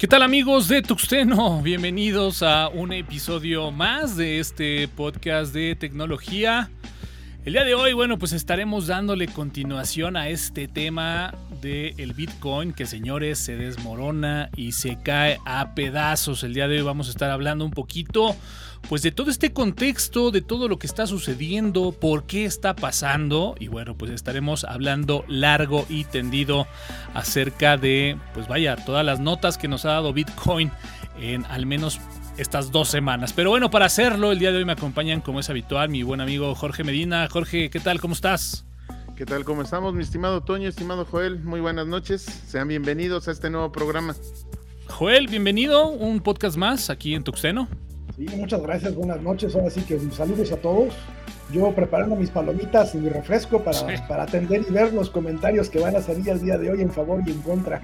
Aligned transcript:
¿Qué 0.00 0.08
tal 0.08 0.22
amigos 0.22 0.66
de 0.68 0.80
Tuxteno? 0.80 1.60
Bienvenidos 1.60 2.42
a 2.42 2.68
un 2.68 2.90
episodio 2.90 3.70
más 3.70 4.16
de 4.16 4.40
este 4.40 4.88
podcast 4.88 5.52
de 5.52 5.76
tecnología. 5.76 6.70
El 7.44 7.52
día 7.52 7.64
de 7.64 7.74
hoy, 7.74 7.92
bueno, 7.92 8.18
pues 8.18 8.32
estaremos 8.32 8.86
dándole 8.86 9.28
continuación 9.28 10.16
a 10.16 10.30
este 10.30 10.68
tema 10.68 11.34
del 11.60 11.94
el 11.98 12.12
Bitcoin 12.12 12.72
que 12.72 12.86
señores 12.86 13.38
se 13.38 13.56
desmorona 13.56 14.50
y 14.56 14.72
se 14.72 14.98
cae 15.02 15.38
a 15.44 15.74
pedazos. 15.74 16.42
El 16.42 16.54
día 16.54 16.68
de 16.68 16.78
hoy 16.78 16.82
vamos 16.82 17.08
a 17.08 17.10
estar 17.10 17.30
hablando 17.30 17.64
un 17.64 17.70
poquito 17.70 18.36
pues 18.88 19.02
de 19.02 19.12
todo 19.12 19.30
este 19.30 19.52
contexto, 19.52 20.30
de 20.30 20.40
todo 20.40 20.66
lo 20.66 20.78
que 20.78 20.86
está 20.86 21.06
sucediendo, 21.06 21.92
por 21.92 22.24
qué 22.24 22.44
está 22.44 22.74
pasando 22.74 23.54
y 23.58 23.68
bueno, 23.68 23.96
pues 23.96 24.10
estaremos 24.10 24.64
hablando 24.64 25.24
largo 25.28 25.86
y 25.88 26.04
tendido 26.04 26.66
acerca 27.14 27.76
de 27.76 28.16
pues 28.32 28.48
vaya, 28.48 28.76
todas 28.76 29.04
las 29.04 29.20
notas 29.20 29.58
que 29.58 29.68
nos 29.68 29.84
ha 29.84 29.90
dado 29.90 30.12
Bitcoin 30.12 30.70
en 31.20 31.44
al 31.46 31.66
menos 31.66 32.00
estas 32.36 32.72
dos 32.72 32.88
semanas. 32.88 33.32
Pero 33.34 33.50
bueno, 33.50 33.70
para 33.70 33.86
hacerlo, 33.86 34.32
el 34.32 34.38
día 34.38 34.50
de 34.50 34.58
hoy 34.58 34.64
me 34.64 34.72
acompañan, 34.72 35.20
como 35.20 35.40
es 35.40 35.50
habitual, 35.50 35.90
mi 35.90 36.02
buen 36.02 36.20
amigo 36.20 36.54
Jorge 36.54 36.84
Medina. 36.84 37.28
Jorge, 37.30 37.68
¿qué 37.68 37.80
tal? 37.80 38.00
¿Cómo 38.00 38.14
estás? 38.14 38.64
¿Qué 39.20 39.26
tal? 39.26 39.44
¿Cómo 39.44 39.60
estamos, 39.60 39.92
mi 39.92 40.02
estimado 40.02 40.40
Toño, 40.40 40.66
estimado 40.66 41.04
Joel? 41.04 41.40
Muy 41.40 41.60
buenas 41.60 41.86
noches. 41.86 42.22
Sean 42.22 42.68
bienvenidos 42.68 43.28
a 43.28 43.32
este 43.32 43.50
nuevo 43.50 43.70
programa. 43.70 44.16
Joel, 44.88 45.26
bienvenido. 45.26 45.90
Un 45.90 46.20
podcast 46.20 46.56
más 46.56 46.88
aquí 46.88 47.14
en 47.14 47.22
Tuxteno. 47.22 47.68
Sí, 48.16 48.24
muchas 48.34 48.62
gracias. 48.62 48.94
Buenas 48.94 49.20
noches. 49.20 49.54
Ahora 49.54 49.68
sí 49.68 49.82
que 49.82 50.00
saludos 50.10 50.50
a 50.52 50.56
todos. 50.56 50.94
Yo 51.52 51.70
preparando 51.74 52.16
mis 52.16 52.30
palomitas 52.30 52.94
y 52.94 52.96
mi 52.96 53.10
refresco 53.10 53.62
para, 53.62 54.08
para 54.08 54.22
atender 54.22 54.64
y 54.66 54.72
ver 54.72 54.94
los 54.94 55.10
comentarios 55.10 55.68
que 55.68 55.80
van 55.80 55.96
a 55.96 56.00
salir 56.00 56.26
el 56.30 56.40
día 56.40 56.56
de 56.56 56.70
hoy 56.70 56.80
en 56.80 56.90
favor 56.90 57.22
y 57.26 57.30
en 57.30 57.42
contra. 57.42 57.82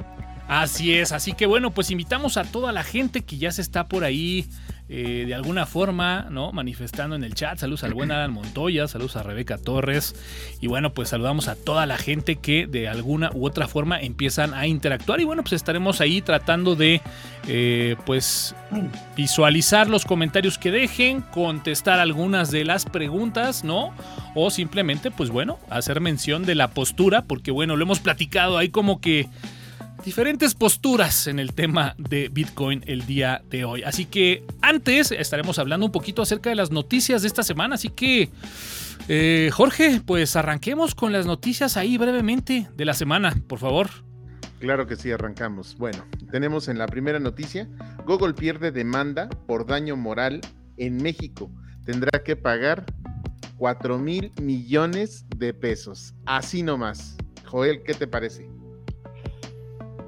Así 0.48 0.94
es, 0.94 1.12
así 1.12 1.32
que 1.32 1.46
bueno, 1.46 1.72
pues 1.72 1.90
invitamos 1.90 2.36
a 2.36 2.44
toda 2.44 2.72
la 2.72 2.84
gente 2.84 3.22
que 3.22 3.36
ya 3.36 3.50
se 3.50 3.62
está 3.62 3.88
por 3.88 4.04
ahí 4.04 4.46
eh, 4.88 5.24
de 5.26 5.34
alguna 5.34 5.66
forma, 5.66 6.28
¿no? 6.30 6.52
Manifestando 6.52 7.16
en 7.16 7.24
el 7.24 7.34
chat. 7.34 7.58
Saludos 7.58 7.82
al 7.82 7.92
buen 7.92 8.12
Adam 8.12 8.32
Montoya, 8.32 8.86
saludos 8.86 9.16
a 9.16 9.24
Rebeca 9.24 9.58
Torres. 9.58 10.14
Y 10.60 10.68
bueno, 10.68 10.94
pues 10.94 11.08
saludamos 11.08 11.48
a 11.48 11.56
toda 11.56 11.86
la 11.86 11.98
gente 11.98 12.36
que 12.36 12.68
de 12.68 12.86
alguna 12.86 13.32
u 13.34 13.44
otra 13.44 13.66
forma 13.66 14.00
empiezan 14.00 14.54
a 14.54 14.68
interactuar. 14.68 15.20
Y 15.20 15.24
bueno, 15.24 15.42
pues 15.42 15.54
estaremos 15.54 16.00
ahí 16.00 16.22
tratando 16.22 16.76
de, 16.76 17.00
eh, 17.48 17.96
pues, 18.06 18.54
visualizar 19.16 19.88
los 19.88 20.04
comentarios 20.04 20.56
que 20.56 20.70
dejen, 20.70 21.22
contestar 21.22 21.98
algunas 21.98 22.52
de 22.52 22.64
las 22.64 22.84
preguntas, 22.84 23.64
¿no? 23.64 23.92
O 24.36 24.50
simplemente, 24.50 25.10
pues 25.10 25.30
bueno, 25.30 25.58
hacer 25.68 26.00
mención 26.00 26.44
de 26.46 26.54
la 26.54 26.68
postura, 26.68 27.22
porque 27.22 27.50
bueno, 27.50 27.74
lo 27.74 27.82
hemos 27.82 27.98
platicado 27.98 28.56
ahí 28.56 28.68
como 28.68 29.00
que 29.00 29.28
diferentes 30.06 30.54
posturas 30.54 31.26
en 31.26 31.40
el 31.40 31.52
tema 31.52 31.96
de 31.98 32.28
Bitcoin 32.28 32.84
el 32.86 33.06
día 33.06 33.42
de 33.50 33.64
hoy. 33.64 33.82
Así 33.82 34.04
que 34.06 34.44
antes 34.62 35.10
estaremos 35.10 35.58
hablando 35.58 35.84
un 35.84 35.90
poquito 35.90 36.22
acerca 36.22 36.48
de 36.48 36.54
las 36.54 36.70
noticias 36.70 37.22
de 37.22 37.28
esta 37.28 37.42
semana. 37.42 37.74
Así 37.74 37.88
que, 37.88 38.30
eh, 39.08 39.50
Jorge, 39.52 40.00
pues 40.06 40.36
arranquemos 40.36 40.94
con 40.94 41.12
las 41.12 41.26
noticias 41.26 41.76
ahí 41.76 41.98
brevemente 41.98 42.68
de 42.76 42.84
la 42.84 42.94
semana, 42.94 43.34
por 43.48 43.58
favor. 43.58 43.90
Claro 44.60 44.86
que 44.86 44.94
sí, 44.94 45.10
arrancamos. 45.10 45.76
Bueno, 45.76 46.06
tenemos 46.30 46.68
en 46.68 46.78
la 46.78 46.86
primera 46.86 47.18
noticia, 47.18 47.68
Google 48.06 48.34
pierde 48.34 48.70
demanda 48.70 49.28
por 49.48 49.66
daño 49.66 49.96
moral 49.96 50.40
en 50.76 50.98
México. 50.98 51.50
Tendrá 51.84 52.22
que 52.22 52.36
pagar 52.36 52.86
4 53.56 53.98
mil 53.98 54.32
millones 54.40 55.26
de 55.36 55.52
pesos. 55.52 56.14
Así 56.26 56.62
nomás. 56.62 57.16
Joel, 57.44 57.82
¿qué 57.82 57.94
te 57.94 58.06
parece? 58.06 58.55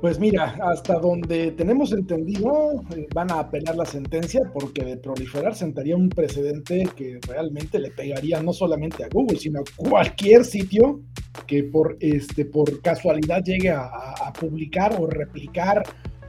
Pues 0.00 0.20
mira, 0.20 0.56
hasta 0.62 0.94
donde 1.00 1.50
tenemos 1.52 1.92
entendido, 1.92 2.84
eh, 2.96 3.08
van 3.12 3.32
a 3.32 3.40
apelar 3.40 3.74
la 3.74 3.84
sentencia 3.84 4.42
porque 4.52 4.84
de 4.84 4.96
proliferar 4.96 5.56
sentaría 5.56 5.96
un 5.96 6.08
precedente 6.08 6.88
que 6.94 7.18
realmente 7.26 7.80
le 7.80 7.90
pegaría 7.90 8.40
no 8.40 8.52
solamente 8.52 9.02
a 9.02 9.08
Google, 9.08 9.38
sino 9.38 9.60
a 9.60 9.64
cualquier 9.74 10.44
sitio 10.44 11.00
que 11.48 11.64
por, 11.64 11.96
este, 11.98 12.44
por 12.44 12.80
casualidad 12.80 13.42
llegue 13.42 13.70
a, 13.70 14.32
publicar 14.38 14.94
o 15.00 15.06
replicar 15.08 15.82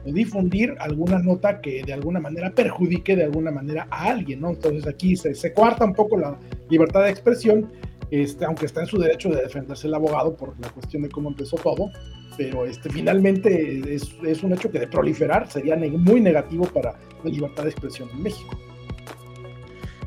o 0.04 0.10
difundir 0.10 0.74
alguna 0.80 1.20
nota 1.20 1.60
que 1.60 1.84
de 1.84 1.92
alguna 1.92 2.18
manera 2.18 2.50
perjudique 2.50 3.14
de 3.14 3.24
alguna 3.24 3.52
manera 3.52 3.86
a 3.90 4.06
alguien, 4.06 4.40
¿no? 4.40 4.50
Entonces 4.50 4.84
aquí 4.88 5.14
se, 5.14 5.34
se 5.34 5.52
cuarta 5.52 5.84
un 5.84 5.92
poco 5.92 6.18
la 6.18 6.36
libertad 6.68 7.04
de 7.04 7.10
expresión, 7.10 7.70
este, 8.10 8.44
aunque 8.44 8.66
está 8.66 8.80
en 8.80 8.86
su 8.86 8.98
derecho 8.98 9.28
de 9.28 9.42
defenderse 9.42 9.86
el 9.86 9.94
abogado 9.94 10.36
por 10.36 10.58
la 10.60 10.68
cuestión 10.70 11.02
de 11.02 11.08
cómo 11.08 11.28
empezó 11.28 11.56
todo, 11.56 11.90
pero 12.36 12.64
este, 12.64 12.90
finalmente 12.90 13.94
es, 13.94 14.42
un 14.42 14.52
hecho 14.52 14.70
que 14.70 14.78
de 14.78 14.88
proliferar 14.88 15.50
sería 15.50 15.76
muy 15.76 16.20
negativo 16.20 16.64
para 16.66 16.98
la 17.22 17.30
libertad 17.30 17.64
de 17.64 17.70
expresión 17.70 18.08
en 18.10 18.22
México. 18.22 18.58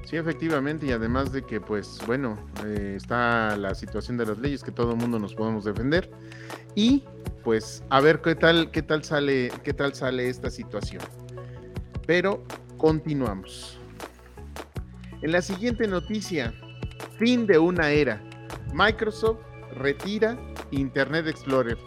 Sí, 0.04 0.18
efectivamente, 0.18 0.86
y 0.86 0.92
además 0.92 1.32
de 1.32 1.44
que, 1.44 1.62
pues, 1.62 2.00
bueno, 2.06 2.38
eh, 2.66 2.96
está 2.98 3.56
la 3.58 3.74
situación 3.74 4.18
de 4.18 4.26
las 4.26 4.38
leyes 4.38 4.64
que 4.64 4.72
todo 4.72 4.92
el 4.92 4.98
mundo 4.98 5.18
nos 5.18 5.34
podemos 5.34 5.64
defender 5.64 6.10
y, 6.76 7.04
pues, 7.44 7.84
a 7.90 8.00
ver 8.02 8.22
qué 8.22 8.36
tal, 8.36 8.70
qué 8.72 8.82
tal 8.82 9.04
sale, 9.04 9.52
qué 9.64 9.74
tal 9.74 9.94
sale 9.96 10.30
esta 10.30 10.50
situación. 10.50 11.02
Pero 12.06 12.44
continuamos. 12.78 13.80
En 15.22 15.32
la 15.32 15.42
siguiente 15.42 15.88
noticia, 15.88 16.54
fin 17.18 17.46
de 17.48 17.58
una 17.60 17.90
era. 17.90 18.22
Microsoft 18.74 19.40
retira 19.76 20.38
Internet 20.72 21.28
Explorer. 21.28 21.78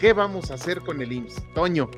¿Qué 0.00 0.12
vamos 0.12 0.50
a 0.50 0.54
hacer 0.54 0.80
con 0.80 1.00
el 1.00 1.12
IMSS? 1.12 1.42
Toño. 1.54 1.90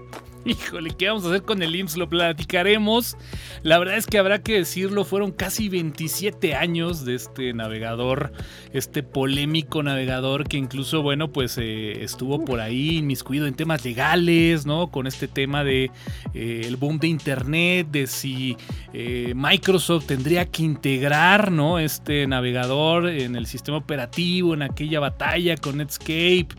Híjole, 0.47 0.93
¿qué 0.97 1.09
vamos 1.09 1.25
a 1.25 1.29
hacer 1.29 1.43
con 1.43 1.61
el 1.61 1.75
IMSS? 1.75 1.97
Lo 1.97 2.09
platicaremos. 2.09 3.17
La 3.65 3.81
verdad 3.81 3.97
es 3.97 4.07
que 4.07 4.17
habrá 4.17 4.45
que 4.45 4.53
decirlo, 4.53 5.05
fueron 5.05 5.33
casi 5.33 5.69
27 5.69 6.55
años 6.55 7.05
de 7.05 7.17
este 7.17 7.53
navegador, 7.53 8.31
este 8.73 9.03
polémico 9.03 9.83
navegador 9.83 10.47
que 10.47 10.57
incluso, 10.57 11.03
bueno, 11.03 11.33
pues 11.33 11.59
eh, 11.59 12.05
estuvo 12.05 12.45
por 12.45 12.61
ahí 12.61 12.99
inmiscuido 12.99 13.49
en 13.49 13.55
temas 13.55 13.85
legales, 13.85 14.67
¿no? 14.67 14.93
Con 14.93 15.09
este 15.09 15.27
tema 15.27 15.65
de 15.65 15.91
eh, 16.33 16.63
el 16.65 16.77
boom 16.77 17.01
de 17.01 17.09
Internet, 17.09 17.89
de 17.91 18.07
si 18.07 18.57
eh, 18.93 19.33
Microsoft 19.35 20.07
tendría 20.07 20.45
que 20.45 20.63
integrar, 20.63 21.51
¿no? 21.51 21.81
Este 21.81 22.25
navegador 22.29 23.09
en 23.09 23.35
el 23.35 23.47
sistema 23.47 23.79
operativo, 23.79 24.55
en 24.55 24.63
aquella 24.63 25.01
batalla 25.01 25.57
con 25.57 25.79
Netscape 25.79 26.55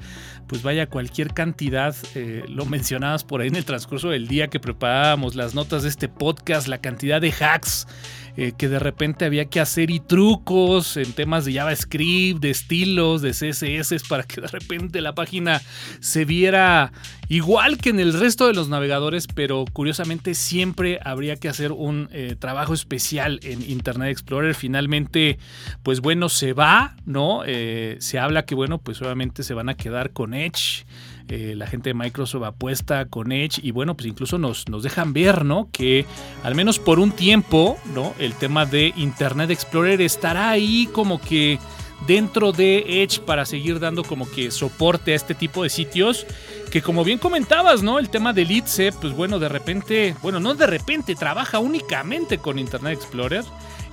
pues 0.47 0.63
vaya 0.63 0.87
cualquier 0.87 1.33
cantidad, 1.33 1.95
eh, 2.15 2.43
lo 2.47 2.65
mencionabas 2.65 3.23
por 3.23 3.41
ahí 3.41 3.49
en 3.49 3.55
el 3.55 3.65
transcurso 3.65 4.09
del 4.09 4.27
día 4.27 4.47
que 4.47 4.59
preparábamos 4.59 5.35
las 5.35 5.53
notas 5.53 5.83
de 5.83 5.89
este 5.89 6.07
podcast, 6.07 6.67
la 6.67 6.79
cantidad 6.79 7.19
de 7.21 7.31
hacks 7.31 7.87
eh, 8.37 8.53
que 8.55 8.69
de 8.69 8.77
repente 8.77 9.25
había 9.25 9.45
que 9.45 9.59
hacer 9.59 9.89
y 9.89 9.99
trucos 9.99 10.95
en 10.95 11.11
temas 11.13 11.43
de 11.43 11.53
JavaScript, 11.53 12.39
de 12.39 12.51
estilos, 12.51 13.23
de 13.23 13.31
CSS, 13.31 14.07
para 14.07 14.23
que 14.23 14.41
de 14.41 14.47
repente 14.47 15.01
la 15.01 15.15
página 15.15 15.61
se 15.99 16.23
viera 16.23 16.91
igual 17.29 17.77
que 17.77 17.89
en 17.89 17.99
el 17.99 18.13
resto 18.13 18.47
de 18.47 18.53
los 18.53 18.69
navegadores, 18.69 19.27
pero 19.27 19.65
curiosamente 19.73 20.35
siempre 20.35 20.99
habría 21.03 21.35
que 21.35 21.49
hacer 21.49 21.71
un 21.71 22.09
eh, 22.11 22.35
trabajo 22.37 22.73
especial 22.73 23.39
en 23.43 23.67
Internet 23.69 24.11
Explorer. 24.11 24.55
Finalmente, 24.55 25.39
pues 25.83 26.01
bueno, 26.01 26.29
se 26.29 26.53
va, 26.53 26.95
¿no? 27.05 27.41
Eh, 27.45 27.97
se 27.99 28.19
habla 28.19 28.45
que, 28.45 28.55
bueno, 28.55 28.77
pues 28.77 29.01
obviamente 29.01 29.43
se 29.43 29.53
van 29.53 29.69
a 29.69 29.75
quedar 29.75 30.11
con 30.11 30.33
Edge. 30.33 30.85
La 31.27 31.67
gente 31.67 31.89
de 31.89 31.93
Microsoft 31.93 32.43
apuesta 32.43 33.05
con 33.05 33.31
Edge 33.31 33.59
y 33.61 33.71
bueno, 33.71 33.95
pues 33.95 34.07
incluso 34.07 34.37
nos, 34.37 34.69
nos 34.69 34.83
dejan 34.83 35.13
ver, 35.13 35.43
¿no? 35.45 35.69
Que 35.71 36.05
al 36.43 36.55
menos 36.55 36.79
por 36.79 36.99
un 36.99 37.11
tiempo, 37.11 37.77
¿no? 37.93 38.13
El 38.19 38.33
tema 38.33 38.65
de 38.65 38.93
Internet 38.95 39.51
Explorer 39.51 40.01
estará 40.01 40.49
ahí 40.49 40.87
como 40.93 41.19
que 41.19 41.59
dentro 42.05 42.51
de 42.51 43.03
Edge 43.03 43.19
para 43.19 43.45
seguir 43.45 43.79
dando 43.79 44.03
como 44.03 44.29
que 44.29 44.51
soporte 44.51 45.13
a 45.13 45.15
este 45.15 45.33
tipo 45.33 45.63
de 45.63 45.69
sitios 45.69 46.27
que 46.69 46.81
como 46.81 47.03
bien 47.03 47.17
comentabas, 47.17 47.81
¿no? 47.81 47.99
El 47.99 48.09
tema 48.09 48.33
de 48.33 48.45
Litze, 48.45 48.91
pues 48.91 49.13
bueno, 49.13 49.39
de 49.39 49.49
repente, 49.49 50.15
bueno, 50.21 50.39
no 50.39 50.53
de 50.53 50.67
repente, 50.67 51.15
trabaja 51.15 51.59
únicamente 51.59 52.37
con 52.37 52.59
Internet 52.59 52.99
Explorer. 52.99 53.43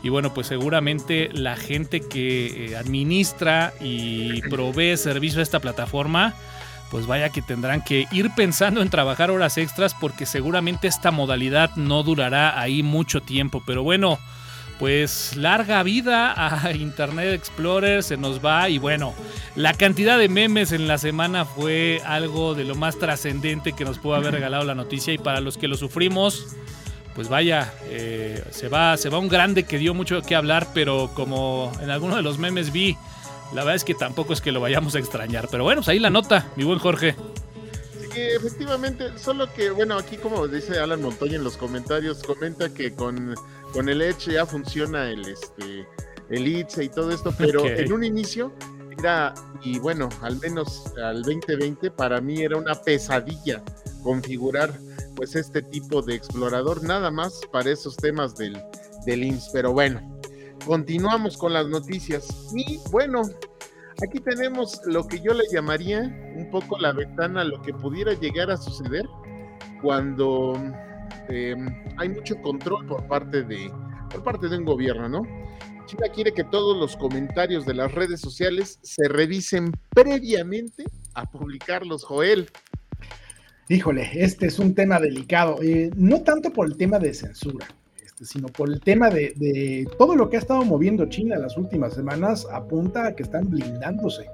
Y 0.03 0.11
bueno, 0.11 0.35
pues 0.35 0.49
seguramente 0.49 1.31
la 1.33 1.57
gente 1.57 2.01
que 2.01 2.67
eh, 2.67 2.77
administra 2.77 3.73
y 3.81 4.43
provee 4.43 4.99
servicio 4.99 5.41
a 5.41 5.43
esta 5.43 5.61
plataforma, 5.61 6.35
pues 6.95 7.09
vaya 7.09 7.31
que 7.31 7.43
tendrán 7.43 7.83
que 7.83 8.07
ir 8.13 8.31
pensando 8.37 8.81
en 8.81 8.89
trabajar 8.89 9.33
horas 9.33 9.59
extras 9.59 9.97
porque 10.01 10.27
seguramente 10.27 10.87
esta 10.87 11.11
modalidad 11.11 11.75
no 11.75 12.05
durará 12.05 12.61
ahí 12.61 12.85
mucho 12.85 13.21
tiempo. 13.21 13.65
Pero 13.67 13.83
bueno, 13.83 14.21
pues 14.79 15.35
larga 15.35 15.83
vida 15.83 16.33
a 16.37 16.71
Internet 16.71 17.35
Explorer 17.35 18.05
se 18.05 18.17
nos 18.17 18.45
va 18.45 18.69
y 18.69 18.79
bueno, 18.79 19.13
la 19.57 19.75
cantidad 19.75 20.17
de 20.17 20.29
memes 20.29 20.71
en 20.71 20.87
la 20.87 20.97
semana 20.99 21.45
fue 21.45 22.01
algo 22.07 22.55
de 22.55 22.63
lo 22.63 22.77
más 22.77 22.97
trascendente 22.97 23.73
que 23.73 23.85
nos 23.85 23.99
pudo 23.99 24.15
haber 24.15 24.31
regalado 24.31 24.63
la 24.63 24.77
noticia 24.77 25.13
y 25.13 25.19
para 25.19 25.41
los 25.41 25.59
que 25.59 25.67
lo 25.67 25.77
sufrimos, 25.77 26.55
pues 27.17 27.29
vaya, 27.29 27.75
eh, 27.87 28.45
se, 28.53 28.69
va, 28.69 28.97
se 28.99 29.09
va 29.09 29.19
un 29.19 29.29
grande 29.29 29.65
que 29.65 29.79
dio 29.79 29.95
mucho 29.95 30.23
que 30.23 30.37
hablar, 30.37 30.69
pero 30.73 31.11
como 31.13 31.73
en 31.83 31.91
alguno 31.91 32.15
de 32.15 32.23
los 32.23 32.39
memes 32.39 32.73
vi 32.73 32.97
la 33.53 33.63
verdad 33.63 33.75
es 33.77 33.85
que 33.85 33.95
tampoco 33.95 34.33
es 34.33 34.41
que 34.41 34.53
lo 34.53 34.61
vayamos 34.61 34.95
a 34.95 34.99
extrañar. 34.99 35.49
Pero 35.51 35.65
bueno, 35.65 35.81
pues 35.81 35.89
ahí 35.89 35.99
la 35.99 36.11
nota, 36.11 36.51
mi 36.57 36.65
buen 36.65 36.79
Jorge. 36.79 37.15
Sí, 38.13 38.21
efectivamente, 38.21 39.19
solo 39.19 39.53
que, 39.53 39.71
bueno, 39.71 39.97
aquí 39.97 40.17
como 40.17 40.47
dice 40.47 40.79
Alan 40.79 41.03
Montoya 41.03 41.35
en 41.37 41.43
los 41.43 41.57
comentarios, 41.57 42.23
comenta 42.23 42.73
que 42.73 42.95
con, 42.95 43.35
con 43.73 43.89
el 43.89 44.01
Edge 44.03 44.33
ya 44.33 44.47
funciona 44.47 45.11
el, 45.11 45.27
este, 45.27 45.87
el 46.31 46.47
ITSE 46.47 46.85
y 46.85 46.89
todo 46.91 47.11
esto, 47.11 47.35
pero 47.37 47.67
en 47.67 47.93
un 47.93 48.05
inicio 48.05 48.53
era, 48.97 49.35
y 49.63 49.81
bueno, 49.81 50.09
al 50.23 50.39
menos 50.39 50.93
al 51.03 51.23
2020, 51.23 51.91
para 51.91 52.21
mí 52.21 52.43
era 52.43 52.57
una 52.57 52.75
pesadilla 52.77 53.63
configurar 54.05 54.73
pues 55.17 55.35
este 55.35 55.63
tipo 55.63 56.01
de 56.03 56.15
explorador, 56.15 56.85
nada 56.85 57.11
más 57.11 57.41
para 57.51 57.71
esos 57.71 57.97
temas 57.97 58.37
del, 58.37 58.61
del 59.07 59.25
IMSS, 59.25 59.51
pero 59.53 59.73
bueno, 59.73 60.14
continuamos 60.65 61.37
con 61.37 61.53
las 61.53 61.67
noticias. 61.69 62.53
Y 62.55 62.79
bueno, 62.91 63.23
aquí 64.03 64.21
tenemos 64.21 64.81
lo 64.87 65.07
que 65.07 65.21
yo 65.21 65.33
le 65.35 65.45
llamaría 65.53 66.01
un 66.37 66.51
poco 66.51 66.79
la 66.79 66.93
ventana 66.93 67.45
lo 67.45 67.61
que 67.63 67.73
pudiera 67.73 68.13
llegar 68.15 68.51
a 68.51 68.57
suceder 68.57 69.07
cuando 69.83 70.55
em, 71.29 71.67
hay 71.99 72.09
mucho 72.09 72.41
control 72.43 72.87
por 72.87 73.07
parte 73.07 73.43
de 73.43 73.71
por 74.11 74.23
parte 74.23 74.49
de 74.49 74.59
un 74.59 74.65
gobierno, 74.65 75.09
¿no? 75.09 75.23
China 75.87 76.07
quiere 76.15 76.33
que 76.33 76.45
todos 76.45 76.77
los 76.77 76.97
comentarios 76.97 77.67
de 77.67 77.75
las 77.75 77.93
redes 77.93 78.21
sociales 78.21 78.79
se 78.83 79.09
revisen 79.09 79.73
previamente 79.91 80.85
a 81.15 81.29
publicarlos, 81.31 82.05
Joel. 82.05 82.49
Híjole, 83.69 84.09
este 84.15 84.47
es 84.47 84.59
un 84.59 84.75
tema 84.75 85.01
delicado, 85.01 85.61
eh, 85.63 85.91
no 85.97 86.23
tanto 86.23 86.53
por 86.53 86.67
el 86.67 86.77
tema 86.77 86.99
de 86.99 87.13
censura, 87.13 87.67
sino 88.21 88.49
por 88.49 88.71
el 88.71 88.81
tema 88.81 89.11
de, 89.11 89.33
de, 89.37 89.89
todo 89.99 90.17
lo 90.17 90.31
que 90.31 90.37
ha 90.37 90.41
estado 90.41 90.65
moviendo 90.65 91.07
China 91.07 91.37
las 91.39 91.57
últimas 91.57 91.95
semanas, 91.95 92.47
apunta 92.51 93.07
a 93.07 93.15
que 93.15 93.23
están 93.23 93.49
blindándose 93.51 94.27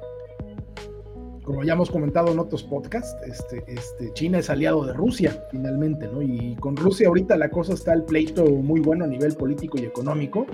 como 1.50 1.64
ya 1.64 1.72
hemos 1.72 1.90
comentado 1.90 2.30
en 2.30 2.38
otros 2.38 2.62
podcasts, 2.62 3.16
este, 3.26 3.64
este, 3.66 4.12
China 4.12 4.38
es 4.38 4.48
aliado 4.50 4.86
de 4.86 4.92
Rusia, 4.92 5.44
finalmente, 5.50 6.06
¿no? 6.06 6.22
Y 6.22 6.54
con 6.60 6.76
Rusia 6.76 7.08
ahorita 7.08 7.36
la 7.36 7.50
cosa 7.50 7.74
está 7.74 7.92
el 7.92 8.04
pleito 8.04 8.44
muy 8.44 8.78
bueno 8.78 9.04
a 9.04 9.08
nivel 9.08 9.34
político 9.34 9.76
y 9.76 9.84
económico. 9.84 10.46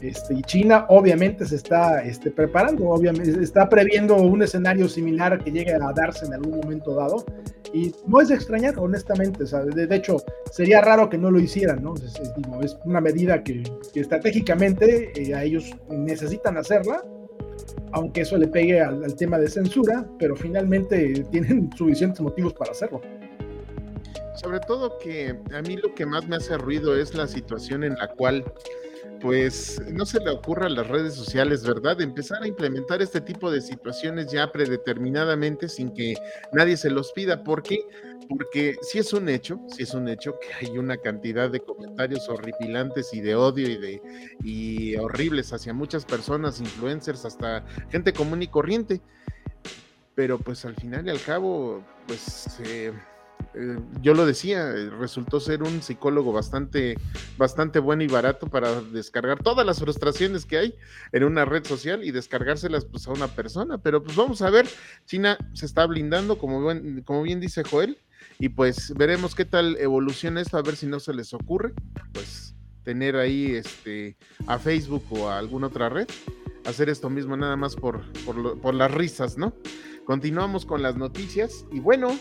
Este, 0.00 0.34
y 0.34 0.42
China 0.42 0.86
obviamente 0.90 1.44
se 1.44 1.56
está 1.56 2.04
este, 2.04 2.30
preparando, 2.30 2.88
obviamente 2.88 3.42
está 3.42 3.68
previendo 3.68 4.14
un 4.14 4.40
escenario 4.40 4.88
similar 4.88 5.42
que 5.42 5.50
llegue 5.50 5.74
a 5.74 5.92
darse 5.92 6.26
en 6.26 6.34
algún 6.34 6.60
momento 6.60 6.94
dado. 6.94 7.24
Y 7.74 7.92
no 8.06 8.20
es 8.20 8.28
de 8.28 8.36
extrañar, 8.36 8.78
honestamente. 8.78 9.42
de, 9.44 9.96
hecho, 9.96 10.18
sería 10.52 10.80
raro 10.80 11.08
que 11.08 11.18
no 11.18 11.32
lo 11.32 11.40
hicieran, 11.40 11.82
¿no? 11.82 11.94
Es, 11.96 12.14
es 12.62 12.78
una 12.84 13.00
medida 13.00 13.42
que, 13.42 13.64
estratégicamente 13.92 15.10
eh, 15.20 15.34
a 15.34 15.42
ellos 15.42 15.74
necesitan 15.90 16.56
hacerla 16.56 17.02
aunque 17.92 18.22
eso 18.22 18.36
le 18.36 18.48
pegue 18.48 18.80
al, 18.80 19.14
tema 19.16 19.38
de 19.38 19.48
censura, 19.48 20.06
pero 20.18 20.36
finalmente 20.36 21.24
tienen 21.30 21.70
suficientes 21.76 22.20
motivos 22.20 22.54
para 22.54 22.72
hacerlo. 22.72 23.00
Sobre 24.36 24.60
todo 24.60 24.98
que 24.98 25.36
a 25.52 25.62
mí 25.62 25.76
lo 25.76 25.94
que 25.94 26.06
más 26.06 26.28
me 26.28 26.36
hace 26.36 26.56
ruido 26.56 26.96
es 26.96 27.14
la 27.14 27.26
situación 27.26 27.82
en 27.82 27.94
la 27.94 28.08
cual 28.08 28.44
pues 29.20 29.80
no 29.92 30.06
se 30.06 30.20
le 30.20 30.30
ocurra 30.30 30.66
a 30.66 30.70
las 30.70 30.86
redes 30.86 31.14
sociales, 31.14 31.64
¿verdad? 31.64 32.00
Empezar 32.00 32.42
a 32.42 32.46
implementar 32.46 33.02
este 33.02 33.20
tipo 33.20 33.50
de 33.50 33.60
situaciones 33.60 34.30
ya 34.30 34.50
predeterminadamente 34.52 35.68
sin 35.68 35.92
que 35.92 36.14
nadie 36.52 36.76
se 36.76 36.90
los 36.90 37.12
pida, 37.12 37.42
porque 37.42 37.84
porque 38.28 38.76
si 38.82 38.98
es 38.98 39.12
un 39.12 39.28
hecho, 39.28 39.58
si 39.68 39.84
es 39.84 39.94
un 39.94 40.06
hecho 40.08 40.38
que 40.38 40.66
hay 40.66 40.76
una 40.76 40.98
cantidad 40.98 41.50
de 41.50 41.60
comentarios 41.60 42.28
horripilantes 42.28 43.14
y 43.14 43.20
de 43.20 43.34
odio 43.34 43.68
y 43.68 43.78
de 43.78 44.02
y 44.42 44.96
horribles 44.96 45.52
hacia 45.52 45.72
muchas 45.72 46.04
personas, 46.04 46.60
influencers, 46.60 47.24
hasta 47.24 47.64
gente 47.90 48.12
común 48.12 48.42
y 48.42 48.48
corriente. 48.48 49.00
Pero 50.14 50.38
pues 50.38 50.64
al 50.64 50.74
final 50.74 51.06
y 51.06 51.10
al 51.10 51.22
cabo, 51.22 51.82
pues 52.06 52.58
eh, 52.64 52.92
eh, 53.54 53.78
yo 54.02 54.14
lo 54.14 54.26
decía, 54.26 54.72
resultó 54.98 55.40
ser 55.40 55.62
un 55.62 55.82
psicólogo 55.82 56.32
bastante, 56.32 56.96
bastante 57.36 57.78
bueno 57.78 58.02
y 58.02 58.06
barato 58.06 58.46
para 58.46 58.80
descargar 58.80 59.42
todas 59.42 59.66
las 59.66 59.80
frustraciones 59.80 60.44
que 60.44 60.58
hay 60.58 60.74
en 61.12 61.24
una 61.24 61.44
red 61.44 61.64
social 61.64 62.04
y 62.04 62.10
descargárselas 62.10 62.84
pues, 62.84 63.06
a 63.08 63.12
una 63.12 63.28
persona. 63.28 63.78
Pero 63.78 64.02
pues 64.02 64.16
vamos 64.16 64.42
a 64.42 64.50
ver, 64.50 64.68
China 65.06 65.38
se 65.54 65.66
está 65.66 65.86
blindando, 65.86 66.38
como, 66.38 66.70
como 67.04 67.22
bien 67.22 67.40
dice 67.40 67.64
Joel, 67.64 67.98
y 68.38 68.50
pues 68.50 68.94
veremos 68.94 69.34
qué 69.34 69.44
tal 69.44 69.76
evoluciona 69.78 70.40
esto, 70.40 70.56
a 70.56 70.62
ver 70.62 70.76
si 70.76 70.86
no 70.86 71.00
se 71.00 71.12
les 71.12 71.34
ocurre, 71.34 71.72
pues 72.12 72.54
tener 72.84 73.16
ahí 73.16 73.54
este 73.54 74.16
a 74.46 74.58
Facebook 74.58 75.04
o 75.10 75.28
a 75.28 75.38
alguna 75.38 75.66
otra 75.66 75.88
red, 75.88 76.08
hacer 76.64 76.88
esto 76.88 77.10
mismo 77.10 77.36
nada 77.36 77.56
más 77.56 77.76
por, 77.76 78.00
por, 78.22 78.74
las 78.74 78.90
risas, 78.90 79.36
¿no? 79.36 79.52
Continuamos 80.08 80.64
con 80.64 80.80
las 80.80 80.96
noticias 80.96 81.66
y 81.70 81.80
bueno, 81.80 82.18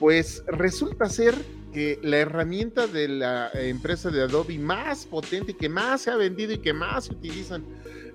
pues 0.00 0.42
resulta 0.48 1.08
ser 1.08 1.34
que 1.72 2.00
la 2.02 2.16
herramienta 2.18 2.88
de 2.88 3.06
la 3.06 3.48
empresa 3.54 4.10
de 4.10 4.22
Adobe 4.22 4.58
más 4.58 5.06
potente, 5.06 5.54
que 5.54 5.68
más 5.68 6.02
se 6.02 6.10
ha 6.10 6.16
vendido 6.16 6.52
y 6.52 6.58
que 6.58 6.72
más 6.72 7.04
se 7.04 7.12
utilizan 7.12 7.64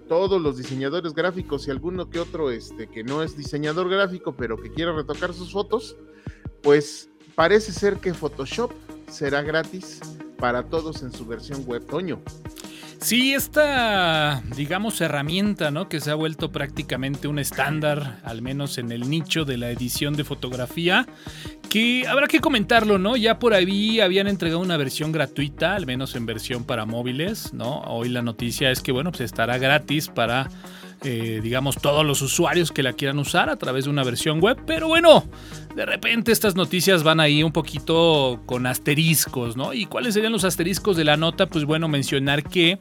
todos 0.09 0.41
los 0.41 0.57
diseñadores 0.57 1.13
gráficos 1.13 1.67
y 1.67 1.71
alguno 1.71 2.09
que 2.09 2.19
otro 2.19 2.51
este, 2.51 2.87
que 2.87 3.05
no 3.05 3.23
es 3.23 3.37
diseñador 3.37 3.89
gráfico, 3.89 4.35
pero 4.35 4.61
que 4.61 4.73
quiera 4.73 4.91
retocar 4.91 5.33
sus 5.33 5.53
fotos, 5.53 5.95
pues 6.61 7.09
Parece 7.37 7.71
ser 7.71 7.97
que 7.97 8.15
Photoshop 8.15 8.71
será 9.11 9.43
gratis 9.43 9.99
para 10.39 10.63
todos 10.63 11.03
en 11.03 11.11
su 11.11 11.23
versión 11.23 11.63
web, 11.67 11.85
Toño. 11.85 12.19
Sí, 12.99 13.33
esta, 13.33 14.41
digamos, 14.55 14.99
herramienta, 15.01 15.71
¿no? 15.71 15.87
Que 15.87 16.01
se 16.01 16.11
ha 16.11 16.15
vuelto 16.15 16.51
prácticamente 16.51 17.27
un 17.27 17.39
estándar, 17.39 18.19
al 18.23 18.41
menos 18.41 18.77
en 18.79 18.91
el 18.91 19.09
nicho 19.09 19.45
de 19.45 19.57
la 19.57 19.69
edición 19.69 20.15
de 20.15 20.23
fotografía, 20.23 21.07
que 21.69 22.05
habrá 22.07 22.27
que 22.27 22.39
comentarlo, 22.39 22.97
¿no? 22.97 23.15
Ya 23.15 23.39
por 23.39 23.53
ahí 23.53 24.01
habían 24.01 24.27
entregado 24.27 24.61
una 24.61 24.77
versión 24.77 25.11
gratuita, 25.11 25.75
al 25.75 25.85
menos 25.85 26.15
en 26.15 26.25
versión 26.25 26.63
para 26.65 26.85
móviles, 26.85 27.53
¿no? 27.53 27.81
Hoy 27.81 28.09
la 28.09 28.23
noticia 28.23 28.71
es 28.71 28.81
que, 28.81 28.91
bueno, 28.91 29.11
pues 29.11 29.21
estará 29.21 29.57
gratis 29.57 30.07
para 30.07 30.49
eh, 31.03 31.39
digamos, 31.43 31.77
todos 31.77 32.05
los 32.05 32.21
usuarios 32.21 32.71
que 32.71 32.83
la 32.83 32.93
quieran 32.93 33.19
usar 33.19 33.49
a 33.49 33.57
través 33.57 33.85
de 33.85 33.91
una 33.91 34.03
versión 34.03 34.39
web. 34.39 34.57
Pero 34.65 34.87
bueno, 34.87 35.25
de 35.75 35.85
repente 35.85 36.31
estas 36.31 36.55
noticias 36.55 37.03
van 37.03 37.19
ahí 37.19 37.43
un 37.43 37.51
poquito 37.51 38.41
con 38.45 38.65
asteriscos, 38.65 39.55
¿no? 39.55 39.73
¿Y 39.73 39.85
cuáles 39.85 40.13
serían 40.13 40.31
los 40.31 40.43
asteriscos 40.43 40.97
de 40.97 41.03
la 41.03 41.17
nota? 41.17 41.45
Pues 41.45 41.65
bueno, 41.65 41.87
mencionar 41.87 42.43
que 42.43 42.79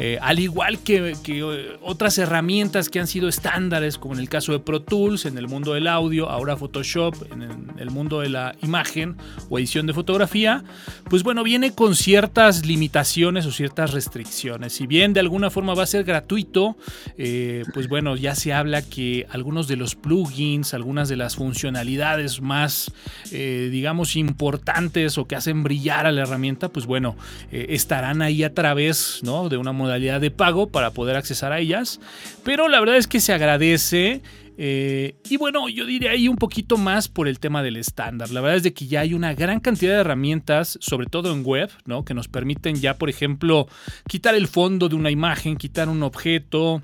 eh, 0.00 0.16
al 0.22 0.38
igual 0.38 0.78
que, 0.78 1.16
eh, 1.26 1.78
otras 1.82 2.18
herramientas 2.18 2.88
que 2.88 3.00
han 3.00 3.08
sido 3.08 3.28
estándares, 3.28 3.98
como 3.98 4.14
en 4.14 4.20
el 4.20 4.28
caso 4.28 4.52
de 4.52 4.60
Pro 4.60 4.80
Tools, 4.80 5.26
en 5.26 5.36
el 5.38 5.48
mundo 5.48 5.74
del 5.74 5.88
audio, 5.88 6.30
ahora 6.30 6.56
Photoshop, 6.56 7.16
en 7.32 7.72
el 7.76 7.90
mundo 7.90 8.20
de 8.20 8.28
la 8.28 8.54
imagen 8.62 9.16
o 9.50 9.58
edición 9.58 9.88
de 9.88 9.94
fotografía, 9.94 10.62
pues 11.10 11.24
bueno, 11.24 11.42
viene 11.42 11.74
con 11.74 11.96
ciertas 11.96 12.64
limitaciones 12.64 13.44
o 13.46 13.50
ciertas 13.50 13.92
restricciones. 13.92 14.74
Si 14.74 14.86
bien 14.86 15.12
de 15.14 15.20
alguna 15.20 15.50
forma 15.50 15.74
va 15.74 15.82
a 15.82 15.86
ser 15.86 16.04
gratuito, 16.04 16.76
eh, 17.16 17.47
pues 17.74 17.88
bueno, 17.88 18.16
ya 18.16 18.34
se 18.34 18.52
habla 18.52 18.82
que 18.82 19.26
algunos 19.30 19.68
de 19.68 19.76
los 19.76 19.94
plugins, 19.94 20.74
algunas 20.74 21.08
de 21.08 21.16
las 21.16 21.36
funcionalidades 21.36 22.40
más, 22.40 22.92
digamos, 23.30 24.16
importantes 24.16 25.18
o 25.18 25.26
que 25.26 25.36
hacen 25.36 25.62
brillar 25.62 26.06
a 26.06 26.12
la 26.12 26.22
herramienta, 26.22 26.68
pues 26.68 26.86
bueno, 26.86 27.16
estarán 27.50 28.22
ahí 28.22 28.42
a 28.42 28.54
través 28.54 29.20
¿no? 29.22 29.48
de 29.48 29.56
una 29.56 29.72
modalidad 29.72 30.20
de 30.20 30.30
pago 30.30 30.68
para 30.68 30.92
poder 30.92 31.16
accesar 31.16 31.52
a 31.52 31.58
ellas. 31.58 32.00
Pero 32.44 32.68
la 32.68 32.80
verdad 32.80 32.96
es 32.96 33.06
que 33.06 33.20
se 33.20 33.32
agradece. 33.32 34.22
Eh, 34.60 35.14
y 35.30 35.36
bueno, 35.36 35.68
yo 35.68 35.86
diría 35.86 36.10
ahí 36.10 36.26
un 36.26 36.36
poquito 36.36 36.76
más 36.76 37.08
por 37.08 37.28
el 37.28 37.38
tema 37.38 37.62
del 37.62 37.76
estándar. 37.76 38.30
La 38.30 38.40
verdad 38.40 38.56
es 38.56 38.62
de 38.64 38.74
que 38.74 38.88
ya 38.88 39.00
hay 39.00 39.14
una 39.14 39.32
gran 39.32 39.60
cantidad 39.60 39.94
de 39.94 40.00
herramientas, 40.00 40.78
sobre 40.80 41.06
todo 41.06 41.32
en 41.32 41.44
web, 41.44 41.70
¿no? 41.84 42.04
Que 42.04 42.12
nos 42.12 42.26
permiten 42.26 42.74
ya, 42.74 42.98
por 42.98 43.08
ejemplo, 43.08 43.68
quitar 44.08 44.34
el 44.34 44.48
fondo 44.48 44.88
de 44.88 44.96
una 44.96 45.12
imagen, 45.12 45.56
quitar 45.56 45.88
un 45.88 46.02
objeto, 46.02 46.82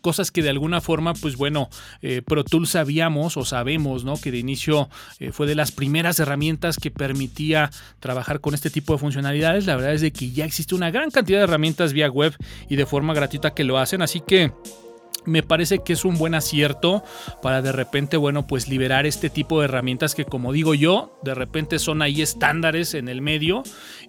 cosas 0.00 0.30
que 0.30 0.42
de 0.42 0.50
alguna 0.50 0.80
forma, 0.80 1.14
pues 1.14 1.36
bueno, 1.36 1.68
eh, 2.02 2.22
Pro 2.22 2.44
Tools 2.44 2.70
sabíamos 2.70 3.36
o 3.36 3.44
sabemos, 3.44 4.04
¿no? 4.04 4.16
Que 4.16 4.30
de 4.30 4.38
inicio 4.38 4.88
eh, 5.18 5.32
fue 5.32 5.46
de 5.46 5.54
las 5.54 5.72
primeras 5.72 6.18
herramientas 6.20 6.76
que 6.78 6.90
permitía 6.90 7.70
trabajar 8.00 8.40
con 8.40 8.54
este 8.54 8.70
tipo 8.70 8.92
de 8.92 8.98
funcionalidades. 8.98 9.66
La 9.66 9.76
verdad 9.76 9.94
es 9.94 10.00
de 10.00 10.12
que 10.12 10.30
ya 10.30 10.44
existe 10.44 10.74
una 10.74 10.90
gran 10.90 11.10
cantidad 11.10 11.38
de 11.38 11.44
herramientas 11.44 11.92
vía 11.92 12.08
web 12.08 12.34
y 12.68 12.76
de 12.76 12.86
forma 12.86 13.14
gratuita 13.14 13.54
que 13.54 13.64
lo 13.64 13.78
hacen, 13.78 14.02
así 14.02 14.20
que 14.20 14.52
me 15.28 15.42
parece 15.42 15.80
que 15.80 15.92
es 15.92 16.04
un 16.04 16.18
buen 16.18 16.34
acierto 16.34 17.04
para 17.42 17.62
de 17.62 17.72
repente, 17.72 18.16
bueno, 18.16 18.46
pues 18.46 18.68
liberar 18.68 19.06
este 19.06 19.30
tipo 19.30 19.60
de 19.60 19.66
herramientas 19.66 20.14
que 20.14 20.24
como 20.24 20.52
digo 20.52 20.74
yo, 20.74 21.18
de 21.22 21.34
repente 21.34 21.78
son 21.78 22.02
ahí 22.02 22.22
estándares 22.22 22.94
en 22.94 23.08
el 23.08 23.22
medio 23.22 23.62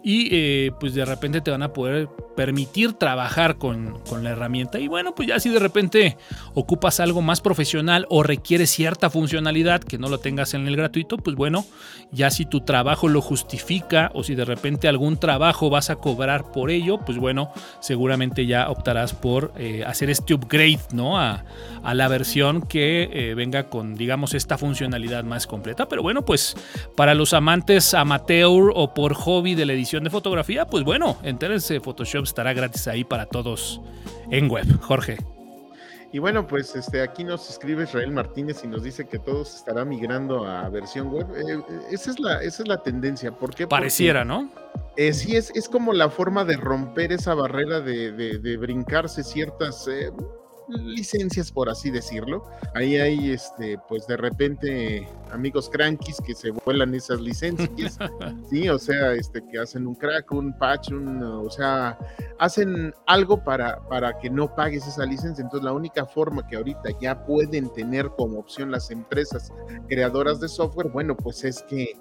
y 0.04 0.30
eh, 0.32 0.72
pues 0.80 0.94
de 0.94 1.06
repente 1.06 1.42
te 1.42 1.52
van 1.52 1.64
a 1.64 1.74
poder 1.74 2.10
permitir 2.36 2.94
trabajar 2.94 3.58
con, 3.58 4.00
con, 4.08 4.24
la 4.24 4.30
herramienta 4.32 4.80
y 4.80 4.88
bueno, 4.88 5.14
pues 5.14 5.28
ya 5.28 5.40
si 5.40 5.50
de 5.50 5.60
repente 5.60 6.18
ocupas 6.54 7.00
algo 7.00 7.22
más 7.22 7.42
profesional 7.42 8.06
o 8.10 8.24
requieres 8.24 8.70
cierta 8.70 9.10
funcionalidad 9.10 9.82
que 9.82 9.98
no 9.98 10.08
lo 10.08 10.20
tengas 10.20 10.54
en 10.54 10.68
el 10.68 10.76
gratuito, 10.76 11.18
pues 11.18 11.36
bueno, 11.36 11.66
ya 12.12 12.32
si 12.32 12.46
tu 12.46 12.62
trabajo 12.62 13.08
lo 13.08 13.22
justifica 13.22 14.12
o 14.14 14.24
si 14.24 14.36
de 14.36 14.46
repente 14.46 14.88
algún 14.88 15.18
trabajo 15.18 15.70
vas 15.70 15.90
a 15.90 15.98
cobrar 15.98 16.52
por 16.52 16.72
ello, 16.72 17.00
pues 17.00 17.18
bueno, 17.18 17.52
seguramente 17.82 18.46
ya 18.46 18.70
optarás 18.70 19.14
por 19.14 19.54
eh, 19.58 19.84
hacer 19.86 20.10
este 20.10 20.34
upgrade, 20.34 20.80
¿no? 20.94 21.09
¿No? 21.10 21.20
A, 21.20 21.44
la 21.94 22.08
versión 22.08 22.62
que 22.62 23.10
eh, 23.12 23.34
venga 23.36 23.70
con, 23.70 23.96
digamos, 23.96 24.34
esta 24.34 24.58
funcionalidad 24.58 25.24
más 25.24 25.48
completa. 25.48 25.88
Pero 25.88 26.04
bueno, 26.04 26.24
pues 26.24 26.56
para 26.96 27.16
los 27.16 27.34
amantes 27.34 27.94
amateur 27.94 28.72
o 28.76 28.94
por 28.94 29.14
hobby 29.14 29.56
de 29.56 29.66
la 29.66 29.74
edición 29.74 30.04
de 30.04 30.10
fotografía, 30.10 30.66
pues 30.66 30.84
bueno, 30.84 31.18
entérense, 31.24 31.80
Photoshop 31.80 32.24
estará 32.24 32.54
gratis 32.54 32.88
ahí 32.88 33.04
para 33.04 33.26
todos 33.26 33.82
en 34.30 34.50
web. 34.50 34.68
Jorge. 34.82 35.18
Y 36.12 36.18
bueno, 36.18 36.48
pues 36.48 36.76
este, 36.76 37.02
aquí 37.02 37.24
nos 37.24 37.48
escribe 37.50 37.84
Israel 37.84 38.12
Martínez 38.12 38.64
y 38.64 38.68
nos 38.68 38.82
dice 38.82 39.08
que 39.08 39.20
todo 39.20 39.46
se 39.46 39.58
estará 39.58 39.86
migrando 39.86 40.46
a 40.46 40.68
versión 40.70 41.10
web. 41.12 41.28
Eh, 41.36 41.54
eh, 41.54 41.82
esa, 41.92 42.10
es 42.12 42.20
la, 42.20 42.42
esa 42.42 42.64
es 42.64 42.68
la 42.68 42.82
tendencia. 42.82 43.32
¿Por 43.32 43.54
qué? 43.54 43.68
Pareciera, 43.68 44.26
¿no? 44.26 44.50
Eh, 44.98 45.14
sí, 45.14 45.36
es, 45.36 45.52
es 45.54 45.70
como 45.70 45.94
la 45.94 46.10
forma 46.10 46.46
de 46.46 46.58
romper 46.58 47.12
esa 47.12 47.36
barrera 47.36 47.80
de, 47.80 48.12
de, 48.12 48.58
brincarse 48.58 49.24
ciertas 49.24 49.88
licencias, 50.70 51.52
por 51.52 51.70
así 51.70 51.90
decirlo. 51.90 52.44
Ahí 52.74 52.98
hay, 52.98 53.32
este, 53.32 53.78
pues 53.88 54.08
de 54.08 54.18
repente, 54.18 55.08
amigos 55.32 55.70
crankies 55.70 56.18
que 56.26 56.36
se 56.36 56.52
vuelan 56.52 56.94
esas 56.96 57.20
licencias, 57.20 57.98
sí, 58.50 58.70
o 58.70 58.80
sea, 58.80 59.14
este, 59.14 59.44
que 59.48 59.60
hacen 59.60 59.88
un 59.88 59.96
crack, 59.96 60.32
un 60.32 60.58
patch, 60.58 60.92
un, 60.92 61.22
o 61.24 61.50
sea, 61.50 61.98
hacen 62.38 62.94
algo 63.08 63.44
para, 63.44 63.80
para 63.88 64.18
que 64.20 64.30
no 64.30 64.54
pagues 64.56 64.88
esa 64.88 65.06
licencia. 65.06 65.42
Entonces, 65.42 65.66
la 65.66 65.74
única 65.74 66.06
forma 66.06 66.48
que 66.48 66.56
ahorita 66.56 66.90
ya 67.02 67.26
pueden 67.26 67.72
tener 67.74 68.10
como 68.18 68.40
opción 68.40 68.72
las 68.72 68.92
empresas 68.92 69.52
creadoras 69.88 70.40
de 70.40 70.48
software, 70.48 70.90
bueno, 70.90 71.16
pues 71.16 71.44
es 71.44 71.64
que 71.64 71.94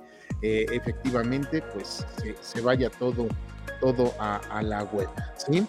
eh, 0.42 0.66
efectivamente, 0.72 1.62
pues 1.72 2.06
se, 2.40 2.60
vaya 2.60 2.90
todo, 2.90 3.26
todo 3.80 4.12
a, 4.20 4.36
a 4.50 4.62
la 4.62 4.84
web, 4.84 5.08
¿sí? 5.36 5.66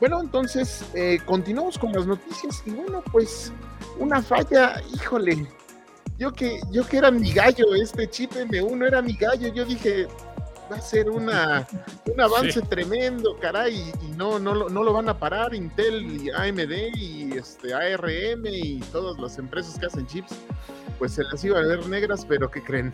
Bueno, 0.00 0.20
entonces 0.20 0.84
eh, 0.94 1.18
continuamos 1.24 1.78
con 1.78 1.92
las 1.92 2.06
noticias. 2.06 2.62
Y 2.66 2.70
bueno, 2.70 3.02
pues 3.12 3.52
una 3.98 4.22
falla, 4.22 4.80
híjole, 4.92 5.48
yo 6.18 6.32
que, 6.32 6.60
yo 6.70 6.86
que 6.86 6.98
era 6.98 7.10
mi 7.10 7.32
gallo, 7.32 7.74
este 7.74 8.08
chip 8.08 8.32
M1 8.32 8.86
era 8.86 9.02
mi 9.02 9.14
gallo, 9.14 9.48
yo 9.48 9.64
dije, 9.64 10.06
va 10.70 10.76
a 10.76 10.80
ser 10.80 11.10
una, 11.10 11.66
un 12.06 12.20
avance 12.20 12.60
tremendo, 12.62 13.36
caray, 13.38 13.92
y, 14.02 14.08
no, 14.16 14.38
no, 14.38 14.68
no, 14.68 14.82
lo 14.82 14.92
van 14.92 15.08
a 15.08 15.18
parar, 15.18 15.54
Intel 15.54 16.22
y 16.22 16.30
AMD 16.30 16.96
y 16.96 17.32
este 17.32 17.74
ARM 17.74 18.46
y 18.46 18.80
todas 18.92 19.18
las 19.18 19.38
empresas 19.38 19.78
que 19.78 19.86
hacen 19.86 20.06
chips, 20.06 20.34
pues 20.98 21.12
se 21.12 21.24
las 21.24 21.44
iba 21.44 21.58
a 21.58 21.62
ver 21.62 21.86
negras, 21.88 22.24
pero 22.26 22.50
¿qué 22.50 22.62
creen? 22.62 22.92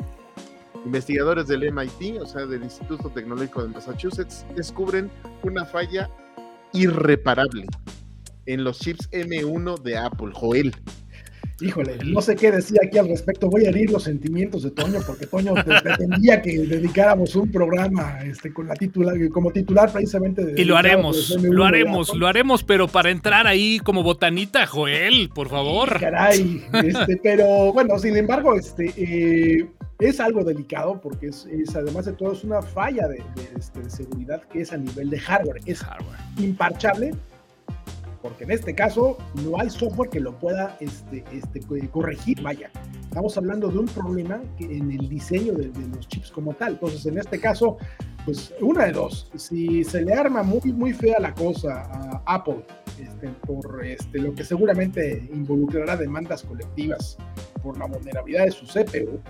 Investigadores 0.84 1.46
del 1.46 1.70
MIT, 1.70 2.20
o 2.22 2.26
sea, 2.26 2.46
del 2.46 2.62
Instituto 2.62 3.10
Tecnológico 3.10 3.62
de 3.62 3.68
Massachusetts, 3.68 4.46
descubren 4.54 5.10
una 5.42 5.66
falla 5.66 6.08
irreparable 6.72 7.66
en 8.46 8.64
los 8.64 8.78
chips 8.78 9.10
M1 9.10 9.82
de 9.82 9.96
Apple, 9.96 10.30
Joel. 10.32 10.74
Híjole, 11.62 11.98
no 12.06 12.22
sé 12.22 12.36
qué 12.36 12.50
decir 12.50 12.78
aquí 12.82 12.96
al 12.96 13.08
respecto. 13.08 13.50
Voy 13.50 13.66
a 13.66 13.68
herir 13.68 13.90
los 13.90 14.04
sentimientos 14.04 14.62
de 14.62 14.70
Toño, 14.70 15.00
porque 15.06 15.26
Toño 15.26 15.52
pretendía 15.54 16.40
que 16.40 16.58
dedicáramos 16.58 17.36
un 17.36 17.50
programa 17.50 18.20
este, 18.24 18.52
con 18.52 18.66
la 18.66 18.74
titular, 18.74 19.14
como 19.28 19.50
titular 19.50 19.92
precisamente. 19.92 20.42
De 20.42 20.60
y 20.60 20.64
lo 20.64 20.78
haremos, 20.78 21.36
lo 21.42 21.64
haremos, 21.64 22.14
lo 22.14 22.26
haremos, 22.26 22.64
pero 22.64 22.88
para 22.88 23.10
entrar 23.10 23.46
ahí 23.46 23.78
como 23.80 24.02
botanita, 24.02 24.66
Joel, 24.66 25.28
por 25.34 25.50
favor. 25.50 26.00
caray, 26.00 26.64
este, 26.82 27.18
pero 27.22 27.74
bueno, 27.74 27.98
sin 27.98 28.16
embargo, 28.16 28.54
este, 28.54 28.94
eh, 28.96 29.68
es 30.00 30.20
algo 30.20 30.44
delicado 30.44 31.00
porque 31.00 31.28
es, 31.28 31.46
además 31.74 32.06
de 32.06 32.12
todo 32.12 32.32
es 32.32 32.44
una 32.44 32.62
falla 32.62 33.08
este, 33.56 33.80
de, 33.80 33.90
seguridad 33.90 34.42
que 34.42 34.62
es 34.62 34.72
a 34.72 34.76
nivel 34.76 35.10
de 35.10 35.18
hardware. 35.18 35.60
Es 35.66 35.80
hardware. 35.80 36.18
imparchable 36.38 37.12
porque 38.22 38.44
en 38.44 38.50
este 38.50 38.74
caso 38.74 39.16
no 39.44 39.58
hay 39.58 39.70
software 39.70 40.10
que 40.10 40.20
lo 40.20 40.38
pueda 40.38 40.76
este, 40.80 41.24
este, 41.32 41.60
corregir. 41.88 42.40
Vaya, 42.42 42.70
estamos 43.02 43.36
hablando 43.36 43.68
de 43.68 43.78
un 43.78 43.86
problema 43.86 44.40
que 44.58 44.64
en 44.64 44.90
el 44.92 45.08
diseño 45.08 45.54
de, 45.54 45.70
los 45.94 46.06
chips 46.08 46.30
como 46.30 46.52
tal. 46.54 46.74
Entonces, 46.74 47.06
en 47.06 47.18
este 47.18 47.40
caso, 47.40 47.78
pues 48.24 48.52
una 48.60 48.84
de 48.84 48.92
dos. 48.92 49.30
Si 49.36 49.84
se 49.84 50.02
le 50.02 50.12
arma 50.12 50.42
muy, 50.42 50.72
muy 50.72 50.92
fea 50.92 51.18
la 51.18 51.34
cosa 51.34 51.82
a 51.82 52.22
Apple 52.26 52.62
este, 53.00 53.28
por 53.46 53.84
este, 53.84 54.18
lo 54.18 54.34
que 54.34 54.44
seguramente 54.44 55.28
involucrará 55.32 55.96
demandas 55.96 56.42
colectivas 56.42 57.16
por 57.62 57.78
la 57.78 57.86
vulnerabilidad 57.86 58.44
de 58.44 58.50
su 58.50 58.66
CPU, 58.66 59.20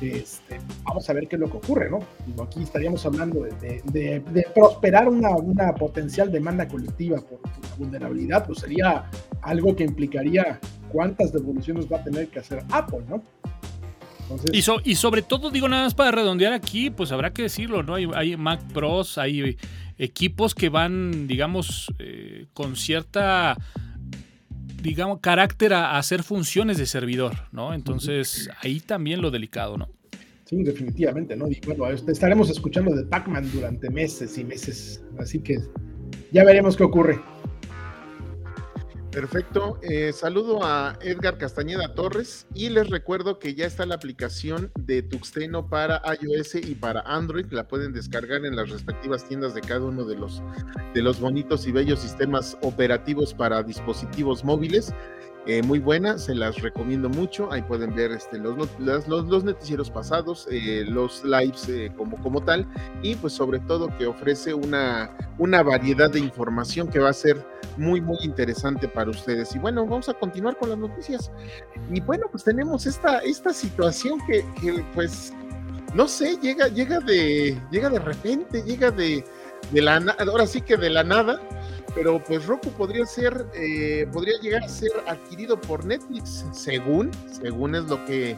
este, 0.00 0.60
vamos 0.84 1.08
a 1.08 1.12
ver 1.12 1.26
qué 1.26 1.36
es 1.36 1.40
lo 1.40 1.50
que 1.50 1.56
ocurre, 1.56 1.90
¿no? 1.90 2.00
aquí 2.42 2.62
estaríamos 2.62 3.04
hablando 3.06 3.42
de, 3.42 4.22
prosperar 4.54 5.08
una, 5.08 5.74
potencial 5.74 6.30
demanda 6.30 6.68
colectiva 6.68 7.18
por, 7.20 7.40
la 7.42 7.76
vulnerabilidad, 7.76 8.46
pues 8.46 8.58
sería 8.58 9.10
algo 9.42 9.74
que 9.74 9.84
implicaría 9.84 10.60
cuántas 10.92 11.32
devoluciones 11.32 11.90
va 11.90 11.98
a 11.98 12.04
tener 12.04 12.28
que 12.28 12.40
hacer 12.40 12.62
Apple, 12.70 13.04
¿no? 13.08 13.22
y, 14.52 14.58
y, 14.58 14.94
sobre 14.96 15.22
todo, 15.22 15.50
digo 15.50 15.68
nada 15.68 15.84
más 15.84 15.94
para 15.94 16.10
redondear 16.10 16.52
aquí, 16.52 16.90
pues 16.90 17.12
habrá 17.12 17.32
que 17.32 17.42
decirlo, 17.42 17.82
¿no? 17.84 17.94
Hay, 17.94 18.36
Mac 18.36 18.60
Pros, 18.72 19.18
hay 19.18 19.56
equipos 19.98 20.54
que 20.54 20.68
van, 20.68 21.28
digamos, 21.28 21.92
eh, 22.00 22.46
con 22.52 22.74
cierta 22.74 23.56
digamos, 24.86 25.18
carácter 25.20 25.74
a, 25.74 25.98
hacer 25.98 26.22
funciones 26.22 26.78
de 26.78 26.86
servidor, 26.86 27.34
¿no? 27.50 27.74
Entonces, 27.74 28.48
ahí 28.62 28.78
también 28.78 29.20
lo 29.20 29.32
delicado, 29.32 29.76
¿no? 29.76 29.88
Sí, 30.44 30.62
definitivamente, 30.62 31.34
¿no? 31.34 31.48
Y 31.48 31.60
bueno, 31.66 31.90
este, 31.90 32.12
estaremos 32.12 32.48
escuchando 32.50 32.94
de 32.94 33.04
Pac-Man 33.04 33.50
durante 33.52 33.90
meses 33.90 34.38
y 34.38 34.44
meses, 34.44 35.02
así 35.18 35.40
que 35.40 35.58
ya 36.30 36.44
veremos 36.44 36.76
qué 36.76 36.84
ocurre. 36.84 37.20
Perfecto. 39.16 39.78
Eh, 39.80 40.12
saludo 40.12 40.62
a 40.62 40.98
Edgar 41.00 41.38
Castañeda 41.38 41.94
Torres 41.94 42.46
y 42.52 42.68
les 42.68 42.90
recuerdo 42.90 43.38
que 43.38 43.54
ya 43.54 43.64
está 43.64 43.86
la 43.86 43.94
aplicación 43.94 44.70
de 44.78 45.02
Tuxteno 45.02 45.70
para 45.70 46.02
iOS 46.20 46.56
y 46.56 46.74
para 46.74 47.00
Android. 47.00 47.46
La 47.50 47.66
pueden 47.66 47.94
descargar 47.94 48.44
en 48.44 48.54
las 48.54 48.68
respectivas 48.68 49.26
tiendas 49.26 49.54
de 49.54 49.62
cada 49.62 49.86
uno 49.86 50.04
de 50.04 50.16
los, 50.16 50.42
de 50.92 51.00
los 51.00 51.18
bonitos 51.18 51.66
y 51.66 51.72
bellos 51.72 52.00
sistemas 52.00 52.58
operativos 52.60 53.32
para 53.32 53.62
dispositivos 53.62 54.44
móviles. 54.44 54.92
Eh, 55.48 55.62
muy 55.62 55.78
buena, 55.78 56.18
se 56.18 56.34
las 56.34 56.60
recomiendo 56.60 57.08
mucho. 57.08 57.52
Ahí 57.52 57.62
pueden 57.62 57.94
ver 57.94 58.10
este, 58.10 58.36
los, 58.36 58.56
los, 58.80 59.06
los 59.06 59.44
noticieros 59.44 59.90
pasados, 59.90 60.48
eh, 60.50 60.84
los 60.88 61.24
lives 61.24 61.68
eh, 61.68 61.92
como, 61.96 62.20
como 62.20 62.42
tal, 62.42 62.66
y 63.00 63.14
pues 63.14 63.34
sobre 63.34 63.60
todo 63.60 63.96
que 63.96 64.06
ofrece 64.06 64.52
una, 64.54 65.16
una 65.38 65.62
variedad 65.62 66.10
de 66.10 66.18
información 66.18 66.88
que 66.88 66.98
va 66.98 67.10
a 67.10 67.12
ser 67.12 67.46
muy, 67.76 68.00
muy 68.00 68.18
interesante 68.22 68.88
para 68.88 69.10
ustedes. 69.10 69.54
Y 69.54 69.60
bueno, 69.60 69.86
vamos 69.86 70.08
a 70.08 70.14
continuar 70.14 70.58
con 70.58 70.70
las 70.70 70.78
noticias. 70.78 71.30
Y 71.92 72.00
bueno, 72.00 72.26
pues 72.30 72.42
tenemos 72.42 72.84
esta, 72.84 73.18
esta 73.18 73.52
situación 73.52 74.18
que, 74.26 74.44
que 74.60 74.84
pues, 74.94 75.32
no 75.94 76.08
sé, 76.08 76.36
llega, 76.42 76.66
llega, 76.66 76.98
de, 76.98 77.56
llega 77.70 77.88
de 77.88 78.00
repente, 78.00 78.62
llega 78.62 78.90
de, 78.90 79.24
de 79.70 79.80
la 79.80 79.96
ahora 80.18 80.46
sí 80.46 80.60
que 80.60 80.76
de 80.76 80.90
la 80.90 81.04
nada 81.04 81.40
pero 81.96 82.22
pues 82.22 82.46
Roku 82.46 82.70
podría 82.72 83.06
ser, 83.06 83.46
eh, 83.54 84.06
podría 84.12 84.38
llegar 84.40 84.62
a 84.62 84.68
ser 84.68 84.90
adquirido 85.08 85.58
por 85.58 85.84
Netflix, 85.86 86.44
según, 86.52 87.10
según 87.32 87.74
es 87.74 87.84
lo 87.84 88.04
que 88.04 88.36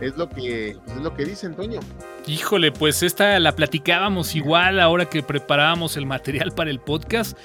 es 0.00 0.16
lo 0.16 0.28
que 0.28 0.68
es 0.68 0.96
lo 1.02 1.14
que 1.14 1.24
dice 1.24 1.46
Antonio. 1.46 1.80
Híjole, 2.26 2.70
pues 2.70 3.02
esta 3.02 3.40
la 3.40 3.56
platicábamos 3.56 4.36
igual 4.36 4.78
ahora 4.78 5.06
que 5.06 5.22
preparábamos 5.22 5.96
el 5.96 6.04
material 6.06 6.52
para 6.52 6.70
el 6.70 6.80
podcast. 6.80 7.36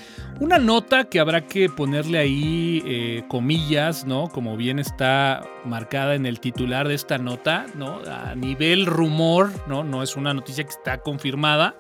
Una 0.42 0.60
nota 0.60 1.06
que 1.06 1.22
habrá 1.22 1.48
que 1.48 1.70
ponerle 1.70 2.18
ahí 2.18 2.84
eh, 2.86 3.24
comillas, 3.30 4.06
¿no? 4.06 4.28
Como 4.28 4.58
bien 4.58 4.80
está 4.80 5.48
marcada 5.64 6.16
en 6.16 6.26
el 6.26 6.42
titular 6.42 6.90
de 6.90 6.96
esta 6.96 7.18
nota, 7.18 7.68
¿no? 7.76 8.02
A 8.06 8.36
nivel 8.36 8.86
rumor, 8.86 9.50
¿no? 9.68 9.84
No 9.84 10.04
es 10.04 10.18
una 10.18 10.34
noticia 10.34 10.66
que 10.66 10.72
está 10.72 10.98
confirmada. 10.98 11.76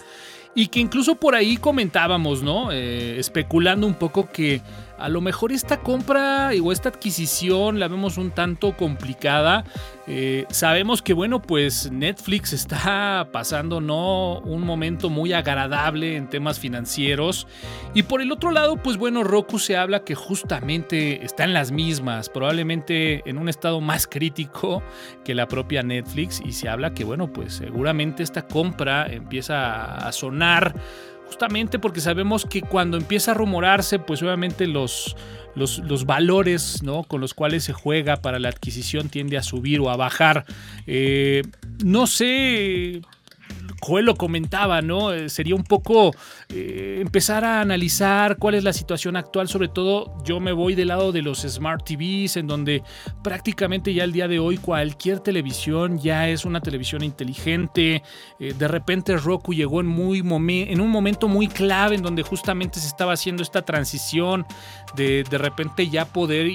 Y 0.55 0.67
que 0.67 0.79
incluso 0.79 1.15
por 1.15 1.35
ahí 1.35 1.57
comentábamos, 1.57 2.43
¿no? 2.43 2.71
Eh, 2.71 3.19
especulando 3.19 3.87
un 3.87 3.95
poco 3.95 4.29
que 4.31 4.61
a 5.03 5.09
lo 5.09 5.19
mejor 5.19 5.51
esta 5.51 5.81
compra 5.81 6.51
o 6.63 6.71
esta 6.71 6.87
adquisición 6.87 7.77
la 7.77 7.89
vemos 7.89 8.17
un 8.17 8.31
tanto 8.31 8.77
complicada. 8.77 9.65
Eh, 10.07 10.45
sabemos 10.49 11.01
que, 11.01 11.11
bueno, 11.11 11.41
pues 11.41 11.91
Netflix 11.91 12.53
está 12.53 13.27
pasando 13.33 13.81
no 13.81 14.39
un 14.39 14.61
momento 14.61 15.09
muy 15.09 15.33
agradable 15.33 16.15
en 16.15 16.29
temas 16.29 16.57
financieros. 16.57 17.47
Y 17.93 18.03
por 18.03 18.21
el 18.21 18.31
otro 18.31 18.51
lado, 18.51 18.77
pues 18.77 18.95
bueno, 18.95 19.25
Roku 19.25 19.59
se 19.59 19.75
habla 19.75 20.05
que 20.05 20.15
justamente 20.15 21.25
está 21.25 21.43
en 21.43 21.53
las 21.53 21.73
mismas, 21.73 22.29
probablemente 22.29 23.29
en 23.29 23.37
un 23.37 23.49
estado 23.49 23.81
más 23.81 24.07
crítico 24.07 24.83
que 25.25 25.35
la 25.35 25.49
propia 25.49 25.83
Netflix. 25.83 26.41
Y 26.45 26.53
se 26.53 26.69
habla 26.69 26.93
que, 26.93 27.03
bueno, 27.03 27.27
pues 27.27 27.55
seguramente 27.55 28.23
esta 28.23 28.47
compra 28.47 29.07
empieza 29.07 29.95
a 29.95 30.09
sonar 30.13 30.73
justamente 31.33 31.79
porque 31.79 31.99
sabemos 31.99 32.45
que 32.45 32.61
cuando 32.61 32.95
empieza 32.95 33.31
a 33.31 33.33
rumorarse, 33.33 33.97
pues 33.97 34.21
obviamente 34.21 34.67
los, 34.67 35.15
los, 35.55 36.05
valores 36.05 36.83
¿no? 36.83 37.03
con 37.03 37.21
los 37.21 37.33
cuales 37.33 37.63
se 37.63 37.73
juega 37.73 38.17
para 38.17 38.37
la 38.37 38.49
adquisición 38.49 39.09
tiende 39.09 39.37
a 39.37 39.41
subir 39.41 39.79
o 39.79 39.89
a 39.89 39.97
bajar. 39.97 40.45
Eh, 40.85 41.41
no 41.83 42.05
sé 42.05 43.01
Joel 43.83 44.05
lo 44.05 44.15
comentaba, 44.15 44.81
¿no? 44.81 45.11
Eh, 45.11 45.29
sería 45.29 45.55
un 45.55 45.63
poco 45.63 46.11
eh, 46.49 46.99
empezar 47.01 47.43
a 47.43 47.61
analizar 47.61 48.37
cuál 48.37 48.55
es 48.55 48.63
la 48.63 48.73
situación 48.73 49.15
actual, 49.15 49.47
sobre 49.47 49.67
todo 49.67 50.13
yo 50.23 50.39
me 50.39 50.51
voy 50.51 50.75
del 50.75 50.87
lado 50.87 51.11
de 51.11 51.21
los 51.21 51.41
Smart 51.41 51.83
TVs, 51.83 52.37
en 52.37 52.47
donde 52.47 52.81
prácticamente 53.23 53.93
ya 53.93 54.03
el 54.03 54.11
día 54.11 54.27
de 54.27 54.39
hoy 54.39 54.57
cualquier 54.57 55.19
televisión 55.19 55.99
ya 55.99 56.29
es 56.29 56.45
una 56.45 56.61
televisión 56.61 57.03
inteligente, 57.03 58.03
eh, 58.39 58.53
de 58.57 58.67
repente 58.67 59.17
Roku 59.17 59.53
llegó 59.53 59.81
en, 59.81 59.87
muy 59.87 60.23
en 60.23 60.81
un 60.81 60.89
momento 60.89 61.27
muy 61.27 61.47
clave 61.47 61.95
en 61.95 62.01
donde 62.01 62.23
justamente 62.23 62.79
se 62.79 62.87
estaba 62.87 63.13
haciendo 63.13 63.43
esta 63.43 63.63
transición 63.63 64.45
de 64.95 65.23
de 65.23 65.37
repente 65.37 65.89
ya 65.89 66.05
poder, 66.05 66.51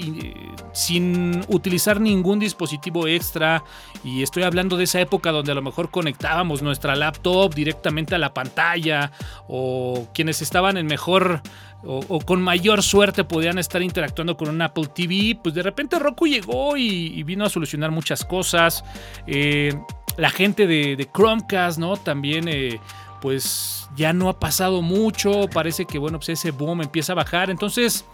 sin 0.72 1.44
utilizar 1.48 2.00
ningún 2.00 2.38
dispositivo 2.38 3.06
extra, 3.06 3.64
y 4.04 4.22
estoy 4.22 4.42
hablando 4.42 4.76
de 4.76 4.84
esa 4.84 5.00
época 5.00 5.32
donde 5.32 5.52
a 5.52 5.54
lo 5.54 5.62
mejor 5.62 5.90
conectábamos 5.90 6.62
nuestra 6.62 6.96
laptop 6.96 7.54
directamente 7.54 8.14
a 8.14 8.18
la 8.18 8.34
pantalla 8.34 9.12
o 9.48 10.08
quienes 10.14 10.42
estaban 10.42 10.76
en 10.76 10.86
mejor 10.86 11.42
o, 11.84 12.18
con 12.20 12.42
mayor 12.42 12.82
suerte 12.82 13.22
podían 13.22 13.58
estar 13.58 13.82
interactuando 13.82 14.36
con 14.36 14.48
un 14.48 14.60
Apple 14.62 14.88
TV, 14.94 15.38
pues 15.40 15.54
de 15.54 15.62
repente 15.62 15.98
Roku 15.98 16.26
llegó 16.26 16.76
y, 16.76 17.22
vino 17.22 17.44
a 17.44 17.48
solucionar 17.48 17.90
muchas 17.90 18.24
cosas. 18.24 18.84
Eh, 19.26 19.78
la 20.16 20.30
gente 20.30 20.66
de, 20.66 21.08
Chromecast, 21.12 21.78
¿no? 21.78 21.96
También... 21.96 22.48
Eh, 22.48 22.80
pues 23.20 23.88
ya 23.96 24.12
no 24.12 24.28
ha 24.28 24.38
pasado 24.38 24.80
mucho, 24.80 25.48
parece 25.52 25.86
que 25.86 25.98
bueno, 25.98 26.18
pues 26.18 26.28
ese 26.28 26.52
boom 26.52 26.82
empieza 26.82 27.12
a 27.12 27.16
bajar, 27.16 27.50
entonces 27.50 28.04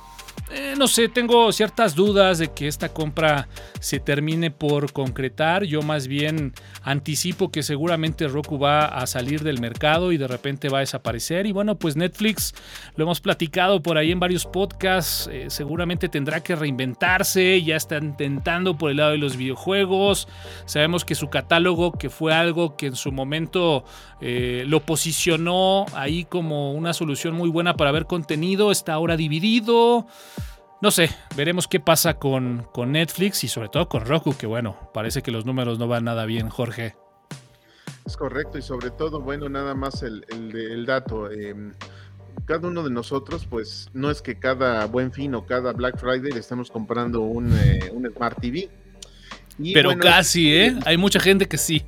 eh, 0.50 0.74
no 0.76 0.86
sé, 0.86 1.08
tengo 1.08 1.50
ciertas 1.52 1.94
dudas 1.94 2.38
de 2.38 2.52
que 2.52 2.68
esta 2.68 2.90
compra 2.90 3.48
se 3.80 3.98
termine 3.98 4.50
por 4.50 4.92
concretar. 4.92 5.64
Yo 5.64 5.82
más 5.82 6.06
bien 6.06 6.52
anticipo 6.82 7.50
que 7.50 7.62
seguramente 7.62 8.28
Roku 8.28 8.58
va 8.58 8.84
a 8.84 9.06
salir 9.06 9.42
del 9.42 9.60
mercado 9.60 10.12
y 10.12 10.16
de 10.16 10.28
repente 10.28 10.68
va 10.68 10.78
a 10.78 10.80
desaparecer. 10.80 11.46
Y 11.46 11.52
bueno, 11.52 11.76
pues 11.76 11.96
Netflix, 11.96 12.54
lo 12.94 13.04
hemos 13.04 13.20
platicado 13.20 13.82
por 13.82 13.98
ahí 13.98 14.12
en 14.12 14.20
varios 14.20 14.46
podcasts, 14.46 15.28
eh, 15.32 15.46
seguramente 15.48 16.08
tendrá 16.08 16.40
que 16.40 16.54
reinventarse. 16.54 17.62
Ya 17.62 17.76
está 17.76 17.96
intentando 17.96 18.76
por 18.76 18.90
el 18.90 18.98
lado 18.98 19.12
de 19.12 19.18
los 19.18 19.36
videojuegos. 19.36 20.28
Sabemos 20.66 21.04
que 21.04 21.14
su 21.14 21.30
catálogo, 21.30 21.92
que 21.92 22.10
fue 22.10 22.32
algo 22.32 22.76
que 22.76 22.86
en 22.86 22.96
su 22.96 23.10
momento 23.10 23.84
eh, 24.20 24.64
lo 24.66 24.80
posicionó 24.80 25.86
ahí 25.94 26.24
como 26.24 26.72
una 26.74 26.92
solución 26.92 27.34
muy 27.34 27.48
buena 27.48 27.74
para 27.74 27.92
ver 27.92 28.06
contenido, 28.06 28.70
está 28.70 28.92
ahora 28.94 29.16
dividido. 29.16 30.06
No 30.80 30.90
sé, 30.90 31.08
veremos 31.34 31.66
qué 31.66 31.80
pasa 31.80 32.18
con, 32.18 32.66
con, 32.72 32.92
Netflix 32.92 33.42
y 33.44 33.48
sobre 33.48 33.68
todo 33.68 33.88
con 33.88 34.04
Roku, 34.04 34.36
que 34.36 34.46
bueno, 34.46 34.90
parece 34.92 35.22
que 35.22 35.30
los 35.30 35.46
números 35.46 35.78
no 35.78 35.88
van 35.88 36.04
nada 36.04 36.26
bien, 36.26 36.50
Jorge. 36.50 36.94
Es 38.04 38.16
correcto 38.16 38.58
y 38.58 38.62
sobre 38.62 38.90
todo, 38.90 39.20
bueno, 39.20 39.48
nada 39.48 39.74
más 39.74 40.02
el, 40.02 40.26
el, 40.28 40.84
dato. 40.84 41.30
Em, 41.30 41.72
cada 42.44 42.68
uno 42.68 42.82
de 42.82 42.90
nosotros, 42.90 43.46
pues 43.46 43.88
no 43.94 44.10
es 44.10 44.20
que 44.20 44.38
cada 44.38 44.84
buen 44.86 45.10
fin 45.10 45.34
o 45.34 45.46
cada 45.46 45.72
Black 45.72 45.96
Friday 45.98 46.32
le 46.32 46.40
estemos 46.40 46.70
comprando 46.70 47.22
un, 47.22 47.50
eh, 47.56 47.90
un 47.92 48.06
Smart 48.12 48.38
TV 48.38 48.68
pero 49.72 49.96
casi, 49.98 50.54
¿eh? 50.54 50.76
Hay 50.84 50.96
mucha 50.96 51.20
gente 51.20 51.46
que 51.46 51.58
sí. 51.58 51.84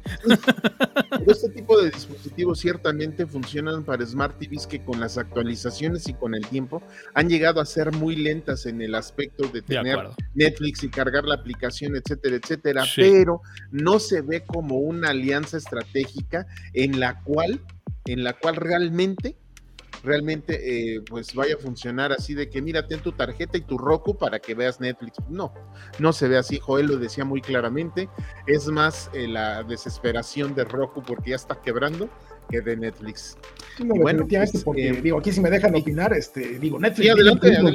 este 1.27 1.49
tipo 1.51 1.81
de 1.81 1.91
dispositivos 1.91 2.61
ciertamente 2.61 3.27
funcionan 3.27 3.85
para 3.85 4.07
Smart 4.07 4.39
TVs 4.39 4.67
que 4.67 4.85
con 4.85 5.01
las 5.01 5.19
actualizaciones 5.19 6.09
y 6.09 6.15
con 6.15 6.35
el 6.35 6.47
tiempo 6.47 6.83
han 7.15 7.29
llegado 7.29 7.61
a 7.61 7.67
ser 7.67 7.93
muy 7.93 8.17
lentas 8.17 8.67
en 8.67 8.81
el 8.81 8.95
aspecto 8.95 9.49
de 9.49 9.63
tener 9.63 9.99
Netflix 10.35 10.85
y 10.85 10.89
cargar 10.89 11.25
la 11.25 11.35
aplicación, 11.35 11.97
etcétera, 11.97 12.37
etcétera, 12.37 12.85
pero 12.95 13.41
no 13.71 13.99
se 13.99 14.21
ve 14.21 14.43
como 14.45 14.77
una 14.77 15.11
alianza 15.11 15.57
estratégica 15.57 16.47
en 16.73 17.01
la 17.01 17.21
cual, 17.23 17.61
en 18.05 18.23
la 18.25 18.35
cual 18.35 18.57
realmente 18.57 19.37
realmente 20.07 20.95
eh, 20.95 21.01
pues 21.09 21.35
vaya 21.35 21.57
a 21.57 21.59
funcionar 21.59 22.13
así 22.13 22.33
de 22.33 22.49
que 22.49 22.63
mira, 22.63 22.87
ten 22.87 23.01
tu 23.01 23.13
tarjeta 23.13 23.59
y 23.59 23.63
tu 23.63 23.77
Roku 23.77 24.17
para 24.17 24.39
que 24.39 24.55
veas 24.55 24.81
Netflix. 24.81 25.19
No, 25.29 25.53
no 25.99 26.13
se 26.13 26.29
ve 26.29 26.39
así. 26.39 26.59
Joel 26.59 26.87
lo 26.87 26.97
decía 26.97 27.25
muy 27.25 27.41
claramente. 27.41 28.09
Es 28.47 28.69
más 28.69 29.11
eh, 29.13 29.27
la 29.27 29.65
desesperación 29.65 30.55
de 30.55 30.65
Roku 30.65 31.03
porque 31.03 31.31
ya 31.31 31.37
está 31.37 31.61
quebrando 31.61 32.09
que 32.49 32.61
de 32.61 32.77
Netflix. 32.77 33.37
bueno, 33.81 34.25
pues, 34.29 34.63
porque 34.65 34.89
eh, 34.89 35.01
digo, 35.03 35.19
aquí 35.19 35.33
si 35.33 35.41
me 35.41 35.51
dejan 35.51 35.75
opinar, 35.75 36.13
este, 36.13 36.61
digo, 36.61 36.79
Netflix 36.79 37.13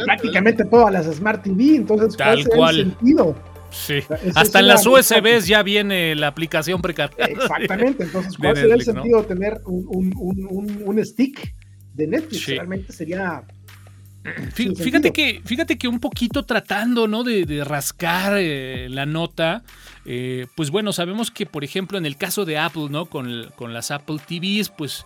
prácticamente 0.06 0.64
todas 0.64 0.94
las 0.94 1.14
Smart 1.14 1.44
TV, 1.44 1.76
entonces 1.76 2.16
tal 2.16 2.48
cual. 2.48 2.76
sentido? 2.76 3.36
Sí. 3.70 4.00
Hasta 4.36 4.60
en 4.60 4.68
las 4.68 4.86
USBs 4.86 5.48
ya 5.48 5.62
viene 5.64 6.16
la 6.16 6.28
aplicación 6.28 6.82
precargada. 6.82 7.26
Exactamente, 7.26 8.04
entonces, 8.04 8.38
¿cuál 8.40 8.56
sería 8.56 8.76
el 8.76 8.84
sentido 8.84 9.22
de 9.22 9.28
tener 9.28 9.62
un, 9.66 10.14
un 10.86 11.06
stick 11.06 11.54
de 12.02 12.08
Netflix. 12.08 12.48
Realmente 12.48 12.92
sería 12.92 13.44
Fíjate 14.54 15.12
que, 15.12 15.42
fíjate 15.44 15.78
que 15.80 15.88
un 15.88 16.00
poquito 16.00 16.46
tratando 16.46 17.08
¿no? 17.08 17.24
de, 17.24 17.64
rascar 17.64 18.34
eh, 18.38 18.88
la 18.90 19.08
nota, 19.08 19.64
eh, 20.06 20.46
pues 20.56 20.70
bueno, 20.70 20.94
sabemos 20.94 21.32
que 21.32 21.48
por 21.48 21.64
ejemplo 21.64 21.98
en 21.98 22.06
el 22.06 22.18
caso 22.18 22.46
de 22.46 22.60
Apple, 22.60 22.88
¿no? 22.92 23.08
Con, 23.08 23.52
con, 23.56 23.74
las 23.74 23.90
Apple 23.90 24.18
TVs, 24.28 24.70
pues 24.70 25.06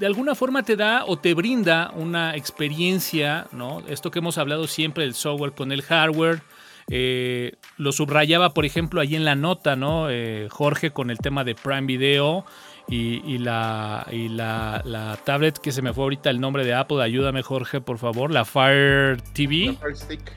de 0.00 0.06
alguna 0.06 0.34
forma 0.34 0.64
te 0.64 0.74
da 0.74 1.04
o 1.06 1.16
te 1.16 1.32
brinda 1.34 1.92
una 1.94 2.34
experiencia, 2.34 3.46
¿no? 3.52 3.84
Esto 3.88 4.10
que 4.10 4.18
hemos 4.18 4.36
hablado 4.36 4.66
siempre, 4.66 5.04
el 5.04 5.14
software 5.14 5.52
con 5.52 5.70
el 5.70 5.82
hardware. 5.82 6.42
Eh, 6.88 7.52
lo 7.78 7.92
subrayaba, 7.92 8.52
por 8.52 8.64
ejemplo, 8.64 9.00
ahí 9.00 9.14
en 9.14 9.24
la 9.24 9.36
nota, 9.36 9.76
¿no? 9.76 10.08
Jorge 10.50 10.90
con 10.90 11.10
el 11.10 11.18
tema 11.18 11.44
de 11.44 11.54
Prime 11.54 11.86
Video 11.86 12.44
y, 12.88 13.38
la, 13.38 14.06
y 14.10 14.28
la, 14.28 15.18
tablet 15.24 15.58
que 15.58 15.72
se 15.72 15.82
me 15.82 15.92
fue 15.92 16.04
ahorita 16.04 16.30
el 16.30 16.40
nombre 16.40 16.64
de 16.64 16.74
Apple, 16.74 17.02
ayúdame 17.02 17.42
Jorge, 17.42 17.80
por 17.80 17.98
favor, 17.98 18.30
la 18.30 18.44
Fire 18.44 19.20
TV. 19.32 19.66
La 19.66 19.72
Fire 19.74 19.96
Stick. 19.96 20.32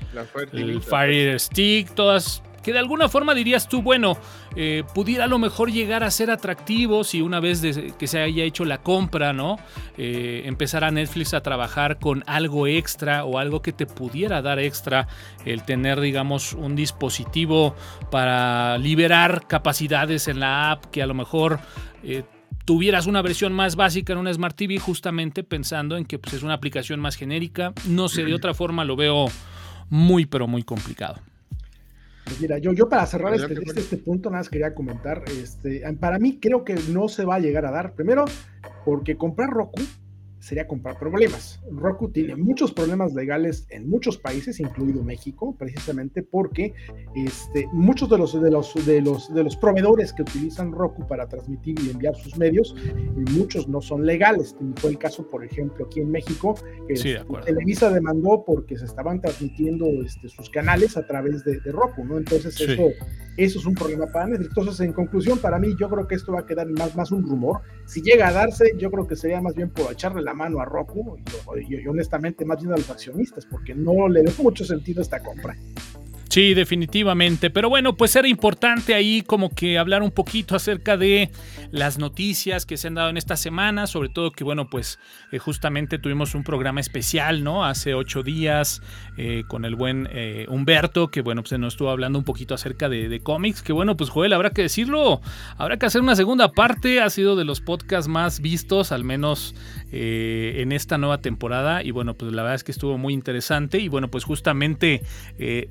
el 0.54 0.82
Fire 0.82 1.40
Stick, 1.40 1.94
todas 1.94 2.42
que 2.64 2.74
de 2.74 2.80
alguna 2.80 3.10
forma 3.10 3.34
dirías 3.34 3.68
tú, 3.68 3.82
bueno, 3.82 4.18
eh, 4.56 4.84
pudiera 4.94 5.26
a 5.26 5.28
lo 5.28 5.40
mejor 5.40 5.72
llegar 5.72 6.04
a 6.04 6.12
ser 6.12 6.32
atractivo 6.32 7.04
si 7.04 7.22
una 7.22 7.40
vez 7.40 7.62
que 7.98 8.08
se 8.08 8.20
haya 8.20 8.44
hecho 8.44 8.66
la 8.66 8.80
compra, 8.80 9.34
¿no? 9.34 9.58
Eh, 9.98 10.44
empezar 10.46 10.84
a 10.84 10.92
Netflix 10.92 11.34
a 11.34 11.42
trabajar 11.42 12.00
con 12.00 12.24
algo 12.28 12.68
extra 12.68 13.26
o 13.26 13.38
algo 13.38 13.62
que 13.62 13.72
te 13.72 13.86
pudiera 13.86 14.42
dar 14.42 14.60
extra 14.60 15.08
el 15.46 15.64
tener, 15.64 16.00
digamos, 16.00 16.54
un 16.54 16.76
dispositivo 16.76 17.76
para 18.12 18.78
liberar 18.78 19.48
capacidades 19.48 20.28
en 20.28 20.40
la 20.40 20.72
app 20.72 20.86
que 20.86 21.02
a 21.02 21.08
lo 21.08 21.14
mejor... 21.14 21.60
Eh, 22.04 22.24
tuvieras 22.70 23.08
una 23.08 23.24
versión 23.24 23.52
más 23.52 23.76
básica 23.76 24.14
en 24.14 24.20
una 24.20 24.32
Smart 24.32 24.56
TV, 24.56 24.78
justamente 24.78 25.44
pensando 25.44 25.98
en 25.98 26.06
que 26.06 26.20
pues, 26.20 26.36
es 26.36 26.44
una 26.44 26.54
aplicación 26.54 27.00
más 27.00 27.16
genérica. 27.16 27.74
No 27.88 28.10
sé, 28.10 28.24
de 28.24 28.36
otra 28.36 28.54
forma 28.54 28.86
lo 28.86 28.96
veo 28.96 29.26
muy, 29.90 30.28
pero 30.28 30.46
muy 30.46 30.62
complicado. 30.62 31.16
Pues 32.26 32.40
mira, 32.40 32.60
yo, 32.60 32.72
yo 32.72 32.88
para 32.88 33.08
cerrar 33.08 33.34
este, 33.34 33.54
este, 33.54 33.80
este, 33.80 33.98
punto, 33.98 34.30
nada 34.30 34.42
más 34.42 34.50
quería 34.50 34.76
comentar, 34.76 35.24
este, 35.42 35.82
para 36.00 36.20
mí 36.20 36.38
creo 36.40 36.64
que 36.64 36.76
no 36.90 37.10
se 37.10 37.26
va 37.26 37.38
a 37.38 37.40
llegar 37.40 37.66
a 37.66 37.72
dar, 37.72 37.94
primero, 37.94 38.26
porque 38.86 39.18
comprar 39.18 39.50
Roku 39.50 39.82
sería 40.40 40.68
comprar 40.68 40.98
problemas. 40.98 41.62
Roku 41.72 42.10
tiene 42.10 42.36
muchos 42.36 42.72
problemas 42.72 43.14
legales 43.14 43.68
en 43.70 43.90
muchos 43.90 44.18
países, 44.18 44.60
incluido 44.60 45.04
México, 45.04 45.56
precisamente 45.58 46.24
porque 46.24 46.74
este, 47.16 47.68
muchos 47.74 48.10
de 48.10 48.18
los, 48.18 48.42
de, 48.42 48.50
los, 48.50 48.86
de, 48.86 49.02
los, 49.02 49.34
de 49.34 49.44
los 49.44 49.58
proveedores 49.58 50.14
que 50.14 50.22
utilizan 50.22 50.72
Roku 50.72 51.06
para 51.08 51.28
transmitir 51.28 51.78
y 51.82 51.90
enviar 51.90 52.16
sus 52.16 52.38
medios, 52.38 52.76
muchos 53.32 53.68
no 53.68 53.82
son 53.82 54.06
legales. 54.06 54.56
Fue 54.78 54.92
el 54.92 54.98
caso, 54.98 55.28
por 55.30 55.44
ejemplo, 55.44 55.86
aquí 55.86 56.00
en 56.00 56.12
México, 56.12 56.56
que 56.88 57.22
Televisa 57.46 57.90
demandó 57.90 58.44
porque 58.46 58.78
se 58.78 58.86
estaban 58.86 59.22
transmitiendo 59.22 59.86
este, 60.04 60.30
sus 60.30 60.50
canales 60.50 60.98
a 60.98 61.06
través 61.06 61.44
de, 61.44 61.60
Roku, 61.70 62.04
¿no? 62.04 62.18
Entonces 62.18 62.60
eso, 62.60 62.90
eso 63.38 63.60
es 63.60 63.66
un 63.66 63.76
problema 63.76 64.08
para 64.08 64.28
Netflix. 64.28 64.50
Entonces, 64.50 64.80
en 64.86 64.94
conclusión, 64.94 65.38
para 65.40 65.60
mí, 65.60 65.76
yo 65.80 65.90
creo 65.90 66.08
que 66.08 66.16
esto 66.16 66.32
va 66.34 66.42
a 66.42 66.46
quedar 66.46 66.68
más, 66.68 66.96
más 66.96 67.12
un 67.12 67.24
rumor. 67.24 67.62
Si 67.86 68.02
llega 68.02 68.28
a 68.28 68.32
darse, 68.32 68.74
yo 68.78 68.90
creo 68.90 69.08
que 69.08 69.16
sería 69.16 69.42
más 69.42 69.56
bien 69.56 69.70
por 69.70 69.92
echarle 69.92 70.22
la 70.22 70.34
mano 70.40 70.62
a 70.62 70.66
Roku 70.66 71.18
y, 71.68 71.86
honestamente 71.88 72.46
más 72.46 72.60
bien 72.60 72.72
a 72.74 72.78
los 72.78 72.90
accionistas, 72.90 73.46
porque 73.46 73.76
no 73.76 74.08
le 74.08 74.24
dio 74.24 74.32
mucho 74.42 74.64
sentido 74.64 75.02
esta 75.02 75.20
compra. 75.22 75.56
Sí, 76.30 76.54
definitivamente. 76.54 77.50
Pero 77.50 77.70
bueno, 77.70 77.98
pues 77.98 78.16
era 78.16 78.28
importante 78.28 78.94
ahí 78.94 79.24
como 79.24 79.50
que 79.50 79.80
hablar 79.80 80.04
un 80.04 80.12
poquito 80.12 80.56
acerca 80.56 80.96
de 80.96 81.32
las 81.72 81.98
noticias 81.98 82.68
que 82.68 82.78
se 82.78 82.88
han 82.88 82.94
dado 82.94 83.10
en 83.10 83.18
esta 83.18 83.36
semana, 83.36 83.88
sobre 83.88 84.10
todo 84.10 84.32
que 84.32 84.44
bueno, 84.44 84.70
pues 84.70 85.00
eh, 85.32 85.40
justamente 85.40 85.98
tuvimos 85.98 86.36
un 86.36 86.44
programa 86.44 86.82
especial, 86.82 87.44
¿no? 87.44 87.66
Hace 87.66 87.96
ocho 87.96 88.22
días 88.22 88.84
eh, 89.18 89.44
con 89.48 89.66
el 89.66 89.76
buen 89.76 90.08
eh, 90.12 90.46
Humberto, 90.50 91.10
que 91.10 91.22
bueno, 91.22 91.42
pues 91.42 91.60
nos 91.60 91.74
estuvo 91.74 91.90
hablando 91.90 92.20
un 92.20 92.26
poquito 92.26 92.54
acerca 92.54 92.90
de, 92.90 93.20
cómics, 93.24 93.64
que 93.64 93.74
bueno, 93.74 93.98
pues 93.98 94.12
Joel, 94.12 94.34
habrá 94.34 94.52
que 94.52 94.62
decirlo, 94.62 95.22
habrá 95.58 95.78
que 95.78 95.88
hacer 95.88 96.02
una 96.02 96.16
segunda 96.16 96.52
parte, 96.52 97.02
ha 97.02 97.10
sido 97.10 97.36
de 97.36 97.44
los 97.44 97.60
podcasts 97.60 98.08
más 98.08 98.40
vistos, 98.40 98.92
al 98.92 99.04
menos 99.04 99.56
en 99.92 100.72
esta 100.72 101.00
nueva 101.00 101.18
temporada, 101.18 101.82
y 101.84 101.90
bueno, 101.90 102.14
pues 102.14 102.32
la 102.32 102.44
verdad 102.44 102.56
es 102.56 102.64
que 102.64 102.72
estuvo 102.72 103.00
muy 103.00 103.16
interesante, 103.16 103.80
y 103.80 103.88
bueno, 103.88 104.10
pues 104.12 104.24
justamente 104.24 105.02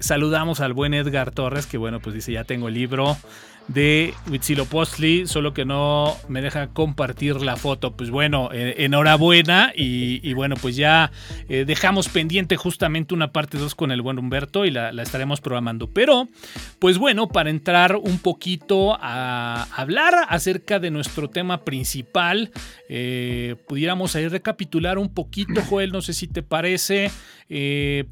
saludamos 0.01 0.48
al 0.57 0.73
buen 0.73 0.95
Edgar 0.95 1.31
Torres, 1.31 1.67
que 1.67 1.79
bueno, 1.79 2.01
pues 2.01 2.15
dice, 2.15 2.33
ya 2.33 2.45
tengo 2.45 2.69
el 2.69 2.75
libro 2.75 3.17
de 3.69 4.15
Huitzilopochtli, 4.31 5.27
solo 5.27 5.53
que 5.53 5.67
no 5.67 6.17
me 6.27 6.41
deja 6.41 6.69
compartir 6.69 7.37
la 7.43 7.57
foto. 7.57 7.95
Pues 7.95 8.11
bueno, 8.11 8.49
eh, 8.53 8.77
enhorabuena 8.79 9.73
y, 9.77 10.33
bueno, 10.33 10.57
pues 10.61 10.75
ya 10.75 11.13
eh, 11.49 11.65
dejamos 11.67 12.09
pendiente 12.09 12.57
justamente 12.57 13.15
una 13.15 13.31
parte 13.31 13.59
2 13.59 13.75
con 13.75 13.93
el 13.93 14.01
buen 14.01 14.19
Humberto 14.19 14.65
y 14.65 14.71
la, 14.71 14.91
estaremos 15.03 15.43
programando. 15.43 15.87
Pero, 15.87 16.29
pues 16.79 16.97
bueno, 16.97 17.29
para 17.29 17.51
entrar 17.51 17.97
un 17.97 18.19
poquito 18.19 18.97
a 19.01 19.69
hablar 19.77 20.15
acerca 20.29 20.79
de 20.79 20.91
nuestro 20.91 21.29
tema 21.29 21.65
principal, 21.65 22.51
eh, 22.89 23.57
pudiéramos 23.69 24.17
ahí 24.17 24.29
recapitular 24.29 24.97
un 24.99 25.13
poquito, 25.13 25.61
Joel, 25.69 25.93
no 25.93 26.01
sé 26.01 26.15
si 26.15 26.27
te 26.27 26.43
parece, 26.43 27.11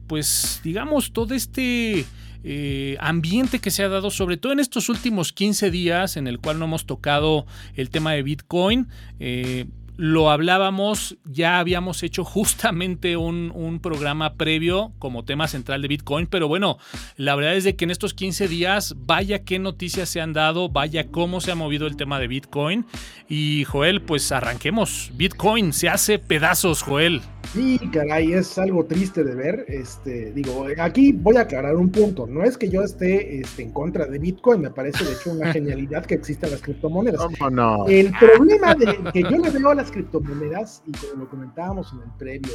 pues 0.06 0.60
digamos, 0.62 1.12
todo 1.12 1.34
este... 1.34 2.04
Eh, 2.48 2.96
ambiente 3.00 3.58
que 3.58 3.72
se 3.72 3.82
ha 3.82 3.88
dado, 3.88 4.08
sobre 4.12 4.36
todo 4.36 4.52
en 4.52 4.60
estos 4.60 4.88
últimos 4.88 5.32
15 5.32 5.72
días, 5.72 6.16
en 6.16 6.28
el 6.28 6.38
cual 6.38 6.60
no 6.60 6.66
hemos 6.66 6.86
tocado 6.86 7.44
el 7.74 7.90
tema 7.90 8.12
de 8.12 8.22
Bitcoin. 8.22 8.86
Eh, 9.18 9.66
lo 9.96 10.30
hablábamos, 10.30 11.16
ya 11.24 11.58
habíamos 11.58 12.04
hecho 12.04 12.22
justamente 12.24 13.16
un, 13.16 13.50
un, 13.52 13.80
programa 13.80 14.34
previo 14.34 14.92
como 15.00 15.24
tema 15.24 15.48
central 15.48 15.82
de 15.82 15.88
Bitcoin, 15.88 16.28
pero 16.28 16.46
bueno, 16.46 16.78
la 17.16 17.34
verdad 17.34 17.56
es 17.56 17.64
de 17.64 17.74
que 17.74 17.84
en 17.84 17.90
estos 17.90 18.14
15 18.14 18.46
días, 18.46 18.94
vaya 18.96 19.42
qué 19.42 19.58
noticias 19.58 20.08
se 20.08 20.20
han 20.20 20.32
dado, 20.32 20.68
vaya 20.68 21.08
cómo 21.08 21.40
se 21.40 21.50
ha 21.50 21.56
movido 21.56 21.88
el 21.88 21.96
tema 21.96 22.20
de 22.20 22.28
Bitcoin. 22.28 22.86
Y 23.28 23.64
Joel, 23.64 24.02
pues 24.02 24.30
arranquemos. 24.30 25.10
Bitcoin 25.14 25.72
se 25.72 25.88
hace 25.88 26.20
pedazos, 26.20 26.82
Joel. 26.82 27.22
Sí, 27.52 27.78
caray, 27.92 28.32
es 28.32 28.58
algo 28.58 28.84
triste 28.84 29.24
de 29.24 29.34
ver. 29.34 29.64
Este, 29.68 30.32
digo, 30.32 30.66
aquí 30.78 31.12
voy 31.12 31.36
a 31.36 31.42
aclarar 31.42 31.76
un 31.76 31.90
punto. 31.90 32.26
No 32.26 32.42
es 32.42 32.56
que 32.56 32.68
yo 32.68 32.82
esté 32.82 33.40
este, 33.40 33.62
en 33.62 33.72
contra 33.72 34.06
de 34.06 34.18
Bitcoin, 34.18 34.60
me 34.60 34.70
parece 34.70 35.04
de 35.04 35.12
hecho 35.12 35.32
una 35.32 35.52
genialidad 35.52 36.04
que 36.04 36.14
existan 36.14 36.50
las 36.50 36.62
criptomonedas. 36.62 37.20
no? 37.50 37.86
El 37.86 38.12
problema 38.18 38.74
de, 38.74 38.98
que 39.12 39.22
yo 39.22 39.38
le 39.38 39.50
veo 39.50 39.70
a 39.70 39.74
las 39.74 39.90
criptomonedas, 39.90 40.82
y 40.86 40.92
como 40.92 41.24
lo 41.24 41.30
comentábamos 41.30 41.92
en 41.92 42.02
el 42.02 42.10
previo 42.18 42.52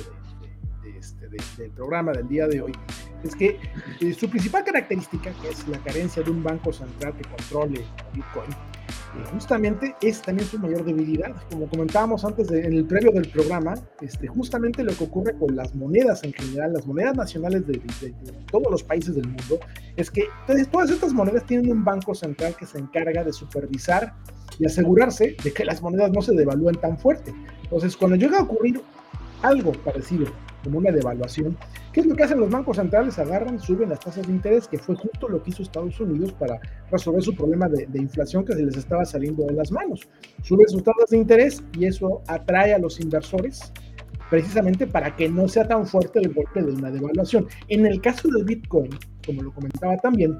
este, 1.01 1.27
del 1.57 1.71
programa 1.71 2.11
del 2.11 2.27
día 2.27 2.47
de 2.47 2.61
hoy, 2.61 2.73
es 3.23 3.35
que 3.35 3.57
eh, 3.99 4.13
su 4.13 4.29
principal 4.29 4.63
característica, 4.63 5.31
que 5.41 5.49
es 5.49 5.67
la 5.67 5.79
carencia 5.79 6.21
de 6.21 6.29
un 6.29 6.43
banco 6.43 6.71
central 6.71 7.13
que 7.17 7.23
controle 7.23 7.83
Bitcoin, 8.13 8.51
justamente 9.33 9.95
es 10.01 10.21
también 10.21 10.47
su 10.47 10.59
mayor 10.59 10.85
debilidad. 10.85 11.35
Como 11.49 11.67
comentábamos 11.67 12.23
antes 12.23 12.49
en 12.51 12.73
el 12.73 12.85
previo 12.85 13.11
del 13.11 13.27
programa, 13.29 13.73
este, 13.99 14.27
justamente 14.27 14.83
lo 14.83 14.93
que 14.93 15.03
ocurre 15.03 15.37
con 15.37 15.55
las 15.55 15.75
monedas 15.75 16.23
en 16.23 16.33
general, 16.33 16.73
las 16.73 16.85
monedas 16.85 17.15
nacionales 17.15 17.65
de, 17.67 17.81
todos 18.51 18.71
los 18.71 18.83
países 18.83 19.15
del 19.15 19.27
mundo, 19.27 19.59
es 19.95 20.11
que 20.11 20.25
todas 20.71 20.89
estas 20.89 21.13
monedas 21.13 21.45
tienen 21.45 21.71
un 21.71 21.83
banco 21.83 22.13
central 22.13 22.55
que 22.55 22.65
se 22.65 22.77
encarga 22.77 23.23
de 23.23 23.33
supervisar 23.33 24.13
y 24.59 24.65
asegurarse 24.65 25.35
de 25.43 25.51
que 25.51 25.65
las 25.65 25.81
monedas 25.81 26.11
no 26.11 26.21
se 26.21 26.33
devalúen 26.33 26.75
tan 26.75 26.97
fuerte. 26.97 27.33
Entonces, 27.63 27.97
cuando 27.97 28.15
llega 28.17 28.39
a 28.39 28.43
ocurrir 28.43 28.81
algo 29.41 29.71
parecido 29.71 30.27
como 30.63 30.79
una 30.79 30.91
devaluación. 30.91 31.57
¿Qué 31.93 32.01
es 32.01 32.05
lo 32.05 32.15
que 32.15 32.23
hacen 32.23 32.39
los 32.39 32.49
bancos 32.49 32.77
centrales? 32.77 33.17
Agarran, 33.19 33.59
suben 33.59 33.89
las 33.89 33.99
tasas 33.99 34.27
de 34.27 34.33
interés, 34.33 34.67
que 34.67 34.77
fue 34.77 34.95
justo 34.95 35.27
lo 35.27 35.41
que 35.41 35.51
hizo 35.51 35.63
Estados 35.63 35.99
Unidos 35.99 36.33
para 36.33 36.59
resolver 36.91 37.21
su 37.21 37.35
problema 37.35 37.67
de, 37.67 37.87
inflación 37.99 38.45
que 38.45 38.53
se 38.53 38.65
les 38.65 38.77
estaba 38.77 39.05
saliendo 39.05 39.45
de 39.45 39.53
las 39.53 39.71
manos. 39.71 40.07
Suben 40.43 40.67
sus 40.69 40.83
tasas 40.83 41.09
de 41.09 41.17
interés 41.17 41.63
y 41.77 41.85
eso 41.85 42.21
atrae 42.27 42.73
a 42.73 42.79
los 42.79 42.99
inversores 42.99 43.71
precisamente 44.29 44.87
para 44.87 45.15
que 45.15 45.27
no 45.27 45.47
sea 45.49 45.67
tan 45.67 45.85
fuerte 45.85 46.19
el 46.19 46.33
golpe 46.33 46.63
de 46.63 46.71
una 46.71 46.89
devaluación. 46.89 47.47
En 47.67 47.85
el 47.85 47.99
caso 47.99 48.29
del 48.29 48.45
Bitcoin, 48.45 48.89
como 49.25 49.43
lo 49.43 49.53
comentaba 49.53 49.97
también, 49.97 50.37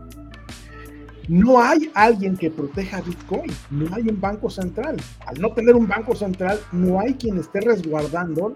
no 1.27 1.61
hay 1.61 1.89
alguien 1.93 2.35
que 2.35 2.49
proteja 2.49 3.01
Bitcoin, 3.01 3.51
no 3.69 3.93
hay 3.93 4.03
un 4.09 4.19
banco 4.19 4.49
central. 4.49 4.97
Al 5.25 5.39
no 5.39 5.53
tener 5.53 5.75
un 5.75 5.87
banco 5.87 6.15
central, 6.15 6.59
no 6.71 6.99
hay 6.99 7.13
quien 7.13 7.37
esté 7.37 7.61
resguardando 7.61 8.55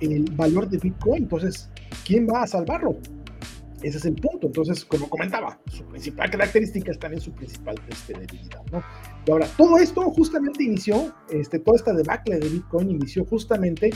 el 0.00 0.24
valor 0.32 0.68
de 0.68 0.78
Bitcoin. 0.78 1.24
Entonces, 1.24 1.68
¿quién 2.06 2.26
va 2.26 2.42
a 2.42 2.46
salvarlo? 2.46 2.96
Ese 3.82 3.98
es 3.98 4.04
el 4.06 4.14
punto. 4.14 4.46
Entonces, 4.46 4.84
como 4.84 5.08
comentaba, 5.08 5.58
su 5.68 5.84
principal 5.84 6.30
característica 6.30 6.90
está 6.90 7.08
en 7.08 7.20
su 7.20 7.32
principal 7.32 7.76
este, 7.88 8.14
debilidad, 8.14 8.62
¿no? 8.72 8.82
Y 9.26 9.30
ahora, 9.30 9.46
todo 9.58 9.78
esto 9.78 10.02
justamente 10.10 10.64
inició, 10.64 11.14
este, 11.30 11.58
toda 11.58 11.76
esta 11.76 11.92
debacle 11.92 12.38
de 12.38 12.48
Bitcoin 12.48 12.90
inició 12.90 13.24
justamente 13.26 13.90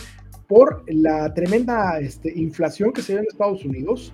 por 0.47 0.85
la 0.89 1.33
tremenda 1.33 1.99
este, 2.01 2.33
inflación 2.39 2.93
que 2.93 3.03
se 3.03 3.13
dio 3.13 3.21
en 3.21 3.27
Estados 3.31 3.65
Unidos. 3.65 4.13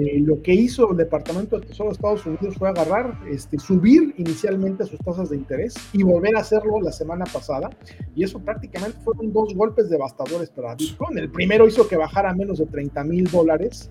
Eh, 0.00 0.20
lo 0.20 0.40
que 0.42 0.54
hizo 0.54 0.92
el 0.92 0.96
Departamento 0.96 1.58
de 1.58 1.66
Tesoro 1.66 1.88
de 1.88 1.94
Estados 1.94 2.24
Unidos 2.24 2.54
fue 2.56 2.68
agarrar, 2.68 3.18
este, 3.28 3.58
subir 3.58 4.14
inicialmente 4.16 4.84
sus 4.84 5.00
tasas 5.00 5.30
de 5.30 5.36
interés 5.36 5.74
y 5.92 6.04
volver 6.04 6.36
a 6.36 6.40
hacerlo 6.40 6.80
la 6.80 6.92
semana 6.92 7.24
pasada. 7.24 7.68
Y 8.14 8.22
eso 8.22 8.38
prácticamente 8.38 8.96
fueron 9.00 9.32
dos 9.32 9.52
golpes 9.56 9.90
devastadores 9.90 10.50
para 10.50 10.76
Bitcoin. 10.76 11.18
El 11.18 11.32
primero 11.32 11.66
hizo 11.66 11.88
que 11.88 11.96
bajara 11.96 12.30
a 12.30 12.34
menos 12.34 12.58
de 12.58 12.66
30 12.66 13.02
mil 13.02 13.24
dólares, 13.24 13.90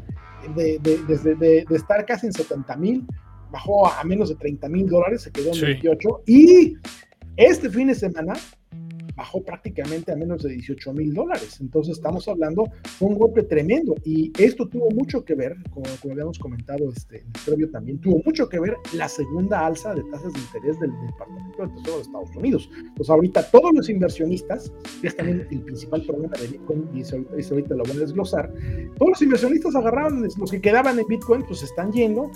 de, 0.56 0.80
de, 0.80 1.66
estar 1.76 2.06
casi 2.06 2.28
en 2.28 2.32
70 2.32 2.78
mil, 2.78 3.06
bajó 3.52 3.86
a 3.86 4.02
menos 4.06 4.30
de 4.30 4.36
30 4.36 4.70
mil 4.70 4.88
dólares, 4.88 5.24
se 5.24 5.32
quedó 5.32 5.54
en 5.54 5.60
28. 5.60 6.22
Y 6.26 6.78
este 7.36 7.70
fin 7.70 7.88
de 7.88 7.96
semana 7.96 8.36
bajó 9.18 9.42
prácticamente 9.42 10.12
a 10.12 10.16
menos 10.16 10.44
de 10.44 10.52
18 10.52 10.94
mil 10.94 11.14
dólares. 11.14 11.58
Entonces 11.60 11.98
estamos 11.98 12.28
hablando 12.28 12.66
de 13.00 13.06
un 13.06 13.16
golpe 13.16 13.44
tremendo 13.44 13.96
y 14.06 14.32
esto 14.38 14.68
tuvo 14.70 14.92
mucho 14.92 15.26
que 15.26 15.34
ver, 15.34 15.58
como, 15.72 15.86
habíamos 16.12 16.38
comentado 16.38 16.90
este, 16.96 17.22
en 17.22 17.26
el 17.26 17.42
previo 17.46 17.72
también, 17.72 18.00
tuvo 18.00 18.22
mucho 18.24 18.48
que 18.48 18.60
ver 18.60 18.78
la 18.94 19.10
segunda 19.10 19.66
alza 19.66 19.94
de 19.96 20.04
tasas 20.04 20.32
de 20.34 20.40
interés 20.40 20.80
del 20.80 20.92
Departamento 21.08 21.64
de 21.64 21.70
Tesoro 21.70 21.96
de 21.98 22.04
Estados 22.04 22.36
Unidos. 22.36 22.70
Pues 22.96 23.10
ahorita 23.10 23.50
todos 23.50 23.72
los 23.74 23.90
inversionistas, 23.90 24.72
que 25.02 25.08
es 25.08 25.16
también 25.16 25.48
el 25.50 25.62
principal 25.62 26.04
problema 26.06 26.38
de 26.38 26.48
Bitcoin, 26.48 26.88
y 26.94 27.02
eso, 27.02 27.18
ahorita 27.52 27.76
lo 27.76 27.84
voy 27.84 27.98
a 27.98 28.00
desglosar, 28.02 28.54
todos 28.98 29.10
los 29.10 29.22
inversionistas 29.24 29.76
agarraron, 29.76 30.22
los 30.22 30.52
que 30.52 30.62
quedaban 30.62 31.00
en 31.00 31.08
Bitcoin, 31.08 31.44
pues 31.44 31.64
están 31.64 31.92
yendo 31.92 32.30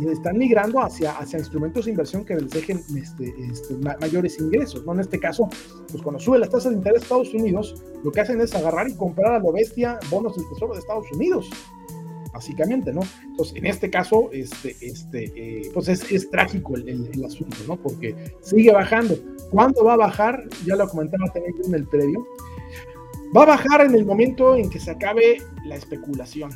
y 0.00 0.08
están 0.08 0.38
migrando 0.38 0.80
hacia, 0.80 1.12
hacia 1.12 1.38
instrumentos 1.38 1.84
de 1.84 1.92
inversión 1.92 2.24
que 2.24 2.34
les 2.34 2.50
dejen 2.50 2.82
este, 2.96 3.34
este, 3.50 3.74
mayores 4.00 4.38
ingresos. 4.38 4.84
¿no? 4.84 4.92
En 4.94 5.00
este 5.00 5.18
caso, 5.18 5.48
pues 5.90 6.02
cuando 6.02 6.20
sube 6.20 6.38
las 6.38 6.50
tasas 6.50 6.72
de 6.72 6.78
interés 6.78 7.00
de 7.00 7.04
Estados 7.04 7.34
Unidos, 7.34 7.82
lo 8.02 8.10
que 8.10 8.20
hacen 8.20 8.40
es 8.40 8.54
agarrar 8.54 8.88
y 8.88 8.94
comprar 8.94 9.34
a 9.34 9.38
lo 9.38 9.52
bestia 9.52 9.98
bonos 10.10 10.36
del 10.36 10.48
Tesoro 10.48 10.74
de 10.74 10.80
Estados 10.80 11.10
Unidos, 11.12 11.48
básicamente, 12.32 12.92
¿no? 12.92 13.02
Entonces, 13.24 13.56
en 13.56 13.66
este 13.66 13.88
caso, 13.88 14.30
este, 14.32 14.76
este, 14.80 15.32
eh, 15.36 15.70
pues 15.72 15.88
es, 15.88 16.10
es 16.10 16.28
trágico 16.30 16.74
el, 16.76 16.88
el, 16.88 17.24
asunto, 17.24 17.56
¿no? 17.68 17.76
Porque 17.76 18.14
sigue 18.42 18.72
bajando. 18.72 19.16
¿Cuándo 19.50 19.84
va 19.84 19.94
a 19.94 19.98
bajar? 19.98 20.42
Ya 20.66 20.74
lo 20.74 20.88
comentaba 20.88 21.26
también 21.32 21.54
en 21.64 21.74
el 21.74 21.86
previo. 21.86 22.26
Va 23.36 23.44
a 23.44 23.46
bajar 23.46 23.82
en 23.82 23.94
el 23.94 24.04
momento 24.04 24.56
en 24.56 24.68
que 24.68 24.80
se 24.80 24.90
acabe 24.90 25.38
la 25.64 25.76
especulación 25.76 26.50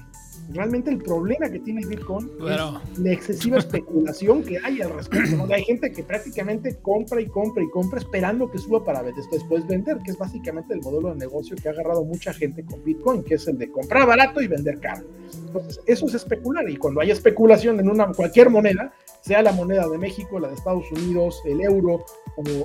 realmente 0.49 0.91
el 0.91 0.99
problema 0.99 1.51
que 1.51 1.59
tiene 1.61 1.85
Bitcoin 1.87 2.31
es 2.41 2.99
la 2.99 3.13
excesiva 3.13 3.59
especulación 3.59 4.43
que 4.43 4.59
hay 4.65 4.81
al 4.81 4.91
respecto. 4.91 5.47
Hay 5.53 5.65
gente 5.65 5.93
que 5.93 6.03
prácticamente 6.03 6.77
compra 6.77 7.21
y 7.21 7.27
compra 7.27 7.63
y 7.63 7.71
compra 7.71 7.99
esperando 7.99 8.51
que 8.51 8.59
suba 8.59 8.85
para 8.85 9.03
después 9.03 9.67
vender, 9.67 9.99
que 10.05 10.13
es 10.13 10.19
básicamente 10.19 10.75
el 10.75 10.81
modelo 10.81 11.11
de 11.11 11.17
negocio 11.17 11.57
que 11.57 11.69
ha 11.69 11.73
agarrado 11.73 12.05
mucha 12.05 12.33
gente 12.33 12.65
con 12.65 12.83
Bitcoin, 12.83 13.23
que 13.23 13.35
es 13.35 13.47
el 13.49 13.59
de 13.59 13.71
comprar 13.71 14.07
barato 14.07 14.41
y 14.41 14.49
vender 14.49 14.81
caro. 14.81 15.07
Entonces, 15.47 15.81
eso 15.87 16.07
es 16.07 16.15
especular 16.15 16.69
y 16.69 16.77
cuando 16.77 17.01
hay 17.01 17.11
especulación 17.11 17.81
en 17.81 17.89
una 17.89 18.07
cualquier 18.13 18.51
moneda, 18.51 18.93
sea 19.21 19.43
la 19.43 19.53
moneda 19.53 19.89
de 19.89 19.99
México, 19.99 20.39
la 20.39 20.49
de 20.49 20.55
Estados 20.55 20.91
Unidos, 20.93 21.43
el 21.45 21.61
euro 21.61 22.05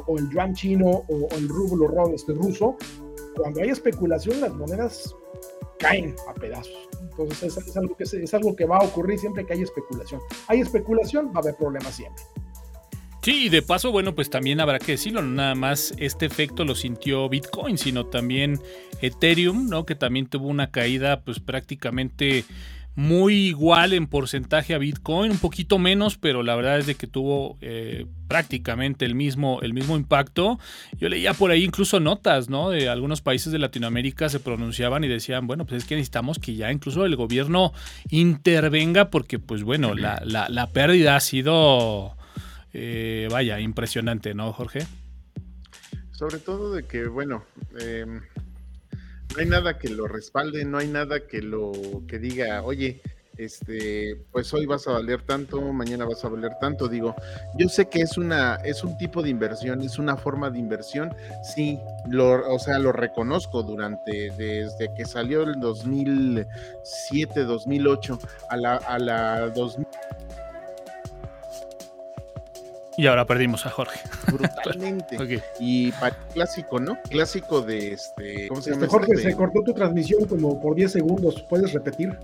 o, 0.07 0.17
el 0.17 0.29
yuan 0.29 0.53
chino 0.53 1.03
o, 1.07 1.27
el 1.35 1.49
rublo 1.49 2.13
este, 2.13 2.33
ruso, 2.33 2.77
cuando 3.35 3.61
hay 3.61 3.69
especulación 3.69 4.39
las 4.41 4.53
monedas 4.53 5.15
caen 5.79 6.15
a 6.27 6.33
pedazos. 6.33 6.92
Entonces 7.17 7.57
es, 7.57 7.77
algo 7.77 7.95
que, 7.95 8.03
es 8.03 8.33
algo 8.33 8.55
que 8.55 8.65
va 8.65 8.77
a 8.77 8.83
ocurrir 8.83 9.19
siempre 9.19 9.45
que 9.45 9.53
hay 9.53 9.61
especulación. 9.61 10.21
Hay 10.47 10.61
especulación, 10.61 11.27
va 11.27 11.35
a 11.35 11.39
haber 11.39 11.55
problemas 11.55 11.95
siempre. 11.95 12.23
Sí, 13.21 13.45
y 13.45 13.49
de 13.49 13.61
paso, 13.61 13.91
bueno, 13.91 14.13
pues 14.15 14.29
también 14.29 14.59
habrá 14.59 14.79
que 14.79 14.93
decirlo, 14.93 15.21
no 15.21 15.31
nada 15.31 15.55
más 15.55 15.93
este 15.97 16.25
efecto 16.25 16.65
lo 16.65 16.75
sintió 16.75 17.29
Bitcoin, 17.29 17.77
sino 17.77 18.05
también 18.07 18.59
Ethereum, 19.01 19.69
¿no? 19.69 19.85
Que 19.85 19.95
también 19.95 20.27
tuvo 20.27 20.47
una 20.47 20.71
caída 20.71 21.21
pues 21.21 21.39
prácticamente 21.39 22.43
muy 22.95 23.47
igual 23.47 23.93
en 23.93 24.05
porcentaje 24.05 24.75
a 24.75 24.77
Bitcoin, 24.77 25.31
un 25.31 25.39
poquito 25.39 25.79
menos, 25.79 26.17
pero 26.17 26.43
la 26.43 26.55
verdad 26.55 26.77
es 26.77 26.85
de 26.85 26.95
que 26.95 27.07
tuvo 27.07 27.57
eh, 27.61 28.05
prácticamente 28.27 29.05
el 29.05 29.15
mismo, 29.15 29.61
el 29.61 29.73
mismo 29.73 29.95
impacto. 29.95 30.59
Yo 30.99 31.09
leía 31.09 31.33
por 31.33 31.49
ahí 31.49 31.63
incluso 31.63 31.99
notas, 31.99 32.49
¿no? 32.49 32.69
De 32.69 32.89
algunos 32.89 33.21
países 33.21 33.51
de 33.51 33.57
Latinoamérica 33.57 34.29
se 34.29 34.39
pronunciaban 34.39 35.03
y 35.03 35.07
decían, 35.07 35.47
bueno, 35.47 35.65
pues 35.65 35.83
es 35.83 35.89
que 35.89 35.95
necesitamos 35.95 36.37
que 36.37 36.55
ya 36.55 36.71
incluso 36.71 37.05
el 37.05 37.15
gobierno 37.15 37.73
intervenga 38.09 39.09
porque, 39.09 39.39
pues 39.39 39.63
bueno, 39.63 39.95
la, 39.95 40.21
la, 40.23 40.67
pérdida 40.67 41.15
ha 41.15 41.19
sido, 41.19 42.15
eh, 42.73 43.27
vaya, 43.31 43.59
impresionante, 43.59 44.35
¿no, 44.35 44.53
Jorge? 44.53 44.85
Sobre 46.11 46.37
todo 46.37 46.73
de 46.73 46.83
que, 46.85 47.07
bueno, 47.07 47.43
eh, 47.79 48.05
no 49.35 49.41
hay 49.41 49.47
nada 49.47 49.77
que 49.77 49.89
lo 49.89 50.07
respalde, 50.07 50.65
no 50.65 50.77
hay 50.77 50.87
nada 50.87 51.27
que 51.27 51.41
lo 51.41 51.71
que 52.07 52.19
diga, 52.19 52.61
oye, 52.63 53.01
este, 53.37 54.15
pues 54.31 54.53
hoy 54.53 54.65
vas 54.65 54.87
a 54.87 54.91
valer 54.91 55.23
tanto, 55.23 55.59
mañana 55.73 56.05
vas 56.05 56.23
a 56.23 56.29
valer 56.29 56.51
tanto. 56.59 56.87
Digo, 56.87 57.15
yo 57.57 57.67
sé 57.67 57.89
que 57.89 58.01
es 58.01 58.17
una, 58.17 58.55
es 58.63 58.83
un 58.83 58.97
tipo 58.97 59.23
de 59.23 59.29
inversión, 59.29 59.81
es 59.81 59.97
una 59.97 60.17
forma 60.17 60.49
de 60.49 60.59
inversión, 60.59 61.13
sí, 61.55 61.79
lo, 62.07 62.53
o 62.53 62.59
sea, 62.59 62.77
lo 62.79 62.91
reconozco 62.91 63.63
durante, 63.63 64.31
desde 64.37 64.93
que 64.95 65.05
salió 65.05 65.43
el 65.43 65.59
2007, 65.59 67.43
2008 67.43 68.19
a 68.49 68.57
la, 68.57 68.75
a 68.75 68.99
la 68.99 69.49
2000 69.49 69.87
y 72.97 73.07
ahora 73.07 73.25
perdimos 73.25 73.65
a 73.65 73.69
Jorge. 73.69 73.99
Brutalmente. 74.31 75.17
Y 75.59 75.91
para 75.93 76.15
clásico, 76.33 76.79
¿no? 76.79 76.97
Clásico 77.09 77.61
de 77.61 77.93
este. 77.93 78.47
¿Cómo 78.47 78.61
se 78.61 78.71
llama? 78.71 78.85
Este 78.85 78.97
Jorge, 78.97 79.17
se 79.17 79.35
cortó 79.35 79.61
tu 79.63 79.73
transmisión 79.73 80.25
como 80.25 80.59
por 80.59 80.75
10 80.75 80.91
segundos. 80.91 81.43
¿Puedes 81.49 81.71
repetir? 81.73 82.17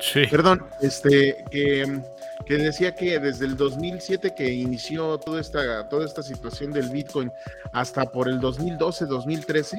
Sí. 0.00 0.22
Perdón, 0.30 0.66
este, 0.80 1.44
que, 1.50 2.00
que, 2.46 2.56
decía 2.56 2.94
que 2.94 3.18
desde 3.18 3.46
el 3.46 3.56
2007 3.56 4.34
que 4.34 4.52
inició 4.52 5.18
toda 5.18 5.40
esta, 5.40 5.88
toda 5.88 6.04
esta 6.04 6.22
situación 6.22 6.72
del 6.72 6.88
Bitcoin 6.90 7.32
hasta 7.72 8.04
por 8.06 8.28
el 8.28 8.40
2012, 8.40 9.06
2013 9.06 9.78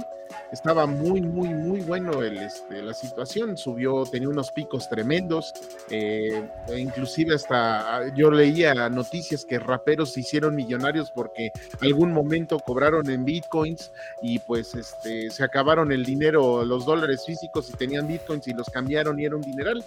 estaba 0.52 0.86
muy, 0.86 1.21
muy, 1.21 1.49
muy 1.49 1.82
bueno 1.82 2.21
el, 2.23 2.38
este, 2.38 2.82
la 2.82 2.93
situación. 2.93 3.58
Subió, 3.58 4.04
tenía 4.04 4.30
unos 4.30 4.52
picos 4.52 4.89
tremendos. 4.89 5.54
Eh, 5.89 6.47
e 6.67 6.80
inclusive 6.80 7.36
hasta 7.36 8.13
yo 8.15 8.32
leía 8.32 8.89
noticias 8.89 9.45
que 9.45 9.60
raperos 9.60 10.13
se 10.13 10.21
hicieron 10.21 10.56
millonarios 10.56 11.12
porque 11.12 11.52
algún 11.82 12.12
momento 12.12 12.60
cobraron 12.60 13.10
en 13.10 13.26
bitcoins 13.26 13.91
y 14.21 14.39
pues 14.39 14.76
este, 14.76 15.30
se 15.30 15.43
acabaron 15.43 15.91
el 15.91 16.06
dinero, 16.06 16.63
los 16.65 16.86
dólares 16.86 17.23
físicos 17.26 17.69
y 17.69 17.73
tenían 17.73 18.08
bitcoins 18.08 18.47
y 18.47 18.54
los 18.54 18.69
cambiaron 18.69 19.19
y 19.19 19.26
era 19.26 19.36
un 19.36 19.41
dineral. 19.41 19.84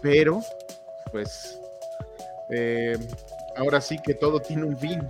Pero, 0.00 0.40
pues, 1.10 1.61
eh, 2.52 2.98
ahora 3.56 3.80
sí 3.80 3.98
que 3.98 4.14
todo 4.14 4.40
tiene 4.40 4.64
un 4.64 4.76
fin. 4.76 5.00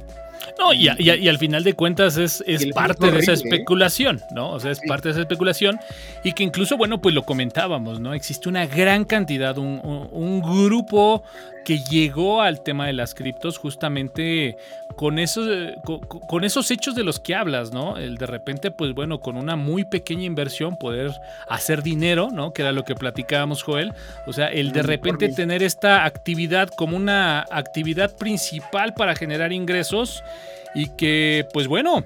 No, 0.62 0.72
y, 0.72 0.88
al 0.88 1.38
final 1.38 1.64
de 1.64 1.74
cuentas 1.74 2.16
es, 2.16 2.42
parte 2.72 3.10
de 3.10 3.18
esa 3.18 3.32
¿eh? 3.32 3.34
especulación, 3.34 4.20
¿no? 4.32 4.50
O 4.50 4.60
sea, 4.60 4.70
es 4.70 4.80
parte 4.86 5.08
de 5.08 5.12
esa 5.12 5.20
especulación 5.22 5.78
y 6.22 6.32
que 6.32 6.44
incluso, 6.44 6.76
bueno, 6.76 7.00
pues 7.00 7.14
lo 7.14 7.24
comentábamos, 7.24 7.98
¿no? 7.98 8.14
Existe 8.14 8.48
una 8.48 8.66
gran 8.66 9.04
cantidad, 9.04 9.58
un, 9.58 9.80
un 9.82 10.40
grupo 10.40 11.24
que 11.64 11.78
llegó 11.78 12.42
al 12.42 12.62
tema 12.62 12.86
de 12.86 12.92
las 12.92 13.14
criptos 13.14 13.58
justamente 13.58 14.56
con 14.96 15.18
esos, 15.18 15.48
con, 16.28 16.44
esos 16.44 16.70
hechos 16.70 16.94
de 16.94 17.04
los 17.04 17.18
que 17.20 17.34
hablas, 17.34 17.72
¿no? 17.72 17.96
El 17.96 18.16
de 18.16 18.26
repente, 18.26 18.70
pues 18.70 18.92
bueno, 18.94 19.20
con 19.20 19.36
una 19.36 19.56
muy 19.56 19.84
pequeña 19.84 20.24
inversión 20.24 20.76
poder 20.76 21.12
hacer 21.48 21.82
dinero, 21.82 22.28
¿no? 22.32 22.52
Que 22.52 22.62
era 22.62 22.72
lo 22.72 22.84
que 22.84 22.94
platicábamos, 22.94 23.62
Joel. 23.62 23.92
O 24.26 24.32
sea, 24.32 24.48
el 24.48 24.72
de 24.72 24.82
repente 24.82 25.28
tener 25.30 25.62
esta 25.62 26.04
actividad 26.04 26.68
como 26.68 26.96
una 26.96 27.44
actividad 27.50 28.14
principal 28.16 28.94
para 28.94 29.14
generar 29.14 29.52
ingresos 29.52 30.22
y 30.74 30.88
que, 30.90 31.46
pues 31.52 31.68
bueno, 31.68 32.04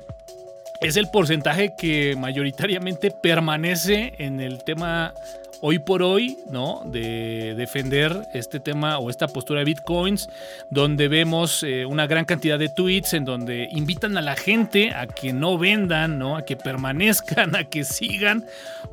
es 0.81 0.97
el 0.97 1.09
porcentaje 1.09 1.75
que 1.77 2.17
mayoritariamente 2.17 3.11
permanece 3.11 4.15
en 4.19 4.41
el 4.41 4.63
tema 4.65 5.15
hoy 5.61 5.79
por 5.79 6.03
hoy, 6.03 6.39
¿no? 6.51 6.83
De 6.87 7.55
defender 7.57 8.27
este 8.35 8.61
tema 8.61 8.99
o 8.99 9.11
esta 9.11 9.29
postura 9.29 9.61
de 9.61 9.67
bitcoins, 9.67 10.29
donde 10.71 11.09
vemos 11.09 11.63
eh, 11.63 11.87
una 11.87 12.07
gran 12.07 12.25
cantidad 12.25 12.59
de 12.59 12.69
tweets 12.69 13.15
en 13.15 13.25
donde 13.25 13.69
invitan 13.73 14.17
a 14.17 14.23
la 14.23 14.37
gente 14.37 14.93
a 14.93 15.07
que 15.07 15.33
no 15.33 15.59
vendan, 15.59 16.19
¿no? 16.19 16.37
A 16.37 16.45
que 16.45 16.57
permanezcan, 16.57 17.57
a 17.57 17.65
que 17.65 17.85
sigan, 17.85 18.45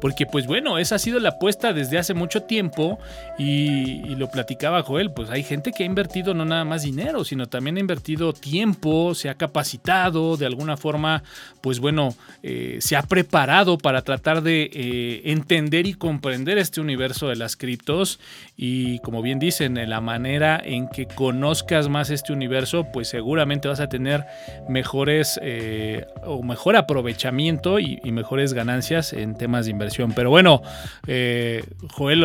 porque 0.02 0.26
pues 0.26 0.48
bueno, 0.48 0.78
esa 0.78 0.96
ha 0.96 1.00
sido 1.00 1.20
la 1.20 1.30
apuesta 1.30 1.74
desde 1.74 1.98
hace 1.98 2.14
mucho 2.14 2.44
tiempo 2.44 3.00
y, 3.38 4.14
lo 4.14 4.30
platicaba 4.30 4.84
Joel, 4.84 5.12
pues 5.12 5.32
hay 5.32 5.42
gente 5.42 5.72
que 5.72 5.84
ha 5.84 5.86
invertido 5.88 6.36
no 6.36 6.46
nada 6.46 6.66
más 6.66 6.84
dinero, 6.84 7.24
sino 7.26 7.48
también 7.48 7.78
ha 7.78 7.80
invertido 7.80 8.32
tiempo, 8.32 9.16
se 9.16 9.28
ha 9.28 9.34
capacitado, 9.34 10.38
de 10.38 10.46
alguna 10.46 10.78
forma, 10.78 11.24
pues 11.62 11.80
bueno, 11.80 12.16
eh, 12.44 12.78
se 12.80 12.96
ha 12.96 13.02
preparado 13.02 13.78
para 13.78 14.04
tratar 14.04 14.44
de 14.44 14.70
eh, 14.72 15.22
entender 15.26 15.88
y 15.88 15.96
comprender 15.96 16.53
este 16.58 16.82
universo 16.82 17.28
de 17.28 17.36
las 17.36 17.56
criptos 17.56 18.20
y 18.56 19.00
como 19.00 19.22
bien 19.22 19.40
dicen, 19.40 19.78
en 19.78 19.90
la 19.90 20.02
manera 20.02 20.62
en 20.64 20.88
que 20.88 21.08
conozcas 21.08 21.90
más 21.90 22.10
este 22.10 22.34
universo, 22.34 22.88
pues 22.92 23.08
seguramente 23.08 23.68
vas 23.68 23.80
a 23.80 23.90
tener 23.90 24.26
mejores 24.70 25.40
eh, 25.42 26.06
o 26.26 26.44
mejor 26.44 26.76
aprovechamiento 26.76 27.80
y, 27.80 28.00
mejores 28.14 28.54
ganancias 28.54 29.12
en 29.12 29.36
temas 29.36 29.66
de 29.66 29.72
inversión. 29.72 30.14
Pero 30.16 30.30
bueno, 30.30 30.62
eh, 31.08 31.64
Joel, 31.92 32.24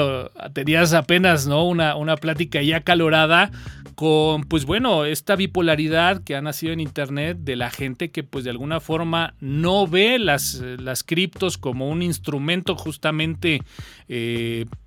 tenías 0.52 0.92
apenas 0.92 1.46
¿no? 1.46 1.64
una, 1.64 1.96
una 1.96 2.16
plática 2.16 2.60
ya 2.60 2.80
calorada 2.80 3.50
con, 3.98 4.44
pues 4.44 4.64
bueno, 4.64 5.06
esta 5.06 5.34
bipolaridad 5.34 6.22
que 6.22 6.36
ha 6.36 6.40
nacido 6.40 6.72
en 6.72 6.78
Internet 6.78 7.38
de 7.40 7.56
la 7.56 7.68
gente 7.68 8.12
que 8.12 8.22
pues 8.22 8.44
de 8.44 8.50
alguna 8.50 8.78
forma 8.78 9.34
no 9.40 9.88
ve 9.88 10.20
las, 10.20 10.62
las 10.78 11.02
criptos 11.02 11.58
como 11.58 11.88
un 11.88 12.02
instrumento 12.02 12.76
justamente 12.76 13.60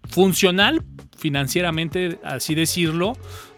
funcional 0.09 0.83
financieramente, 1.17 2.19
así 2.23 2.55
decirlo, 2.55 3.17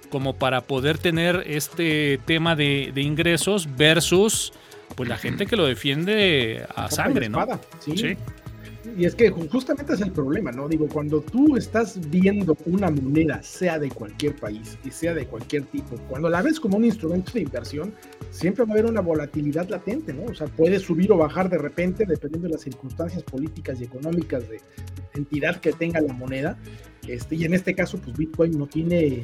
como 0.09 0.35
para 0.35 0.61
poder 0.61 0.97
tener 0.97 1.43
este 1.47 2.19
tema 2.25 2.55
de, 2.55 2.91
ingresos 2.95 3.67
versus 3.75 4.53
pues 4.95 5.09
la 5.09 5.17
gente 5.17 5.47
que 5.47 5.55
lo 5.55 5.65
defiende 5.65 6.67
a 6.75 6.91
sangre, 6.91 7.29
¿no? 7.29 7.45
sí 7.79 8.15
y 8.97 9.05
es 9.05 9.15
que 9.15 9.29
justamente 9.29 9.93
es 9.93 10.01
el 10.01 10.11
problema, 10.11 10.51
¿no? 10.51 10.67
Digo, 10.67 10.87
cuando 10.87 11.21
tú 11.21 11.55
estás 11.55 11.99
viendo 12.09 12.57
una 12.65 12.89
moneda, 12.89 13.41
sea 13.41 13.79
de 13.79 13.89
cualquier 13.89 14.35
país 14.35 14.77
y 14.83 14.91
sea 14.91 15.13
de 15.13 15.25
cualquier 15.25 15.63
tipo, 15.63 15.95
cuando 16.09 16.29
la 16.29 16.41
ves 16.41 16.59
como 16.59 16.77
un 16.77 16.85
instrumento 16.85 17.31
de 17.33 17.41
inversión, 17.41 17.93
siempre 18.29 18.65
va 18.65 18.71
a 18.71 18.73
haber 18.73 18.85
una 18.85 19.01
volatilidad 19.01 19.69
latente, 19.69 20.13
¿no? 20.13 20.25
O 20.25 20.33
sea, 20.33 20.47
puede 20.47 20.79
subir 20.79 21.11
o 21.11 21.17
bajar 21.17 21.49
de 21.49 21.57
repente 21.57 22.05
dependiendo 22.05 22.47
de 22.47 22.53
las 22.53 22.61
circunstancias 22.61 23.23
políticas 23.23 23.79
y 23.79 23.85
económicas 23.85 24.47
de 24.49 24.59
entidad 25.15 25.59
que 25.61 25.71
tenga 25.73 26.01
la 26.01 26.13
moneda. 26.13 26.57
Este, 27.07 27.35
y 27.35 27.45
en 27.45 27.53
este 27.53 27.73
caso, 27.73 27.97
pues 27.99 28.17
Bitcoin 28.17 28.57
no 28.57 28.67
tiene 28.67 29.23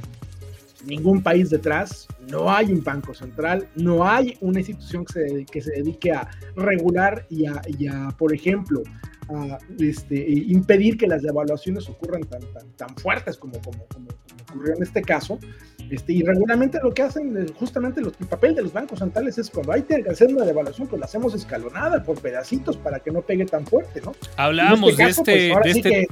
ningún 0.85 1.21
país 1.21 1.49
detrás, 1.49 2.07
no 2.29 2.51
hay 2.51 2.71
un 2.71 2.83
banco 2.83 3.13
central, 3.13 3.67
no 3.75 4.07
hay 4.07 4.37
una 4.41 4.59
institución 4.59 5.05
que 5.05 5.13
se, 5.13 5.45
que 5.45 5.61
se 5.61 5.71
dedique 5.71 6.11
a 6.11 6.29
regular 6.55 7.25
y 7.29 7.45
a, 7.45 7.61
y 7.67 7.87
a 7.87 8.09
por 8.17 8.33
ejemplo, 8.33 8.83
este, 9.79 10.29
impedir 10.29 10.97
que 10.97 11.07
las 11.07 11.21
devaluaciones 11.21 11.87
ocurran 11.89 12.23
tan, 12.23 12.41
tan, 12.53 12.71
tan 12.73 12.95
fuertes 12.97 13.37
como, 13.37 13.59
como, 13.61 13.85
como, 13.87 14.07
ocurrió 14.49 14.75
en 14.75 14.83
este 14.83 15.01
caso. 15.01 15.39
Este, 15.89 16.13
y 16.13 16.23
regularmente 16.23 16.79
lo 16.83 16.93
que 16.93 17.01
hacen, 17.01 17.35
eh, 17.35 17.45
justamente 17.57 17.99
el 17.99 18.11
papel 18.27 18.53
de 18.53 18.61
los 18.61 18.73
bancos 18.73 18.99
centrales 18.99 19.37
es 19.39 19.49
cuando 19.49 19.71
hay 19.71 19.81
que 19.83 20.03
hacer 20.09 20.33
una 20.33 20.45
devaluación, 20.45 20.87
pues 20.87 20.99
la 20.99 21.05
hacemos 21.05 21.33
escalonada 21.33 22.03
por 22.03 22.21
pedacitos 22.21 22.77
para 22.77 22.99
que 22.99 23.11
no 23.11 23.21
pegue 23.21 23.45
tan 23.45 23.65
fuerte, 23.65 24.01
¿no? 24.01 24.13
Hablábamos 24.37 24.97
de 24.97 25.05
este, 25.05 26.07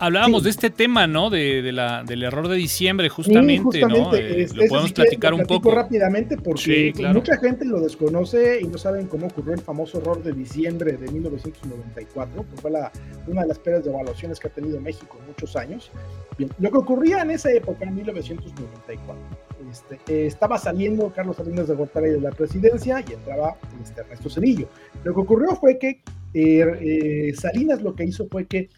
pues, 0.00 0.12
de 0.12 0.18
este 0.18 0.20
Hablábamos 0.20 0.42
de 0.44 0.50
este 0.50 0.70
tema, 0.70 1.06
¿no? 1.06 1.30
De, 1.30 1.72
la, 1.72 2.02
del 2.02 2.22
error 2.22 2.48
de 2.48 2.56
diciembre, 2.56 3.08
justamente, 3.08 3.80
¿no? 3.82 4.14
Eh, 4.14 4.48
lo 4.54 4.66
podemos 4.66 4.92
platicar 4.92 5.34
un 5.34 5.44
poco. 5.44 5.70
rápidamente 5.70 6.36
porque 6.36 6.92
mucha 7.12 7.36
gente 7.38 7.64
lo 7.64 7.80
desconoce 7.80 8.60
y 8.60 8.66
no 8.66 8.78
saben 8.78 9.06
cómo 9.06 9.26
ocurrió 9.26 9.54
el 9.54 9.60
famoso 9.60 9.98
error 9.98 10.22
de 10.22 10.32
diciembre 10.32 10.92
de 10.92 11.10
1994, 11.10 12.46
que 12.50 12.60
fue 12.60 12.70
la, 12.70 12.90
una 13.26 13.42
de 13.42 13.48
las 13.48 13.58
peores 13.58 13.84
devaluaciones 13.84 14.40
que 14.40 14.48
ha 14.48 14.50
tenido 14.50 14.80
México 14.80 15.18
en 15.20 15.26
muchos 15.26 15.56
años. 15.56 15.90
Bien, 16.38 16.50
lo 16.58 16.70
que 16.70 16.78
ocurría 16.78 17.22
en 17.22 17.32
esa 17.32 17.50
época, 17.52 17.84
en 17.84 17.94
1994, 17.96 19.50
este, 19.70 20.26
estaba 20.26 20.58
saliendo 20.58 21.12
Carlos 21.12 21.36
Salinas 21.36 21.68
de 21.68 21.74
Gortari 21.74 22.10
de 22.10 22.20
la 22.20 22.30
presidencia 22.30 23.04
y 23.06 23.12
entraba 23.12 23.56
este, 23.82 24.00
Ernesto 24.00 24.30
Cedillo. 24.30 24.68
Lo 25.04 25.14
que 25.14 25.20
ocurrió 25.20 25.54
fue 25.56 25.78
que 25.78 26.00
eh, 26.32 26.64
eh, 26.80 27.34
Salinas 27.34 27.82
lo 27.82 27.94
que 27.94 28.04
hizo 28.04 28.26
fue 28.28 28.46
que 28.46 28.68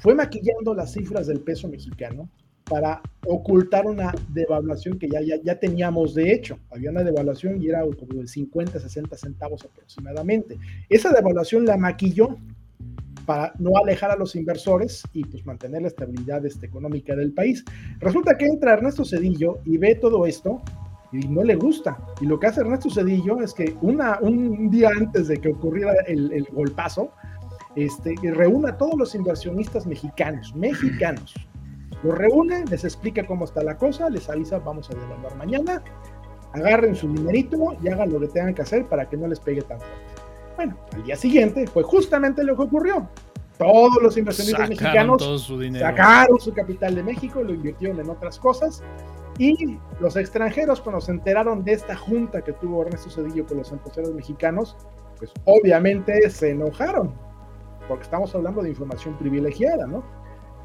fue 0.00 0.14
maquillando 0.14 0.74
las 0.74 0.92
cifras 0.92 1.26
del 1.26 1.40
peso 1.40 1.68
mexicano 1.68 2.28
para 2.64 3.02
ocultar 3.26 3.86
una 3.86 4.14
devaluación 4.32 4.98
que 4.98 5.08
ya, 5.08 5.20
ya, 5.20 5.36
ya 5.42 5.58
teníamos 5.58 6.14
de 6.14 6.32
hecho. 6.32 6.58
Había 6.70 6.90
una 6.90 7.02
devaluación 7.02 7.60
y 7.60 7.68
era 7.68 7.80
como 7.80 8.20
de 8.20 8.28
50, 8.28 8.78
60 8.78 9.16
centavos 9.16 9.64
aproximadamente. 9.64 10.56
Esa 10.88 11.12
devaluación 11.12 11.66
la 11.66 11.76
maquilló 11.76 12.36
para 13.26 13.52
no 13.58 13.76
alejar 13.76 14.10
a 14.10 14.16
los 14.16 14.34
inversores 14.36 15.02
y 15.12 15.24
pues 15.24 15.44
mantener 15.44 15.82
la 15.82 15.88
estabilidad 15.88 16.44
este, 16.46 16.66
económica 16.66 17.14
del 17.14 17.32
país. 17.32 17.64
Resulta 17.98 18.36
que 18.38 18.46
entra 18.46 18.74
Ernesto 18.74 19.04
Cedillo 19.04 19.58
y 19.64 19.76
ve 19.76 19.96
todo 19.96 20.24
esto 20.26 20.62
y 21.12 21.28
no 21.28 21.42
le 21.42 21.56
gusta. 21.56 21.98
Y 22.20 22.26
lo 22.26 22.38
que 22.38 22.46
hace 22.46 22.60
Ernesto 22.60 22.88
Cedillo 22.88 23.40
es 23.42 23.52
que 23.52 23.76
una, 23.82 24.18
un 24.20 24.70
día 24.70 24.90
antes 24.96 25.28
de 25.28 25.36
que 25.38 25.48
ocurriera 25.48 25.92
el, 26.06 26.32
el 26.32 26.44
golpazo, 26.52 27.12
este, 27.76 28.14
y 28.22 28.30
reúne 28.30 28.70
a 28.70 28.78
todos 28.78 28.94
los 28.96 29.14
inversionistas 29.14 29.86
mexicanos, 29.86 30.54
mexicanos. 30.54 31.34
Los 32.02 32.16
reúne, 32.16 32.64
les 32.66 32.84
explica 32.84 33.26
cómo 33.26 33.44
está 33.44 33.62
la 33.62 33.76
cosa, 33.76 34.08
les 34.08 34.28
avisa, 34.28 34.58
vamos 34.58 34.90
a 34.90 34.94
devaluar 34.94 35.36
mañana, 35.36 35.82
agarren 36.52 36.94
su 36.94 37.08
dinerito 37.08 37.76
y 37.82 37.88
hagan 37.88 38.12
lo 38.12 38.20
que 38.20 38.28
tengan 38.28 38.54
que 38.54 38.62
hacer 38.62 38.86
para 38.86 39.08
que 39.08 39.16
no 39.16 39.26
les 39.28 39.38
pegue 39.38 39.62
tan 39.62 39.78
fuerte. 39.78 39.96
Bueno, 40.56 40.76
al 40.94 41.04
día 41.04 41.16
siguiente 41.16 41.66
fue 41.66 41.82
justamente 41.82 42.42
lo 42.44 42.56
que 42.56 42.62
ocurrió. 42.62 43.08
todos 43.58 44.02
los 44.02 44.16
inversionistas 44.16 44.68
Sacaron 44.68 44.68
mexicanos 44.70 45.18
todo 45.18 45.38
su 45.38 45.78
sacaron 45.78 46.40
su 46.40 46.52
capital 46.52 46.94
de 46.94 47.02
México, 47.02 47.42
lo 47.42 47.54
invirtieron 47.54 48.00
en 48.00 48.10
otras 48.10 48.38
cosas. 48.38 48.82
Y 49.38 49.78
los 50.00 50.16
extranjeros, 50.16 50.80
cuando 50.80 51.00
se 51.00 51.12
enteraron 51.12 51.64
de 51.64 51.72
esta 51.72 51.96
junta 51.96 52.42
que 52.42 52.52
tuvo 52.52 52.82
Ernesto 52.82 53.08
Cedillo 53.10 53.46
con 53.46 53.58
los 53.58 53.72
empresarios 53.72 54.12
mexicanos, 54.14 54.76
pues 55.18 55.32
obviamente 55.44 56.28
se 56.28 56.50
enojaron, 56.50 57.14
porque 57.90 58.04
estamos 58.04 58.32
hablando 58.36 58.62
de 58.62 58.68
información 58.68 59.18
privilegiada, 59.18 59.84
¿no? 59.84 60.04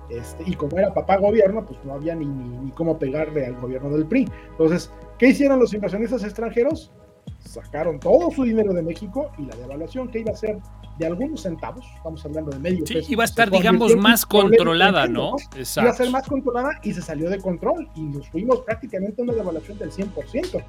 Este, 0.09 0.43
y 0.45 0.53
como 0.53 0.77
era 0.77 0.93
papá 0.93 1.17
gobierno, 1.17 1.65
pues 1.65 1.83
no 1.83 1.95
había 1.95 2.13
ni, 2.13 2.27
ni, 2.27 2.49
ni 2.59 2.69
cómo 2.69 2.99
pegarle 2.99 3.47
al 3.47 3.59
gobierno 3.59 3.89
del 3.89 4.05
PRI. 4.05 4.29
Entonces, 4.51 4.91
¿qué 5.17 5.29
hicieron 5.29 5.59
los 5.59 5.73
inversionistas 5.73 6.23
extranjeros? 6.23 6.91
Sacaron 7.39 7.99
todo 7.99 8.29
su 8.29 8.43
dinero 8.43 8.73
de 8.73 8.83
México 8.83 9.31
y 9.39 9.47
la 9.47 9.55
devaluación 9.55 10.07
que 10.09 10.19
iba 10.19 10.33
a 10.33 10.35
ser 10.35 10.59
de 10.99 11.07
algunos 11.07 11.41
centavos, 11.41 11.83
estamos 11.97 12.23
hablando 12.23 12.51
de 12.51 12.59
medio 12.59 12.85
Sí, 12.85 12.93
peso, 12.93 13.11
iba 13.11 13.23
a 13.23 13.25
estar, 13.25 13.49
digamos, 13.49 13.95
más 13.95 14.23
controlada, 14.23 15.07
¿no? 15.07 15.35
Iba 15.55 15.89
a 15.89 15.93
ser 15.93 16.11
más 16.11 16.27
controlada 16.27 16.79
y 16.83 16.93
se 16.93 17.01
salió 17.01 17.27
de 17.31 17.39
control 17.39 17.89
y 17.95 18.03
nos 18.03 18.29
fuimos 18.29 18.61
prácticamente 18.61 19.21
a 19.21 19.23
una 19.23 19.33
devaluación 19.33 19.79
del 19.79 19.91
100%. 19.91 20.63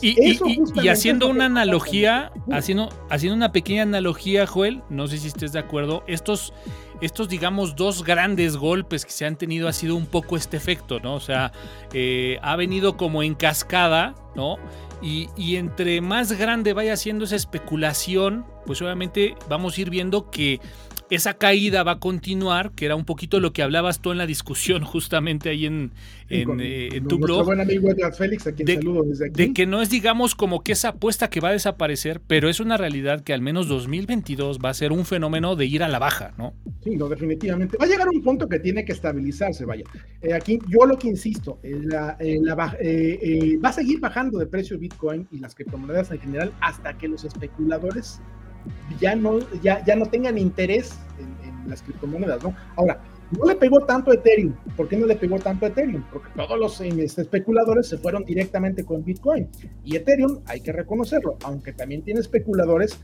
Y, 0.00 0.88
haciendo 0.88 1.28
una 1.28 1.46
analogía, 1.46 2.32
haciendo, 2.50 2.88
haciendo 3.10 3.36
una 3.36 3.52
pequeña 3.52 3.82
analogía, 3.82 4.46
Joel, 4.46 4.82
no 4.88 5.06
sé 5.06 5.18
si 5.18 5.28
estés 5.28 5.52
de 5.52 5.58
acuerdo, 5.58 6.04
estos, 6.06 6.52
estos, 7.00 7.28
digamos, 7.28 7.76
dos 7.76 8.04
grandes 8.04 8.56
golpes 8.56 9.04
que 9.04 9.12
se 9.12 9.26
han 9.26 9.36
tenido 9.36 9.68
ha 9.68 9.72
sido 9.72 9.96
un 9.96 10.06
poco 10.06 10.36
este 10.36 10.56
efecto, 10.56 11.00
¿no? 11.00 11.14
O 11.14 11.20
sea, 11.20 11.52
eh, 11.92 12.38
ha 12.42 12.56
venido 12.56 12.96
como 12.96 13.22
en 13.22 13.34
cascada, 13.34 14.14
¿no? 14.34 14.56
Y, 15.02 15.28
y 15.36 15.56
entre 15.56 16.00
más 16.00 16.32
grande 16.32 16.72
vaya 16.72 16.96
siendo 16.96 17.24
esa 17.24 17.36
especulación, 17.36 18.46
pues 18.64 18.80
obviamente 18.80 19.34
vamos 19.48 19.76
a 19.76 19.80
ir 19.82 19.90
viendo 19.90 20.30
que 20.30 20.60
esa 21.10 21.34
caída 21.34 21.82
va 21.82 21.92
a 21.92 21.98
continuar, 22.00 22.72
que 22.72 22.86
era 22.86 22.96
un 22.96 23.04
poquito 23.04 23.38
lo 23.38 23.52
que 23.52 23.62
hablabas 23.62 24.00
tú 24.00 24.10
en 24.12 24.18
la 24.18 24.26
discusión 24.26 24.84
justamente 24.84 25.50
ahí 25.50 25.66
en, 25.66 25.92
en, 26.30 26.44
con- 26.44 26.60
eh, 26.60 26.88
en 26.92 27.06
tu 27.06 27.18
blog. 27.18 27.44
buen 27.44 27.60
amigo 27.60 27.90
Edgar 27.90 28.14
Félix, 28.14 28.46
a 28.46 28.52
quien 28.52 28.66
De- 28.66 28.76
saludo 28.76 29.02
desde 29.04 29.26
aquí. 29.26 29.46
De 29.46 29.52
que 29.52 29.66
no 29.66 29.82
es, 29.82 29.90
digamos, 29.90 30.34
como 30.34 30.62
que 30.64 30.72
esa 30.72 30.88
apuesta 30.88 31.28
que 31.28 31.40
va 31.40 31.50
a 31.50 31.52
desaparecer, 31.52 32.20
pero 32.26 32.48
es 32.48 32.58
una 32.58 32.76
realidad 32.76 33.20
que 33.22 33.34
al 33.34 33.42
menos 33.42 33.68
2022 33.68 34.58
va 34.64 34.70
a 34.70 34.74
ser 34.74 34.92
un 34.92 35.04
fenómeno 35.04 35.56
de 35.56 35.66
ir 35.66 35.82
a 35.82 35.88
la 35.88 35.98
baja, 35.98 36.32
¿no? 36.38 36.54
Sí, 36.82 36.96
no, 36.96 37.08
definitivamente. 37.08 37.76
Va 37.76 37.84
a 37.84 37.88
llegar 37.88 38.08
un 38.08 38.22
punto 38.22 38.48
que 38.48 38.58
tiene 38.58 38.84
que 38.84 38.92
estabilizarse, 38.92 39.64
vaya. 39.66 39.84
Eh, 40.22 40.32
aquí 40.32 40.58
yo 40.68 40.86
lo 40.86 40.96
que 40.98 41.08
insisto, 41.08 41.58
la- 41.62 42.16
la 42.18 42.56
baj- 42.56 42.76
eh, 42.80 43.58
va 43.62 43.68
a 43.68 43.72
seguir 43.72 44.00
bajando 44.00 44.38
de 44.38 44.46
precio 44.46 44.78
Bitcoin 44.78 45.28
y 45.30 45.38
las 45.38 45.54
criptomonedas 45.54 46.10
en 46.10 46.20
general 46.20 46.52
hasta 46.60 46.96
que 46.96 47.08
los 47.08 47.24
especuladores 47.24 48.20
ya 49.00 49.14
no, 49.14 49.38
ya, 49.62 49.84
ya 49.84 49.96
no 49.96 50.06
tengan 50.06 50.38
interés 50.38 50.98
en, 51.18 51.48
en 51.48 51.70
las 51.70 51.82
criptomonedas, 51.82 52.42
¿no? 52.42 52.54
Ahora, 52.76 53.00
no 53.38 53.46
le 53.46 53.56
pegó 53.56 53.80
tanto 53.80 54.10
a 54.10 54.14
Ethereum. 54.14 54.54
¿Por 54.76 54.88
qué 54.88 54.96
no 54.96 55.06
le 55.06 55.16
pegó 55.16 55.38
tanto 55.38 55.66
a 55.66 55.68
Ethereum? 55.68 56.04
Porque 56.12 56.28
todos 56.36 56.58
los 56.58 56.80
eh, 56.80 56.88
este, 56.98 57.22
especuladores 57.22 57.88
se 57.88 57.98
fueron 57.98 58.24
directamente 58.24 58.84
con 58.84 59.04
Bitcoin. 59.04 59.48
Y 59.84 59.96
Ethereum, 59.96 60.40
hay 60.46 60.60
que 60.60 60.72
reconocerlo, 60.72 61.36
aunque 61.44 61.72
también 61.72 62.02
tiene 62.02 62.20
especuladores, 62.20 63.00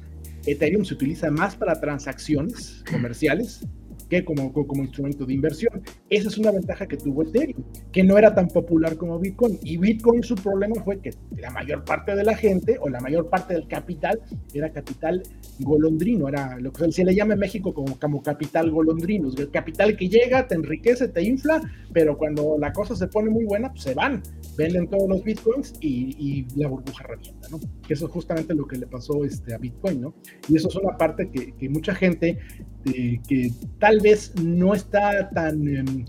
Ethereum 0.46 0.84
se 0.84 0.94
utiliza 0.94 1.30
más 1.30 1.56
para 1.56 1.80
transacciones 1.80 2.82
comerciales 2.90 3.66
que 4.10 4.24
como, 4.24 4.52
como 4.52 4.82
instrumento 4.82 5.24
de 5.24 5.32
inversión. 5.32 5.82
Esa 6.10 6.28
es 6.28 6.36
una 6.36 6.50
ventaja 6.50 6.86
que 6.86 6.96
tuvo 6.96 7.22
Ethereum, 7.22 7.62
que 7.92 8.02
no 8.02 8.18
era 8.18 8.34
tan 8.34 8.48
popular 8.48 8.96
como 8.96 9.18
Bitcoin. 9.18 9.58
Y 9.62 9.78
Bitcoin 9.78 10.22
su 10.22 10.34
problema 10.34 10.82
fue 10.84 11.00
que 11.00 11.14
la 11.36 11.50
mayor 11.50 11.84
parte 11.84 12.14
de 12.14 12.24
la 12.24 12.36
gente 12.36 12.76
o 12.80 12.88
la 12.88 13.00
mayor 13.00 13.30
parte 13.30 13.54
del 13.54 13.68
capital 13.68 14.20
era 14.52 14.70
capital 14.70 15.22
golondrino, 15.60 16.28
era 16.28 16.58
lo 16.58 16.72
que 16.72 16.90
se 16.90 17.04
le 17.04 17.14
llama 17.14 17.34
en 17.34 17.40
México 17.40 17.72
como, 17.72 17.98
como 17.98 18.22
capital 18.22 18.70
golondrino, 18.70 19.28
es 19.28 19.38
el 19.38 19.50
capital 19.50 19.96
que 19.96 20.08
llega, 20.08 20.48
te 20.48 20.56
enriquece, 20.56 21.08
te 21.08 21.22
infla, 21.22 21.60
pero 21.92 22.18
cuando 22.18 22.56
la 22.58 22.72
cosa 22.72 22.96
se 22.96 23.06
pone 23.06 23.30
muy 23.30 23.44
buena, 23.44 23.70
pues 23.70 23.82
se 23.82 23.94
van, 23.94 24.22
venden 24.56 24.88
todos 24.88 25.08
los 25.08 25.22
bitcoins 25.22 25.74
y, 25.80 26.16
y 26.18 26.46
la 26.56 26.68
burbuja 26.68 27.04
revienta, 27.04 27.48
¿no? 27.48 27.60
Que 27.86 27.94
eso 27.94 28.06
es 28.06 28.12
justamente 28.12 28.54
lo 28.54 28.66
que 28.66 28.76
le 28.76 28.86
pasó 28.86 29.24
este, 29.24 29.54
a 29.54 29.58
Bitcoin, 29.58 30.00
¿no? 30.00 30.14
Y 30.48 30.56
eso 30.56 30.68
es 30.68 30.76
una 30.76 30.96
parte 30.96 31.30
que, 31.30 31.52
que 31.52 31.68
mucha 31.68 31.94
gente 31.94 32.38
eh, 32.86 33.20
que 33.28 33.52
tal 33.78 33.99
vez 34.00 34.32
no 34.42 34.74
está 34.74 35.30
tan 35.30 35.66
eh, 35.68 36.04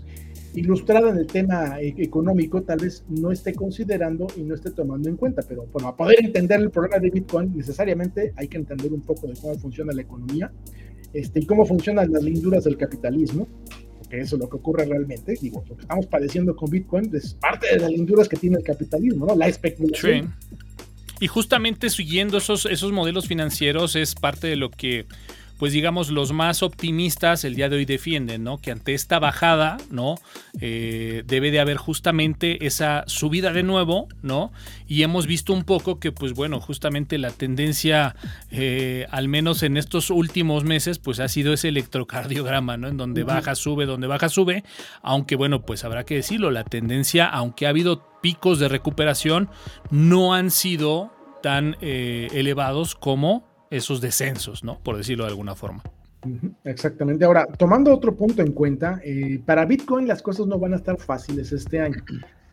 ilustrada 0.54 1.10
en 1.10 1.18
el 1.18 1.26
tema 1.26 1.80
e 1.80 1.94
económico, 1.98 2.62
tal 2.62 2.78
vez 2.78 3.04
no 3.08 3.32
esté 3.32 3.54
considerando 3.54 4.26
y 4.36 4.42
no 4.42 4.54
esté 4.54 4.70
tomando 4.70 5.08
en 5.08 5.16
cuenta, 5.16 5.42
pero 5.48 5.66
bueno, 5.72 5.88
a 5.88 5.96
poder 5.96 6.24
entender 6.24 6.60
el 6.60 6.70
problema 6.70 6.98
de 6.98 7.10
Bitcoin, 7.10 7.56
necesariamente 7.56 8.32
hay 8.36 8.48
que 8.48 8.58
entender 8.58 8.92
un 8.92 9.00
poco 9.00 9.26
de 9.26 9.34
cómo 9.34 9.54
funciona 9.58 9.92
la 9.92 10.02
economía 10.02 10.52
este, 11.12 11.40
y 11.40 11.46
cómo 11.46 11.64
funcionan 11.64 12.12
las 12.12 12.22
linduras 12.22 12.64
del 12.64 12.76
capitalismo, 12.76 13.48
porque 13.98 14.20
eso 14.20 14.36
es 14.36 14.42
lo 14.42 14.48
que 14.48 14.56
ocurre 14.56 14.84
realmente, 14.84 15.36
digo, 15.40 15.64
lo 15.68 15.76
que 15.76 15.82
estamos 15.82 16.06
padeciendo 16.06 16.54
con 16.54 16.70
Bitcoin 16.70 17.10
es 17.14 17.34
parte 17.34 17.68
de 17.72 17.80
las 17.80 17.90
linduras 17.90 18.28
que 18.28 18.36
tiene 18.36 18.56
el 18.56 18.64
capitalismo, 18.64 19.26
¿no? 19.26 19.34
La 19.34 19.48
especulación. 19.48 20.34
Sí. 20.50 20.56
Y 21.20 21.28
justamente 21.28 21.88
siguiendo 21.88 22.38
esos, 22.38 22.66
esos 22.66 22.90
modelos 22.90 23.28
financieros 23.28 23.94
es 23.94 24.16
parte 24.16 24.48
de 24.48 24.56
lo 24.56 24.70
que 24.70 25.06
pues 25.62 25.72
digamos 25.72 26.10
los 26.10 26.32
más 26.32 26.64
optimistas 26.64 27.44
el 27.44 27.54
día 27.54 27.68
de 27.68 27.76
hoy 27.76 27.84
defienden, 27.84 28.42
¿no? 28.42 28.58
Que 28.58 28.72
ante 28.72 28.94
esta 28.94 29.20
bajada, 29.20 29.76
¿no? 29.92 30.16
Eh, 30.60 31.22
debe 31.24 31.52
de 31.52 31.60
haber 31.60 31.76
justamente 31.76 32.66
esa 32.66 33.04
subida 33.06 33.52
de 33.52 33.62
nuevo, 33.62 34.08
¿no? 34.22 34.50
Y 34.88 35.04
hemos 35.04 35.28
visto 35.28 35.52
un 35.52 35.62
poco 35.62 36.00
que, 36.00 36.10
pues 36.10 36.32
bueno, 36.32 36.58
justamente 36.58 37.16
la 37.16 37.30
tendencia, 37.30 38.16
eh, 38.50 39.06
al 39.12 39.28
menos 39.28 39.62
en 39.62 39.76
estos 39.76 40.10
últimos 40.10 40.64
meses, 40.64 40.98
pues 40.98 41.20
ha 41.20 41.28
sido 41.28 41.52
ese 41.52 41.68
electrocardiograma, 41.68 42.76
¿no? 42.76 42.88
En 42.88 42.96
donde 42.96 43.22
baja, 43.22 43.54
sube, 43.54 43.86
donde 43.86 44.08
baja, 44.08 44.28
sube. 44.28 44.64
Aunque 45.00 45.36
bueno, 45.36 45.62
pues 45.62 45.84
habrá 45.84 46.02
que 46.02 46.16
decirlo, 46.16 46.50
la 46.50 46.64
tendencia, 46.64 47.26
aunque 47.26 47.66
ha 47.66 47.68
habido 47.68 48.02
picos 48.20 48.58
de 48.58 48.66
recuperación, 48.66 49.48
no 49.92 50.34
han 50.34 50.50
sido 50.50 51.12
tan 51.40 51.76
eh, 51.80 52.26
elevados 52.32 52.96
como 52.96 53.51
esos 53.72 54.00
descensos, 54.00 54.62
¿no? 54.62 54.78
Por 54.78 54.96
decirlo 54.96 55.24
de 55.24 55.30
alguna 55.30 55.54
forma. 55.54 55.82
Exactamente. 56.64 57.24
Ahora, 57.24 57.46
tomando 57.46 57.92
otro 57.92 58.14
punto 58.14 58.42
en 58.42 58.52
cuenta, 58.52 59.00
eh, 59.04 59.40
para 59.44 59.64
Bitcoin 59.64 60.06
las 60.06 60.22
cosas 60.22 60.46
no 60.46 60.58
van 60.58 60.74
a 60.74 60.76
estar 60.76 60.96
fáciles 60.98 61.50
este 61.52 61.80
año. 61.80 62.04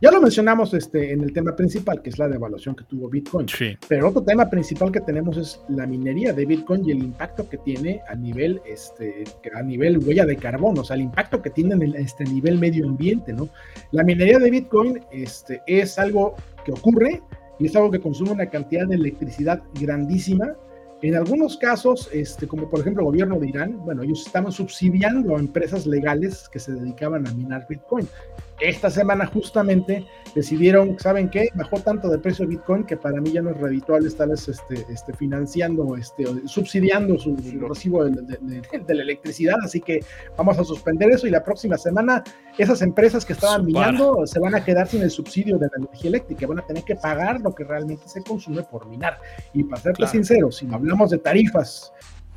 Ya 0.01 0.11
lo 0.11 0.21
mencionamos 0.21 0.73
este, 0.73 1.11
en 1.11 1.21
el 1.21 1.33
tema 1.33 1.53
principal, 1.57 2.01
que 2.01 2.09
es 2.09 2.17
la 2.17 2.29
devaluación 2.29 2.73
que 2.73 2.85
tuvo 2.85 3.09
Bitcoin. 3.09 3.49
Sí. 3.49 3.77
Pero 3.89 4.07
otro 4.07 4.23
tema 4.23 4.49
principal 4.49 4.93
que 4.93 5.01
tenemos 5.01 5.35
es 5.35 5.61
la 5.67 5.85
minería 5.85 6.31
de 6.31 6.45
Bitcoin 6.45 6.87
y 6.87 6.91
el 6.91 7.03
impacto 7.03 7.49
que 7.49 7.57
tiene 7.57 8.01
a 8.07 8.15
nivel, 8.15 8.61
este, 8.65 9.25
a 9.53 9.61
nivel 9.61 9.97
huella 9.97 10.25
de 10.25 10.37
carbono, 10.37 10.81
o 10.81 10.83
sea, 10.85 10.95
el 10.95 11.01
impacto 11.01 11.41
que 11.41 11.49
tiene 11.49 11.75
en 11.75 11.81
el, 11.81 11.95
este 11.95 12.23
nivel 12.23 12.57
medio 12.57 12.87
ambiente, 12.87 13.33
¿no? 13.33 13.49
La 13.91 14.05
minería 14.05 14.39
de 14.39 14.49
Bitcoin 14.49 15.01
este, 15.11 15.61
es 15.67 15.99
algo 15.99 16.35
que 16.63 16.71
ocurre 16.71 17.21
y 17.59 17.65
es 17.65 17.75
algo 17.75 17.91
que 17.91 17.99
consume 17.99 18.31
una 18.31 18.45
cantidad 18.45 18.87
de 18.87 18.95
electricidad 18.95 19.61
grandísima. 19.81 20.55
En 21.01 21.15
algunos 21.15 21.55
casos, 21.55 22.09
este, 22.11 22.45
como 22.45 22.69
por 22.69 22.81
ejemplo 22.81 23.03
el 23.03 23.07
gobierno 23.07 23.39
de 23.39 23.47
Irán, 23.47 23.77
bueno, 23.85 24.03
ellos 24.03 24.25
estaban 24.25 24.51
subsidiando 24.51 25.35
a 25.35 25.39
empresas 25.39 25.85
legales 25.85 26.49
que 26.49 26.59
se 26.59 26.73
dedicaban 26.73 27.25
a 27.25 27.31
minar 27.31 27.65
Bitcoin. 27.69 28.07
Esta 28.59 28.89
semana 28.89 29.25
justamente 29.25 30.05
decidieron, 30.35 30.99
¿saben 30.99 31.29
qué? 31.29 31.49
Bajó 31.55 31.79
tanto 31.79 32.09
de 32.09 32.19
precio 32.19 32.47
Bitcoin 32.47 32.83
que 32.83 32.97
para 32.97 33.19
mí 33.21 33.31
ya 33.31 33.41
no 33.41 33.51
es 33.51 33.57
redituable 33.57 34.07
estarles 34.07 34.47
este, 34.47 34.85
este, 34.89 35.13
financiando, 35.13 35.95
este, 35.95 36.25
subsidiando 36.45 37.17
su, 37.17 37.37
su 37.37 37.59
recibo 37.59 38.03
de, 38.05 38.21
de, 38.21 38.37
de, 38.41 38.79
de, 38.79 38.93
la 38.93 39.03
electricidad, 39.03 39.55
así 39.63 39.79
que 39.79 40.03
vamos 40.37 40.57
a 40.59 40.63
suspender 40.63 41.09
eso 41.11 41.25
y 41.25 41.29
la 41.29 41.43
próxima 41.43 41.77
semana 41.77 42.23
esas 42.57 42.81
empresas 42.81 43.25
que 43.25 43.33
estaban 43.33 43.65
minando 43.65 44.27
se 44.27 44.39
van 44.39 44.53
a 44.53 44.63
quedar 44.63 44.87
sin 44.87 45.01
el 45.01 45.11
subsidio 45.11 45.57
de 45.57 45.67
la 45.67 45.77
energía 45.77 46.09
eléctrica, 46.09 46.45
van 46.45 46.59
a 46.59 46.65
tener 46.65 46.83
que 46.83 46.95
pagar 46.95 47.39
lo 47.39 47.55
que 47.55 47.63
realmente 47.63 48.07
se 48.07 48.21
consume 48.21 48.63
por 48.63 48.87
minar. 48.87 49.17
Y 49.53 49.63
para 49.63 49.81
ser 49.81 49.93
claro. 49.93 50.11
sincero, 50.11 50.51
si 50.51 50.67
hablamos 50.71 51.09
de 51.11 51.19
tarifas 51.19 51.93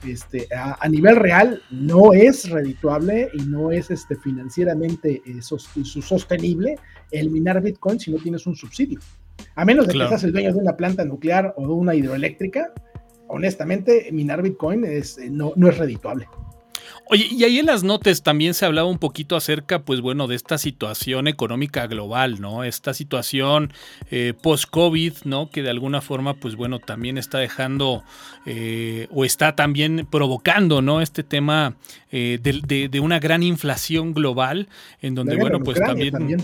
este, 0.06 0.48
a, 0.54 0.78
a, 0.80 0.88
nivel 0.88 1.16
real 1.16 1.62
no 1.70 2.12
es 2.12 2.48
redituable 2.48 3.30
y 3.34 3.42
no 3.42 3.70
es 3.70 3.90
este, 3.90 4.16
financieramente 4.16 5.22
eh, 5.26 5.42
sos, 5.42 5.68
sostenible 5.84 6.76
el 7.10 7.30
minar 7.30 7.62
Bitcoin 7.62 8.00
si 8.00 8.10
no 8.10 8.18
tienes 8.18 8.46
un 8.46 8.56
subsidio. 8.56 9.00
A 9.54 9.64
menos 9.64 9.86
de 9.86 9.92
claro. 9.92 10.08
que 10.08 10.14
seas 10.14 10.24
el 10.24 10.32
dueño 10.32 10.52
de 10.52 10.58
una 10.58 10.76
planta 10.76 11.04
nuclear 11.04 11.54
o 11.56 11.66
de 11.66 11.72
una 11.72 11.94
hidroeléctrica, 11.94 12.72
honestamente, 13.28 14.08
minar 14.12 14.42
Bitcoin 14.42 14.84
es, 14.84 15.18
eh, 15.18 15.30
no, 15.30 15.52
no 15.56 15.68
es 15.68 15.78
redituable. 15.78 16.28
Oye, 17.12 17.28
y 17.30 17.44
ahí 17.44 17.58
en 17.58 17.66
las 17.66 17.84
notas 17.84 18.22
también 18.22 18.54
se 18.54 18.64
hablaba 18.64 18.88
un 18.88 18.96
poquito 18.96 19.36
acerca, 19.36 19.82
pues 19.82 20.00
bueno, 20.00 20.28
de 20.28 20.34
esta 20.34 20.56
situación 20.56 21.28
económica 21.28 21.86
global, 21.86 22.40
¿no? 22.40 22.64
Esta 22.64 22.94
situación 22.94 23.74
eh, 24.10 24.32
post-COVID, 24.40 25.12
¿no? 25.24 25.50
Que 25.50 25.62
de 25.62 25.68
alguna 25.68 26.00
forma, 26.00 26.32
pues 26.32 26.56
bueno, 26.56 26.78
también 26.78 27.18
está 27.18 27.36
dejando 27.36 28.02
eh, 28.46 29.08
o 29.10 29.26
está 29.26 29.54
también 29.54 30.08
provocando, 30.10 30.80
¿no? 30.80 31.02
Este 31.02 31.22
tema 31.22 31.76
eh, 32.12 32.38
de, 32.40 32.62
de, 32.66 32.88
de, 32.88 33.00
una 33.00 33.18
gran 33.18 33.42
inflación 33.42 34.14
global, 34.14 34.70
en 35.02 35.14
donde, 35.14 35.36
bueno, 35.36 35.60
pues 35.60 35.80
también, 35.80 36.12
también, 36.12 36.42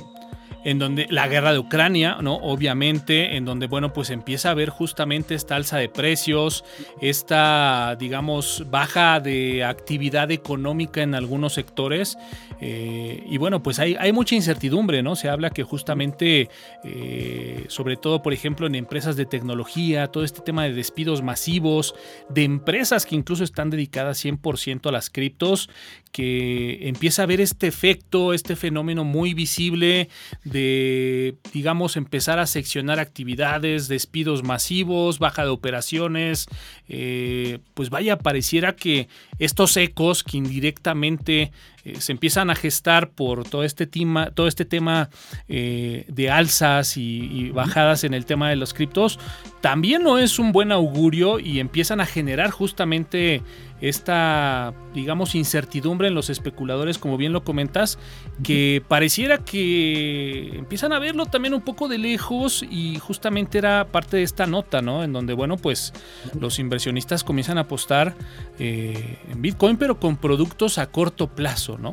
en 0.68 0.78
donde 0.78 1.06
la 1.08 1.28
guerra 1.28 1.54
de 1.54 1.58
Ucrania, 1.58 2.18
¿no? 2.20 2.34
Obviamente, 2.34 3.38
en 3.38 3.46
donde, 3.46 3.66
bueno, 3.66 3.94
pues 3.94 4.10
empieza 4.10 4.50
a 4.50 4.52
haber 4.52 4.68
justamente 4.68 5.34
esta 5.34 5.56
alza 5.56 5.78
de 5.78 5.88
precios, 5.88 6.62
esta, 7.00 7.96
digamos, 7.98 8.66
baja 8.68 9.18
de 9.20 9.64
actividad 9.64 10.30
económica 10.30 11.00
en 11.00 11.14
algunos 11.14 11.54
sectores. 11.54 12.18
Eh, 12.60 13.24
y 13.26 13.38
bueno, 13.38 13.62
pues 13.62 13.78
hay, 13.78 13.96
hay, 13.98 14.12
mucha 14.12 14.34
incertidumbre, 14.34 15.02
¿no? 15.02 15.16
Se 15.16 15.30
habla 15.30 15.48
que 15.48 15.62
justamente, 15.62 16.50
eh, 16.84 17.64
sobre 17.68 17.96
todo, 17.96 18.20
por 18.20 18.34
ejemplo, 18.34 18.66
en 18.66 18.74
empresas 18.74 19.16
de 19.16 19.24
tecnología, 19.24 20.08
todo 20.08 20.22
este 20.22 20.42
tema 20.42 20.64
de 20.64 20.74
despidos 20.74 21.22
masivos, 21.22 21.94
de 22.28 22.44
empresas 22.44 23.06
que 23.06 23.14
incluso 23.14 23.42
están 23.42 23.70
dedicadas 23.70 24.22
100% 24.22 24.86
a 24.86 24.92
las 24.92 25.08
criptos, 25.08 25.70
que 26.12 26.88
empieza 26.88 27.22
a 27.22 27.24
haber 27.24 27.40
este 27.40 27.66
efecto, 27.66 28.32
este 28.32 28.56
fenómeno 28.56 29.04
muy 29.04 29.34
visible 29.34 30.08
de, 30.44 31.36
digamos, 31.52 31.96
empezar 31.96 32.38
a 32.38 32.46
seccionar 32.46 32.98
actividades, 32.98 33.88
despidos 33.88 34.42
masivos, 34.42 35.18
baja 35.18 35.44
de 35.44 35.50
operaciones, 35.50 36.46
eh, 36.88 37.58
pues 37.74 37.90
vaya, 37.90 38.18
pareciera 38.18 38.74
que 38.74 39.08
estos 39.38 39.76
ecos 39.76 40.24
que 40.24 40.36
indirectamente 40.36 41.52
eh, 41.84 42.00
se 42.00 42.12
empiezan 42.12 42.50
a 42.50 42.54
gestar 42.54 43.10
por 43.10 43.48
todo 43.48 43.64
este 43.64 43.86
tema, 43.86 44.30
todo 44.32 44.48
este 44.48 44.64
tema 44.64 45.08
eh, 45.48 46.04
de 46.08 46.30
alzas 46.30 46.96
y, 46.96 47.50
bajadas 47.50 48.04
en 48.04 48.14
el 48.14 48.26
tema 48.26 48.50
de 48.50 48.56
los 48.56 48.74
criptos, 48.74 49.18
también 49.60 50.02
no 50.02 50.18
es 50.18 50.38
un 50.38 50.52
buen 50.52 50.72
augurio 50.72 51.38
y 51.38 51.60
empiezan 51.60 52.00
a 52.00 52.06
generar 52.06 52.50
justamente 52.50 53.42
esta, 53.80 54.74
digamos, 54.92 55.36
incertidumbre 55.36 56.08
en 56.08 56.14
los 56.14 56.30
especuladores, 56.30 56.98
como 56.98 57.16
bien 57.16 57.32
lo 57.32 57.44
comentas, 57.44 57.98
que 58.42 58.82
pareciera 58.88 59.38
que 59.38 60.50
empiezan 60.56 60.92
a 60.92 60.98
verlo 60.98 61.26
también 61.26 61.54
un 61.54 61.60
poco 61.60 61.86
de 61.86 61.98
lejos 61.98 62.64
y 62.68 62.98
justamente 62.98 63.58
era 63.58 63.86
parte 63.86 64.16
de 64.16 64.24
esta 64.24 64.46
nota, 64.46 64.82
¿no? 64.82 65.04
En 65.04 65.12
donde, 65.12 65.32
bueno, 65.32 65.56
pues 65.56 65.92
los 66.38 66.58
inversionistas 66.58 67.22
comienzan 67.22 67.56
a 67.58 67.62
apostar 67.62 68.16
eh, 68.58 69.18
en 69.30 69.42
Bitcoin, 69.42 69.76
pero 69.76 69.98
con 69.98 70.16
productos 70.16 70.78
a 70.78 70.90
corto 70.90 71.28
plazo, 71.28 71.78
¿no? 71.78 71.92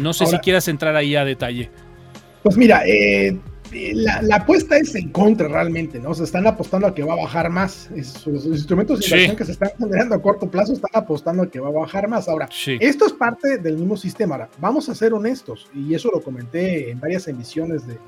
No 0.00 0.12
sé 0.12 0.26
si 0.26 0.38
quieras 0.38 0.68
entrar 0.68 0.94
ahí 0.94 1.16
a 1.16 1.24
detalle. 1.24 1.70
Pues 2.42 2.56
mira, 2.56 2.82
eh, 2.86 3.36
la, 3.72 4.36
apuesta 4.36 4.76
es 4.76 4.94
en 4.94 5.10
contra 5.10 5.48
realmente, 5.48 5.98
¿no? 5.98 6.14
Se 6.14 6.24
están 6.24 6.46
apostando 6.46 6.86
a 6.86 6.94
que 6.94 7.02
va 7.02 7.14
a 7.14 7.16
bajar 7.16 7.50
más. 7.50 7.90
los 7.90 8.46
instrumentos 8.46 9.00
de 9.00 9.06
inversión 9.06 9.36
que 9.36 9.44
se 9.44 9.52
están 9.52 9.70
generando 9.78 10.14
a 10.14 10.22
corto 10.22 10.50
plazo 10.50 10.72
están 10.72 10.90
apostando 10.94 11.42
a 11.42 11.50
que 11.50 11.60
va 11.60 11.68
a 11.68 11.72
bajar 11.72 12.08
más. 12.08 12.28
Ahora, 12.28 12.48
esto 12.80 13.06
es 13.06 13.12
parte 13.12 13.58
del 13.58 13.76
mismo 13.76 13.96
sistema. 13.96 14.36
Ahora, 14.36 14.48
vamos 14.58 14.88
a 14.88 14.94
ser 14.94 15.12
honestos, 15.12 15.68
y 15.74 15.94
eso 15.94 16.10
lo 16.12 16.22
comenté 16.22 16.90
en 16.90 17.00
varias 17.00 17.28
emisiones 17.28 17.86
del 17.86 17.98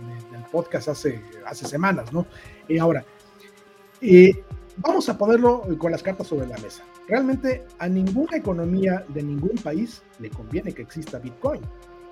podcast 0.50 0.88
hace, 0.88 1.20
hace 1.46 1.66
semanas, 1.66 2.12
¿no? 2.12 2.26
Y 2.68 2.78
ahora, 2.78 3.04
eh, 4.00 4.32
vamos 4.76 5.08
a 5.08 5.18
ponerlo 5.18 5.62
con 5.78 5.92
las 5.92 6.02
cartas 6.02 6.26
sobre 6.26 6.46
la 6.46 6.56
mesa. 6.58 6.84
Realmente 7.10 7.64
a 7.80 7.88
ninguna 7.88 8.36
economía 8.36 9.04
de 9.08 9.24
ningún 9.24 9.56
país 9.64 10.00
le 10.20 10.30
conviene 10.30 10.72
que 10.72 10.82
exista 10.82 11.18
Bitcoin. 11.18 11.60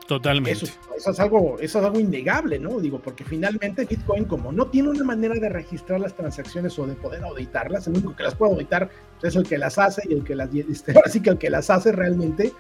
Totalmente. 0.09 0.65
Eso, 0.97 1.11
es 1.11 1.21
algo, 1.21 1.57
eso 1.61 1.79
es 1.79 1.85
algo 1.85 2.01
innegable, 2.01 2.59
¿no? 2.59 2.81
Digo, 2.81 2.99
porque 2.99 3.23
finalmente 3.23 3.85
Bitcoin, 3.85 4.25
como 4.25 4.51
no 4.51 4.67
tiene 4.67 4.89
una 4.89 5.05
manera 5.05 5.35
de 5.35 5.49
registrar 5.51 6.01
las 6.01 6.17
transacciones 6.17 6.77
o 6.81 6.87
de 6.87 6.95
poder 6.95 7.23
auditarlas, 7.23 7.87
el 7.87 7.93
único 7.93 8.17
que 8.17 8.25
las 8.25 8.35
puede 8.35 8.55
auditar 8.55 8.91
es 9.23 9.37
el 9.37 9.47
que 9.47 9.57
las 9.57 9.79
hace 9.79 10.03
y 10.09 10.15
el 10.15 10.25
que 10.25 10.35
las, 10.35 10.53
este, 10.55 10.95
así 11.05 11.21
que 11.21 11.31
el 11.31 11.39
que 11.39 11.51
las 11.51 11.71
hace 11.71 11.93
realmente, 11.93 12.53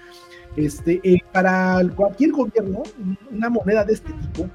este, 0.54 1.00
eh, 1.02 1.18
para 1.32 1.82
cualquier 1.96 2.30
gobierno, 2.30 2.84
una 3.32 3.50
moneda 3.50 3.84
de 3.84 3.94
este 3.94 4.12
tipo 4.12 4.48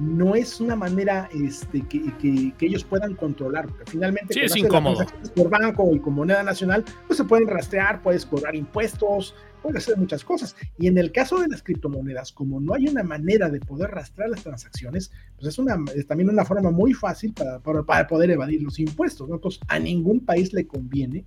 no 0.00 0.34
es 0.34 0.60
una 0.60 0.76
manera 0.76 1.28
este, 1.34 1.82
que, 1.82 2.54
ellos 2.60 2.84
puedan 2.84 3.14
controlar, 3.14 3.66
porque 3.66 3.84
finalmente 3.90 4.32
sí, 4.32 4.40
es 4.40 4.56
incómodo. 4.56 5.04
por 5.36 5.50
banco 5.50 5.94
y 5.94 6.00
con 6.00 6.14
moneda 6.14 6.42
nacional, 6.42 6.84
pues 7.06 7.18
se 7.18 7.24
pueden 7.24 7.46
rastrear, 7.46 8.02
puedes 8.02 8.24
cobrar 8.24 8.56
impuestos, 8.56 9.34
puede 9.62 9.76
hacer 9.76 9.98
muchas 9.98 10.24
cosas. 10.24 10.56
Y 10.78 10.86
en 10.86 10.96
el 10.96 11.12
caso 11.12 11.38
de 11.38 11.48
las 11.48 11.62
criptomonedas, 11.62 12.32
como 12.32 12.60
no 12.60 12.72
hay 12.72 12.88
una 12.88 13.02
manera 13.02 13.50
de 13.50 13.60
poder 13.60 13.90
rastrear 13.90 14.30
las 14.30 14.42
transacciones, 14.42 15.12
pues 15.36 15.48
es, 15.48 15.58
una, 15.58 15.76
es 15.94 16.06
también 16.06 16.30
una 16.30 16.46
forma 16.46 16.70
muy 16.70 16.94
fácil 16.94 17.34
para, 17.34 17.60
para, 17.84 18.06
poder 18.06 18.30
evadir 18.30 18.62
los 18.62 18.78
impuestos. 18.78 19.28
¿no? 19.28 19.34
Entonces, 19.34 19.60
a 19.68 19.78
ningún 19.78 20.20
país 20.20 20.54
le 20.54 20.66
conviene 20.66 21.26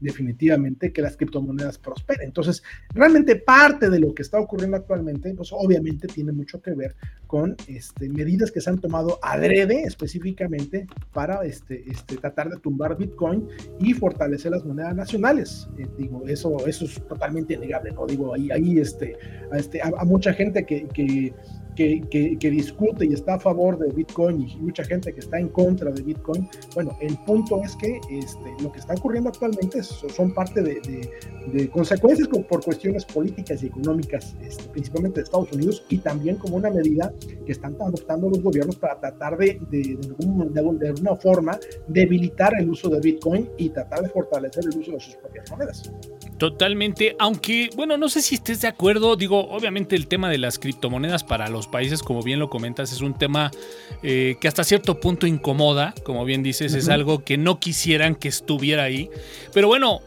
definitivamente 0.00 0.92
que 0.92 1.02
las 1.02 1.16
criptomonedas 1.16 1.78
prosperen. 1.78 2.26
Entonces, 2.26 2.62
realmente 2.94 3.36
parte 3.36 3.90
de 3.90 4.00
lo 4.00 4.14
que 4.14 4.22
está 4.22 4.38
ocurriendo 4.38 4.76
actualmente, 4.76 5.32
pues 5.34 5.52
obviamente 5.52 6.08
tiene 6.08 6.32
mucho 6.32 6.60
que 6.60 6.72
ver 6.72 6.94
con 7.26 7.56
este, 7.66 8.08
medidas 8.08 8.50
que 8.50 8.60
se 8.60 8.70
han 8.70 8.78
tomado 8.78 9.18
adrede 9.22 9.82
específicamente 9.84 10.86
para 11.12 11.44
este, 11.44 11.84
este, 11.90 12.16
tratar 12.16 12.50
de 12.50 12.58
tumbar 12.58 12.96
Bitcoin 12.96 13.48
y 13.78 13.94
fortalecer 13.94 14.52
las 14.52 14.64
monedas 14.64 14.94
nacionales. 14.94 15.68
Eh, 15.78 15.86
digo, 15.98 16.24
eso, 16.26 16.66
eso 16.66 16.84
es 16.84 16.94
totalmente 17.06 17.54
innegable, 17.54 17.92
¿no? 17.92 18.06
Digo, 18.06 18.34
ahí, 18.34 18.50
ahí 18.50 18.82
a, 19.82 20.04
mucha 20.04 20.32
gente 20.32 20.64
que 20.64 21.32
que, 21.74 22.50
discute 22.50 23.06
y 23.06 23.12
está 23.12 23.34
a 23.34 23.40
favor 23.40 23.78
de 23.78 23.90
Bitcoin 23.92 24.40
y 24.42 24.56
mucha 24.56 24.84
gente 24.84 25.12
que 25.12 25.20
está 25.20 25.38
en 25.38 25.48
contra 25.48 25.90
de 25.90 26.02
Bitcoin. 26.02 26.48
Bueno, 26.74 26.96
el 27.00 27.16
punto 27.18 27.62
es 27.64 27.76
que 27.76 28.00
este, 28.10 28.54
lo 28.62 28.70
que 28.70 28.80
está 28.80 28.94
ocurriendo 28.94 29.30
actualmente 29.30 29.82
son 29.82 30.32
parte 30.32 30.62
de, 30.62 31.70
consecuencias 31.70 32.28
por 32.28 32.64
cuestiones 32.64 33.04
políticas 33.04 33.62
y 33.62 33.66
económicas, 33.66 34.36
este, 34.42 34.64
principalmente 34.68 35.20
de 35.20 35.24
Estados 35.24 35.52
Unidos, 35.52 35.84
y 35.88 35.98
también 35.98 36.36
como 36.36 36.56
una 36.56 36.70
medida 36.70 37.12
que 37.44 37.52
están 37.52 37.74
adoptando 37.80 38.28
los 38.28 38.42
gobiernos 38.42 38.76
para 38.76 38.98
tratar 38.98 39.36
de, 39.36 39.60
de, 39.70 39.98
de 39.98 40.88
alguna 40.88 41.16
forma 41.16 41.58
debilitar 41.88 42.52
el 42.58 42.70
uso 42.70 42.88
de 42.88 43.00
Bitcoin 43.00 43.48
y 43.56 43.70
tratar 43.70 44.02
de 44.02 44.08
fortalecer 44.08 44.64
el 44.70 44.78
uso 44.78 44.92
de 44.92 45.00
sus 45.00 45.16
propias 45.16 45.50
monedas. 45.50 45.92
Totalmente, 46.42 47.14
aunque, 47.20 47.70
bueno, 47.76 47.96
no 47.96 48.08
sé 48.08 48.20
si 48.20 48.34
estés 48.34 48.62
de 48.62 48.66
acuerdo, 48.66 49.14
digo, 49.14 49.48
obviamente 49.50 49.94
el 49.94 50.08
tema 50.08 50.28
de 50.28 50.38
las 50.38 50.58
criptomonedas 50.58 51.22
para 51.22 51.46
los 51.46 51.68
países, 51.68 52.02
como 52.02 52.20
bien 52.20 52.40
lo 52.40 52.50
comentas, 52.50 52.90
es 52.90 53.00
un 53.00 53.14
tema 53.14 53.52
eh, 54.02 54.34
que 54.40 54.48
hasta 54.48 54.64
cierto 54.64 54.98
punto 54.98 55.28
incomoda, 55.28 55.94
como 56.02 56.24
bien 56.24 56.42
dices, 56.42 56.74
es 56.74 56.88
algo 56.88 57.22
que 57.22 57.38
no 57.38 57.60
quisieran 57.60 58.16
que 58.16 58.26
estuviera 58.26 58.82
ahí. 58.82 59.08
Pero 59.54 59.68
bueno, 59.68 60.00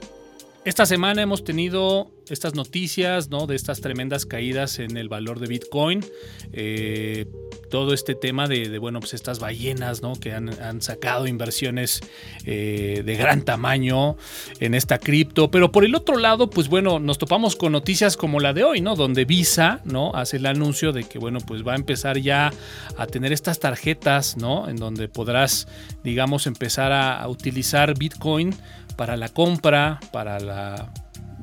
esta 0.65 0.85
semana 0.85 1.21
hemos 1.21 1.45
tenido 1.45 2.11
estas 2.29 2.55
noticias, 2.55 3.29
¿no? 3.29 3.47
De 3.47 3.55
estas 3.55 3.81
tremendas 3.81 4.25
caídas 4.25 4.79
en 4.79 4.97
el 4.97 5.09
valor 5.09 5.39
de 5.39 5.47
Bitcoin. 5.47 6.05
Eh, 6.53 7.25
todo 7.69 7.93
este 7.93 8.15
tema 8.15 8.47
de, 8.47 8.77
bueno, 8.79 8.99
pues 8.99 9.13
estas 9.13 9.39
ballenas, 9.39 10.01
¿no? 10.01 10.13
Que 10.15 10.33
han, 10.33 10.81
sacado 10.81 11.27
inversiones 11.27 12.01
eh, 12.45 13.01
de 13.05 13.15
gran 13.15 13.43
tamaño 13.43 14.17
en 14.59 14.73
esta 14.73 14.97
cripto. 14.97 15.51
Pero 15.51 15.71
por 15.71 15.85
el 15.85 15.95
otro 15.95 16.17
lado, 16.17 16.49
pues 16.49 16.67
bueno, 16.69 16.99
nos 16.99 17.17
topamos 17.17 17.55
con 17.55 17.71
noticias 17.71 18.17
como 18.17 18.39
la 18.39 18.53
de 18.53 18.63
hoy, 18.63 18.81
¿no? 18.81 18.95
Donde 18.95 19.25
Visa, 19.25 19.81
¿no? 19.83 20.11
Hace 20.15 20.37
el 20.37 20.45
anuncio 20.45 20.91
de 20.91 21.03
que, 21.03 21.19
bueno, 21.19 21.39
pues 21.39 21.65
va 21.65 21.73
a 21.73 21.75
empezar 21.75 22.17
ya 22.17 22.51
a 22.97 23.07
tener 23.07 23.33
estas 23.33 23.59
tarjetas, 23.59 24.37
¿no? 24.37 24.69
En 24.69 24.77
donde 24.77 25.07
podrás, 25.07 25.67
digamos, 26.03 26.47
empezar 26.47 26.91
a 26.91 27.27
utilizar 27.27 27.97
Bitcoin 27.97 28.55
para 28.95 29.17
la 29.17 29.29
compra, 29.29 29.99
para 30.11 30.39
la 30.39 30.91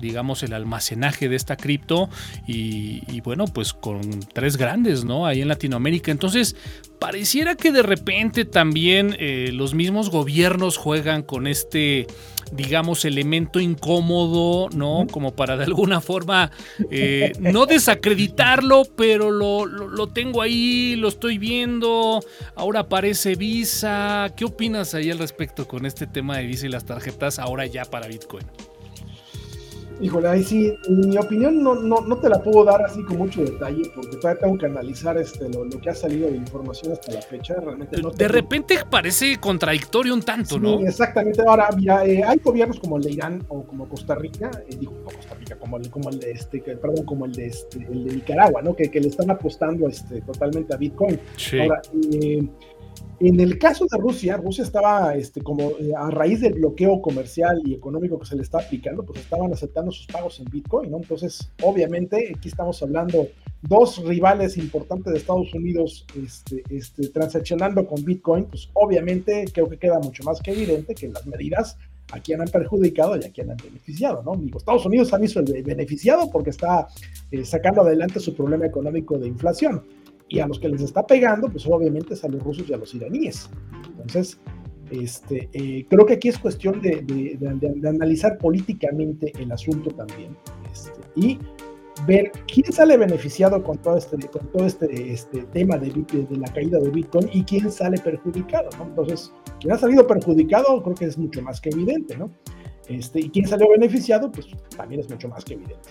digamos, 0.03 0.43
el 0.43 0.53
almacenaje 0.53 1.31
de 1.31 1.37
esta 1.37 1.57
cripto 1.57 2.11
y, 2.47 3.21
bueno, 3.23 3.47
pues 3.47 3.73
con 3.73 4.21
tres 4.35 4.59
grandes, 4.59 5.05
¿no? 5.05 5.27
Ahí 5.27 5.41
en 5.41 5.49
Latinoamérica. 5.49 6.11
Entonces, 6.11 6.57
pareciera 6.99 7.55
que 7.55 7.73
de 7.73 7.83
repente 7.83 8.45
también 8.45 9.17
eh, 9.19 9.51
los 9.53 9.73
mismos 9.73 10.11
gobiernos 10.11 10.77
juegan 10.77 11.23
con 11.23 11.47
este 11.47 12.07
digamos, 12.53 13.07
elemento 13.07 13.61
incómodo, 13.61 14.69
¿no? 14.75 15.07
Como 15.11 15.35
para 15.35 15.57
de 15.57 15.65
alguna 15.65 16.03
forma 16.03 16.51
eh, 16.91 17.33
no 17.41 17.65
desacreditarlo, 17.65 18.83
pero 18.95 19.31
lo, 19.31 19.65
lo, 19.65 20.09
tengo 20.09 20.43
ahí, 20.43 20.95
lo 20.97 21.09
estoy 21.09 21.39
viendo, 21.39 22.21
ahora 22.55 22.81
aparece 22.81 23.37
Visa. 23.37 24.35
¿Qué 24.37 24.45
opinas 24.45 24.95
ahí 24.95 25.11
al 25.11 25.19
respecto 25.19 25.67
con 25.67 25.87
este 25.87 26.07
tema 26.07 26.37
de 26.37 26.47
Visa 26.47 26.67
y 26.67 26.69
las 26.69 26.85
tarjetas 26.85 27.39
ahora 27.39 27.65
ya 27.65 27.87
para 27.87 28.07
Bitcoin? 28.07 28.45
Híjole, 30.03 30.29
ahí 30.29 30.43
sí, 30.43 30.77
mi 30.89 31.17
opinión 31.17 31.63
no, 31.63 31.77
no, 31.77 32.01
no, 32.01 32.19
te 32.19 32.29
la 32.29 32.43
puedo 32.43 32.65
dar 32.65 32.83
así 32.83 33.05
con 33.05 33.19
mucho 33.19 33.45
detalle, 33.45 33.83
porque 33.95 34.17
todavía 34.17 34.41
tengo 34.41 34.59
que 34.59 34.67
analizar 34.67 35.17
este, 35.17 35.49
lo, 35.49 35.69
que 35.69 35.91
ha 35.91 35.95
salido 35.95 36.29
de 36.29 36.37
información 36.37 36.93
hasta 36.93 37.13
la 37.13 37.23
fecha. 37.23 37.55
Realmente 37.55 38.01
De 38.17 38.29
repente 38.29 38.79
parece 38.91 39.39
contradictorio 39.39 40.13
un 40.13 40.23
tanto, 40.23 40.59
¿no? 40.59 40.81
Exactamente. 40.81 41.41
Ahora, 41.47 41.69
mira, 41.77 42.05
eh, 42.05 42.21
hay 42.25 42.39
gobiernos 42.39 42.81
como 42.81 42.97
el 42.97 43.05
de 43.05 43.13
Irán 43.13 43.45
o 43.49 43.63
como 43.63 43.89
Costa 43.89 44.17
Rica, 44.17 44.51
eh, 44.69 44.77
digo, 44.77 44.93
no 45.05 45.05
Costa 45.05 45.37
Rica, 45.37 45.57
como 45.57 45.77
el, 45.77 45.89
como 45.89 46.11
el 46.11 46.19
de 46.19 46.33
este, 46.33 46.59
perdón, 46.61 47.05
como 47.05 47.27
el 47.27 47.33
de 47.33 47.47
este, 47.47 47.79
el 47.79 48.03
de 48.05 48.15
Nicaragua, 48.17 48.61
¿no? 48.61 48.75
Que, 48.75 48.91
que 48.91 49.01
le 49.01 49.07
están 49.07 49.31
apostando 49.31 49.87
este, 49.87 50.21
totalmente 50.23 50.75
a 50.75 50.79
Bitcoin. 50.79 51.21
Sí. 51.37 51.61
Ahora, 51.61 51.81
eh, 52.13 52.43
en 53.29 53.39
el 53.39 53.59
caso 53.59 53.87
de 53.91 53.99
Rusia, 53.99 54.37
Rusia 54.37 54.65
estaba 54.65 55.15
este, 55.15 55.43
como 55.43 55.71
eh, 55.79 55.93
a 55.97 56.11
raíz 56.11 56.41
del 56.41 56.55
bloqueo 56.55 57.01
comercial 57.01 57.61
y 57.65 57.75
económico 57.75 58.19
que 58.19 58.27
se 58.27 58.35
le 58.35 58.43
está 58.43 58.59
aplicando, 58.59 59.05
pues 59.05 59.21
estaban 59.21 59.53
aceptando 59.53 59.93
sus 59.93 60.07
pagos 60.07 60.41
en 60.41 60.47
Bitcoin, 60.47 60.91
¿no? 60.91 60.97
Entonces, 60.97 61.51
obviamente, 61.63 62.33
aquí 62.37 62.49
estamos 62.49 62.83
hablando 62.83 63.29
dos 63.63 64.03
rivales 64.05 64.57
importantes 64.57 65.13
de 65.13 65.19
Estados 65.21 65.55
Unidos 65.55 66.05
este, 66.21 66.65
este, 66.69 67.09
transaccionando 67.09 67.87
con 67.87 68.05
Bitcoin, 68.05 68.47
pues 68.47 68.69
obviamente 68.73 69.45
creo 69.53 69.69
que 69.69 69.79
queda 69.79 70.01
mucho 70.01 70.25
más 70.25 70.41
que 70.41 70.51
evidente 70.51 70.95
que 70.95 71.09
las 71.09 71.25
medidas 71.27 71.77
a 72.13 72.21
quien 72.21 72.41
han 72.41 72.49
perjudicado 72.49 73.17
y 73.17 73.25
a 73.25 73.31
quien 73.31 73.51
han 73.51 73.57
beneficiado, 73.57 74.23
¿no? 74.23 74.37
Digo, 74.37 74.59
Estados 74.59 74.85
Unidos 74.85 75.13
han 75.15 75.23
hizo 75.23 75.39
el 75.39 75.63
beneficiado 75.63 76.31
porque 76.31 76.51
está 76.51 76.89
eh, 77.31 77.45
sacando 77.45 77.83
adelante 77.83 78.21
su 78.21 78.35
problema 78.35 78.67
económico 78.67 79.19
de 79.19 79.29
inflación. 79.29 79.83
Y 80.33 80.41
a 80.41 80.47
los 80.47 80.59
que 80.59 80.69
les 80.69 80.81
está 80.81 81.07
pegando, 81.07 81.49
pues 81.49 81.67
obviamente 81.67 82.15
es 82.15 82.25
a 82.25 82.29
los 82.29 82.43
rusos 82.43 82.69
y 82.69 82.73
a 82.73 82.79
los 82.79 82.95
iraníes. 82.95 83.51
Entonces, 83.87 84.41
este, 84.91 85.49
eh, 85.53 85.87
creo 85.89 86.07
que 86.07 86.15
aquí 86.15 86.29
es 86.29 86.39
cuestión 86.39 86.81
de, 86.81 87.03
de, 87.03 87.89
analizar 87.89 88.39
políticamente 88.39 89.33
el 89.39 89.53
asunto 89.53 89.91
también. 89.91 90.37
Este, 90.73 91.01
y 91.17 91.39
ver 92.07 92.33
quién 92.53 92.73
sale 92.73 92.97
beneficiado 92.97 93.63
con 93.63 93.77
todo 93.79 93.99
este, 93.99 94.17
con 94.29 94.51
todo 94.53 94.67
este, 94.67 95.13
este 95.13 95.43
tema 95.53 95.77
de, 95.77 95.91
de, 95.91 96.37
la 96.37 96.51
caída 96.53 96.79
de 96.79 96.89
Bitcoin 96.89 97.29
y 97.33 97.45
quién 97.45 97.71
sale 97.71 97.99
perjudicado, 97.99 98.71
¿no? 98.79 98.85
Entonces, 98.85 99.33
quien 99.61 99.73
ha 99.75 99.79
salido 99.79 100.07
perjudicado 100.07 100.83
creo 100.83 100.95
que 100.95 101.05
es 101.05 101.19
mucho 101.19 101.43
más 101.43 101.61
que 101.61 101.69
evidente, 101.71 102.17
¿no? 102.17 102.31
Este, 102.89 103.21
y 103.21 103.31
quien 103.31 103.47
salió 103.47 103.69
beneficiado, 103.69 104.33
pues 104.33 104.47
también 104.77 105.01
es 105.01 105.11
mucho 105.11 105.29
más 105.29 105.45
que 105.45 105.55
evidente. 105.55 105.91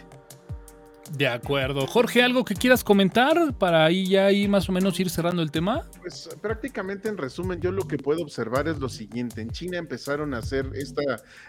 De 1.13 1.27
acuerdo. 1.27 1.87
Jorge, 1.87 2.23
¿algo 2.23 2.45
que 2.45 2.55
quieras 2.55 2.83
comentar 2.83 3.53
para 3.57 3.85
ahí 3.85 4.07
ya 4.07 4.27
ahí 4.27 4.47
más 4.47 4.69
o 4.69 4.71
menos 4.71 4.99
ir 4.99 5.09
cerrando 5.09 5.41
el 5.41 5.51
tema? 5.51 5.89
Pues 6.01 6.29
prácticamente 6.41 7.09
en 7.09 7.17
resumen, 7.17 7.59
yo 7.59 7.71
lo 7.71 7.87
que 7.87 7.97
puedo 7.97 8.21
observar 8.21 8.67
es 8.67 8.79
lo 8.79 8.87
siguiente. 8.87 9.41
En 9.41 9.49
China 9.49 9.77
empezaron 9.77 10.33
a 10.33 10.37
hacer 10.37 10.69
esta, 10.73 11.01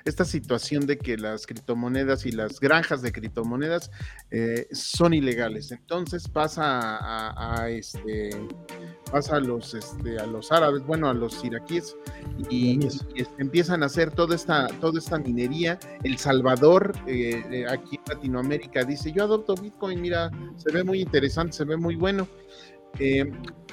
esta 0.04 0.24
situación 0.24 0.86
de 0.86 0.98
que 0.98 1.16
las 1.16 1.46
criptomonedas 1.46 2.26
y 2.26 2.32
las 2.32 2.58
granjas 2.58 3.02
de 3.02 3.12
criptomonedas 3.12 3.90
eh, 4.30 4.66
son 4.72 5.14
ilegales. 5.14 5.70
Entonces 5.70 6.28
pasa 6.28 7.62
a, 7.62 7.68
este 7.68 8.30
pasa 9.12 9.36
a 9.36 9.40
los 9.40 9.74
este, 9.74 10.18
a 10.18 10.26
los 10.26 10.50
árabes, 10.50 10.84
bueno, 10.86 11.08
a 11.08 11.14
los 11.14 11.44
iraquíes 11.44 11.94
y, 12.50 12.80
empiezan 13.38 13.82
a 13.82 13.86
hacer 13.86 14.10
toda 14.10 14.34
esta 14.34 14.66
toda 14.80 14.98
esta 14.98 15.18
minería. 15.18 15.78
El 16.02 16.18
Salvador 16.18 16.92
eh, 17.06 17.44
eh, 17.52 17.66
aquí 17.68 17.96
en 17.96 18.14
Latinoamérica 18.14 18.84
dice, 18.84 19.12
"Yo 19.12 19.24
adopto 19.24 19.54
Bitcoin, 19.54 20.00
mira, 20.00 20.30
se 20.56 20.72
ve 20.72 20.82
muy 20.82 21.02
interesante, 21.02 21.52
se 21.52 21.64
ve 21.64 21.76
muy 21.76 21.94
bueno. 21.94 22.26
Eh, 22.98 23.30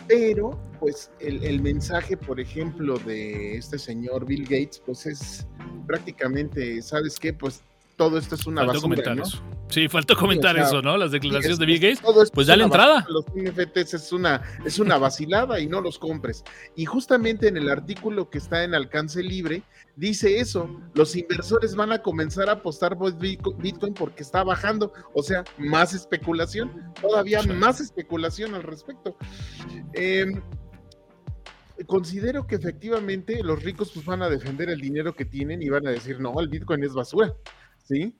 pero, 0.07 0.59
pues, 0.79 1.11
el, 1.19 1.61
mensaje, 1.61 2.17
por 2.17 2.39
ejemplo, 2.39 2.97
de 2.99 3.57
este 3.57 3.77
señor 3.77 4.25
Bill 4.25 4.43
Gates, 4.43 4.81
pues 4.83 5.05
es 5.05 5.47
prácticamente, 5.85 6.81
¿sabes 6.81 7.19
qué? 7.19 7.33
Pues 7.33 7.63
todo 7.99 8.17
esto 8.17 8.35
es 8.35 8.47
una 8.47 8.63
basura, 8.63 9.13
¿no? 9.13 9.25
Sí, 9.67 9.89
faltó 9.89 10.15
comentar 10.15 10.57
eso, 10.57 10.81
¿no? 10.81 10.95
Las 10.95 11.11
declaraciones 11.11 11.59
de 11.59 11.65
Bill 11.65 11.79
Gates. 11.79 12.31
pues 12.31 12.47
dale 12.47 12.63
entrada. 12.63 13.05
Los 13.09 13.25
NFTs 13.35 13.93
es 13.93 14.13
una, 14.13 14.41
es 14.63 14.79
una 14.79 14.97
vacilada 14.97 15.59
y 15.59 15.67
no 15.67 15.81
los 15.81 15.99
compres. 15.99 16.45
Y 16.77 16.85
justamente 16.85 17.49
en 17.49 17.57
el 17.57 17.69
artículo 17.69 18.29
que 18.29 18.37
está 18.37 18.63
en 18.63 18.73
alcance 18.73 19.21
libre, 19.21 19.63
dice 19.97 20.39
eso. 20.39 20.79
Los 20.93 21.13
inversores 21.17 21.75
van 21.75 21.91
a 21.91 22.01
comenzar 22.01 22.47
a 22.47 22.53
apostar 22.53 22.97
por 22.97 23.13
Bitcoin 23.19 23.93
porque 23.93 24.23
está 24.23 24.45
bajando. 24.45 24.93
O 25.13 25.21
sea, 25.21 25.43
más 25.57 25.93
especulación, 25.93 26.93
todavía 27.01 27.43
más 27.43 27.81
especulación 27.81 28.55
al 28.55 28.63
respecto. 28.63 29.17
Em, 29.91 30.41
considero 31.85 32.47
que 32.47 32.55
efectivamente 32.55 33.43
los 33.43 33.61
ricos 33.61 33.91
pues 33.93 34.05
van 34.05 34.21
a 34.21 34.29
defender 34.29 34.69
el 34.69 34.79
dinero 34.79 35.13
que 35.13 35.25
tienen 35.25 35.61
y 35.61 35.67
van 35.67 35.85
a 35.85 35.91
decir, 35.91 36.21
no, 36.21 36.39
el 36.39 36.47
Bitcoin 36.47 36.81
es 36.85 36.93
basura. 36.93 37.35
¿Sí? 37.89 38.13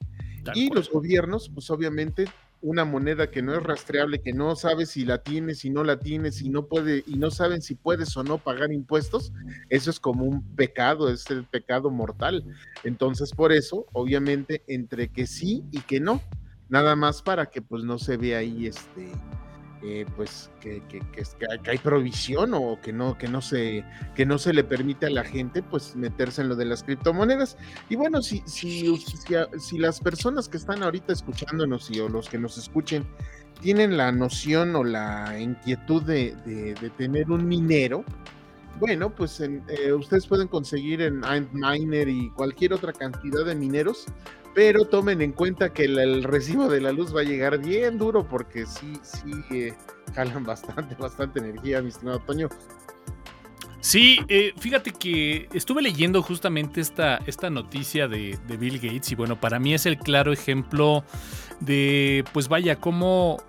y 0.56 0.70
los 0.74 0.90
gobiernos, 0.90 1.50
pues 1.54 1.70
obviamente 1.70 2.26
una 2.62 2.84
moneda 2.84 3.32
que 3.32 3.42
no 3.42 3.54
es 3.54 3.64
rastreable, 3.64 4.22
que 4.22 4.34
no 4.34 4.56
sabes 4.56 4.90
si 4.90 5.06
la 5.06 5.20
tienes, 5.20 5.60
si 5.60 5.70
no 5.70 5.84
la 5.84 6.00
tienes, 6.00 6.42
y 6.42 6.50
no 6.50 6.66
puede, 6.66 7.04
y 7.08 7.16
no 7.18 7.32
saben 7.32 7.62
si 7.62 7.76
puedes 7.76 8.18
o 8.18 8.24
no 8.24 8.38
pagar 8.38 8.74
impuestos, 8.74 9.32
eso 9.70 9.90
es 9.90 10.00
como 10.00 10.26
un 10.26 10.44
pecado, 10.56 11.10
es 11.10 11.30
el 11.30 11.46
pecado 11.46 11.90
mortal. 11.90 12.44
Entonces, 12.84 13.32
por 13.32 13.54
eso, 13.54 13.86
obviamente, 13.94 14.64
entre 14.68 15.08
que 15.08 15.26
sí 15.26 15.64
y 15.72 15.80
que 15.82 16.02
no, 16.02 16.22
nada 16.68 16.98
más 16.98 17.22
para 17.22 17.46
que 17.46 17.62
pues 17.62 17.84
no 17.84 17.98
se 17.98 18.18
vea 18.18 18.40
ahí 18.40 18.68
este 18.68 19.08
eh, 19.82 20.06
pues 20.18 20.50
que, 20.60 20.82
que, 20.90 21.00
que, 21.00 21.24
hay 21.70 21.78
provisión 21.78 22.54
o 22.54 22.78
que 22.82 22.92
no, 22.92 23.18
que 23.18 23.30
no 23.30 23.42
se, 23.42 23.86
que 24.14 24.26
no 24.26 24.38
se 24.38 24.52
le 24.52 24.66
permite 24.66 25.06
a 25.06 25.10
la 25.10 25.24
gente 25.24 25.64
pues 25.64 25.96
meterse 25.96 26.42
en 26.42 26.50
lo 26.50 26.56
de 26.58 26.66
las 26.66 26.84
criptomonedas. 26.84 27.58
Y 27.88 27.96
bueno, 27.96 28.22
si, 28.22 28.44
si, 28.46 28.98
si, 28.98 29.78
las 29.78 30.02
personas 30.02 30.50
que 30.50 30.58
están 30.58 30.84
ahorita 30.84 31.14
escuchándonos 31.14 31.90
y 31.92 32.00
o 32.02 32.10
los 32.10 32.28
que 32.28 32.38
nos 32.38 32.58
escuchen 32.58 33.06
tienen 33.62 33.96
la 33.96 34.12
noción 34.12 34.76
o 34.76 34.84
la 34.84 35.40
inquietud 35.40 36.04
de, 36.04 36.36
de, 36.46 36.90
tener 36.98 37.32
un 37.32 37.48
minero, 37.48 38.04
bueno, 38.80 39.16
pues 39.16 39.40
eh, 39.40 39.94
ustedes 39.94 40.28
pueden 40.28 40.50
conseguir 40.50 41.02
en 41.02 41.22
Miner 41.54 42.10
y 42.10 42.30
cualquier 42.32 42.74
otra 42.74 42.92
cantidad 42.92 43.46
de 43.46 43.56
mineros 43.56 44.06
pero 44.54 44.86
tomen 44.86 45.22
en 45.22 45.32
cuenta 45.32 45.74
que 45.74 45.86
el, 45.86 46.24
recibo 46.24 46.68
de 46.68 46.82
la 46.82 46.92
luz 46.92 47.16
va 47.16 47.22
a 47.22 47.24
llegar 47.24 47.60
bien 47.60 47.98
duro 47.98 48.28
porque 48.28 48.66
sí, 48.66 49.00
sí, 49.04 49.32
eh, 49.52 49.74
jalan 50.14 50.44
bastante, 50.44 50.96
bastante 51.00 51.40
energía, 51.40 51.82
mi 51.82 51.90
estimado 51.90 52.20
Toño. 52.20 52.50
Sí, 53.82 54.20
eh, 54.28 54.54
fíjate 54.58 54.92
que 54.92 55.48
estuve 55.54 55.82
leyendo 55.82 56.22
justamente 56.22 56.82
esta, 56.82 57.22
esta 57.26 57.50
noticia 57.50 58.10
de, 58.10 58.38
de, 58.46 58.58
Bill 58.58 58.78
Gates 58.78 59.12
y 59.14 59.16
bueno, 59.16 59.40
para 59.40 59.58
mí 59.58 59.74
es 59.74 59.86
el 59.86 59.98
claro 59.98 60.34
ejemplo 60.34 61.06
de, 61.62 62.26
pues 62.34 62.50
vaya, 62.50 62.76
cómo 62.76 63.42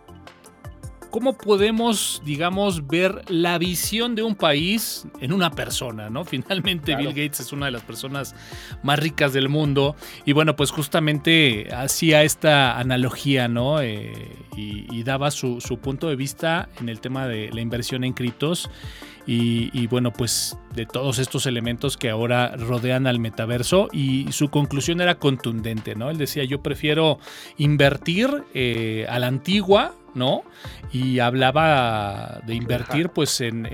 cómo 1.11 1.37
podemos, 1.37 2.23
digamos, 2.25 2.87
ver 2.87 3.23
la 3.29 3.59
visión 3.59 4.15
de 4.15 4.23
un 4.23 4.35
país 4.35 5.07
en 5.21 5.33
una 5.33 5.51
persona, 5.51 6.11
¿no? 6.11 6.25
Finalmente 6.25 6.97
Bill 6.97 7.09
Gates 7.09 7.41
es 7.41 7.53
una 7.53 7.67
de 7.67 7.73
las 7.73 7.83
personas 7.83 8.35
más 8.83 8.99
ricas 8.99 9.33
del 9.33 9.49
mundo 9.49 9.97
y 10.25 10.33
bueno, 10.33 10.57
pues 10.57 10.71
justamente 10.71 11.69
hacía 11.75 12.23
esta 12.23 12.79
analogía, 12.79 13.49
¿no? 13.49 13.81
Eh, 13.81 14.37
y, 14.57 15.03
daba 15.03 15.31
su, 15.31 15.59
punto 15.83 16.09
de 16.09 16.17
vista 16.17 16.69
en 16.79 16.91
el 16.91 17.01
tema 17.01 17.27
de 17.27 17.51
la 17.53 17.63
inversión 17.63 18.05
en 18.05 18.13
criptos. 18.13 18.71
Y, 19.27 19.87
bueno, 19.87 20.13
pues 20.13 20.59
de 20.75 20.87
todos 20.87 21.21
estos 21.21 21.47
elementos 21.47 21.97
que 21.97 22.11
ahora 22.11 22.57
rodean 22.57 23.07
al 23.07 23.21
metaverso 23.21 23.89
y 23.93 24.33
su 24.33 24.49
conclusión 24.49 25.01
era 25.01 25.21
contundente, 25.21 25.95
¿no? 25.95 26.11
Él 26.11 26.19
decía, 26.19 26.43
yo 26.43 26.63
prefiero 26.63 27.21
invertir 27.57 28.43
eh, 28.55 29.07
a 29.09 29.21
la 29.21 29.29
antigua, 29.29 29.95
¿no? 30.15 30.43
Y 30.93 31.19
hablaba 31.19 32.41
de 32.47 32.55
invertir 32.55 33.11
pues 33.11 33.41
en, 33.41 33.67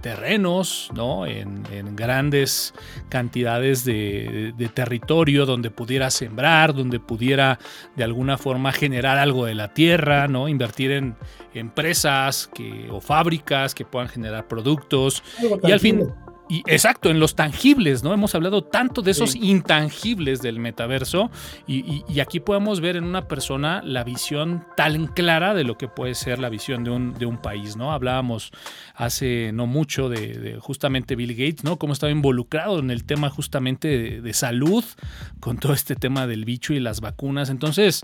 terrenos, 0.00 0.90
¿no? 0.94 1.26
En, 1.26 1.64
grandes 1.96 2.74
cantidades 3.08 3.84
de, 3.84 4.54
territorio 4.74 5.46
donde 5.46 5.70
pudiera 5.70 6.10
sembrar, 6.10 6.74
donde 6.74 7.00
pudiera 7.00 7.58
de 7.96 8.04
alguna 8.04 8.38
forma 8.38 8.72
generar 8.72 9.18
algo 9.18 9.46
de 9.46 9.54
la 9.54 9.72
tierra, 9.74 10.28
¿no? 10.28 10.48
Invertir 10.48 10.92
en 10.92 11.16
empresas 11.54 12.48
que, 12.54 12.88
o 12.90 13.00
fábricas 13.00 13.74
que 13.74 13.84
puedan 13.84 14.08
generar 14.08 14.46
productos. 14.46 15.22
Y 15.62 15.72
al 15.72 15.80
fin 15.80 16.12
y 16.48 16.62
exacto, 16.66 17.10
en 17.10 17.20
los 17.20 17.34
tangibles, 17.34 18.02
¿no? 18.02 18.14
Hemos 18.14 18.34
hablado 18.34 18.64
tanto 18.64 19.02
de 19.02 19.10
esos 19.10 19.34
intangibles 19.36 20.40
del 20.40 20.58
metaverso 20.58 21.30
y, 21.66 22.04
aquí 22.20 22.40
podemos 22.40 22.80
ver 22.80 22.96
en 22.96 23.04
una 23.04 23.28
persona 23.28 23.80
la 23.84 24.02
visión 24.02 24.64
tan 24.76 25.06
clara 25.06 25.54
de 25.54 25.64
lo 25.64 25.76
que 25.76 25.88
puede 25.88 26.14
ser 26.14 26.38
la 26.38 26.48
visión 26.48 26.84
de 26.84 26.90
un, 26.90 27.14
de 27.14 27.26
un 27.26 27.38
país, 27.38 27.76
¿no? 27.76 27.92
Hablábamos 27.92 28.50
hace 28.94 29.52
no 29.52 29.66
mucho 29.66 30.08
de, 30.08 30.58
justamente 30.60 31.16
Bill 31.16 31.34
Gates, 31.34 31.64
¿no? 31.64 31.78
Cómo 31.78 31.92
estaba 31.92 32.10
involucrado 32.10 32.78
en 32.78 32.90
el 32.90 33.04
tema 33.04 33.28
justamente 33.28 34.20
de, 34.20 34.32
salud, 34.32 34.84
con 35.40 35.58
todo 35.58 35.74
este 35.74 35.96
tema 35.96 36.26
del 36.26 36.44
bicho 36.44 36.72
y 36.72 36.80
las 36.80 37.00
vacunas. 37.00 37.50
Entonces, 37.50 38.02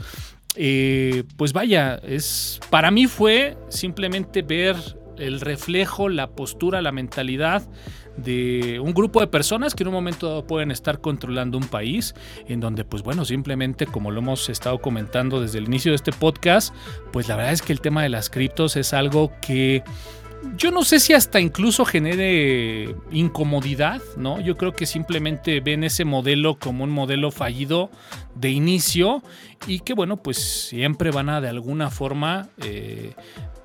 eh, 0.56 1.24
pues 1.36 1.52
vaya, 1.52 1.96
es 1.96 2.60
para 2.70 2.90
mí 2.90 3.06
fue 3.06 3.56
simplemente 3.68 4.42
ver 4.42 4.76
el 5.18 5.40
reflejo, 5.40 6.08
la 6.08 6.30
postura, 6.30 6.82
la 6.82 6.92
mentalidad 6.92 7.62
de 8.16 8.80
un 8.80 8.92
grupo 8.92 9.20
de 9.20 9.26
personas 9.26 9.74
que 9.74 9.82
en 9.82 9.88
un 9.88 9.94
momento 9.94 10.46
pueden 10.46 10.70
estar 10.70 11.00
controlando 11.00 11.58
un 11.58 11.66
país, 11.66 12.14
en 12.48 12.60
donde 12.60 12.84
pues 12.84 13.02
bueno, 13.02 13.24
simplemente 13.24 13.86
como 13.86 14.10
lo 14.10 14.20
hemos 14.20 14.48
estado 14.48 14.78
comentando 14.78 15.40
desde 15.40 15.58
el 15.58 15.64
inicio 15.64 15.92
de 15.92 15.96
este 15.96 16.12
podcast, 16.12 16.74
pues 17.12 17.28
la 17.28 17.36
verdad 17.36 17.52
es 17.52 17.62
que 17.62 17.72
el 17.72 17.80
tema 17.80 18.02
de 18.02 18.08
las 18.08 18.30
criptos 18.30 18.76
es 18.76 18.92
algo 18.92 19.32
que 19.40 19.82
yo 20.56 20.70
no 20.70 20.84
sé 20.84 21.00
si 21.00 21.12
hasta 21.12 21.40
incluso 21.40 21.84
genere 21.84 22.94
incomodidad, 23.10 24.00
¿no? 24.16 24.40
Yo 24.40 24.56
creo 24.56 24.72
que 24.72 24.86
simplemente 24.86 25.60
ven 25.60 25.84
ese 25.84 26.04
modelo 26.04 26.58
como 26.58 26.84
un 26.84 26.90
modelo 26.90 27.30
fallido 27.30 27.90
de 28.34 28.50
inicio 28.50 29.22
y 29.66 29.80
que 29.80 29.94
bueno, 29.94 30.22
pues 30.22 30.36
siempre 30.38 31.10
van 31.10 31.28
a 31.28 31.40
de 31.40 31.48
alguna 31.48 31.90
forma 31.90 32.48
eh, 32.58 33.14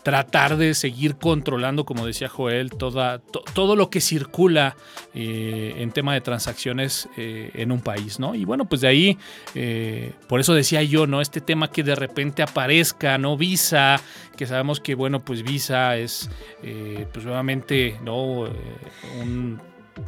tratar 0.09 0.57
de 0.57 0.73
seguir 0.73 1.17
controlando, 1.17 1.85
como 1.85 2.03
decía 2.03 2.29
Joel, 2.29 2.71
toda, 2.71 3.19
todo 3.53 3.75
lo 3.75 3.91
que 3.91 4.01
circula 4.01 4.75
eh, 5.13 5.75
en 5.77 5.91
tema 5.91 6.15
de 6.15 6.21
transacciones 6.21 7.07
eh, 7.15 7.51
en 7.53 7.71
un 7.71 7.81
país, 7.81 8.19
¿no? 8.19 8.33
Y 8.33 8.43
bueno, 8.43 8.65
pues 8.65 8.81
de 8.81 8.87
ahí, 8.87 9.19
eh, 9.53 10.13
por 10.27 10.39
eso 10.39 10.55
decía 10.55 10.81
yo, 10.81 11.05
¿no? 11.05 11.21
Este 11.21 11.41
tema 11.41 11.69
que 11.69 11.83
de 11.83 11.93
repente 11.93 12.41
aparezca, 12.41 13.19
¿no? 13.19 13.37
Visa, 13.37 14.01
que 14.35 14.47
sabemos 14.47 14.79
que, 14.79 14.95
bueno, 14.95 15.23
pues 15.23 15.43
Visa 15.43 15.95
es, 15.95 16.27
pues 17.13 17.23
nuevamente, 17.23 17.99
¿no? 18.03 18.49
un 19.21 19.61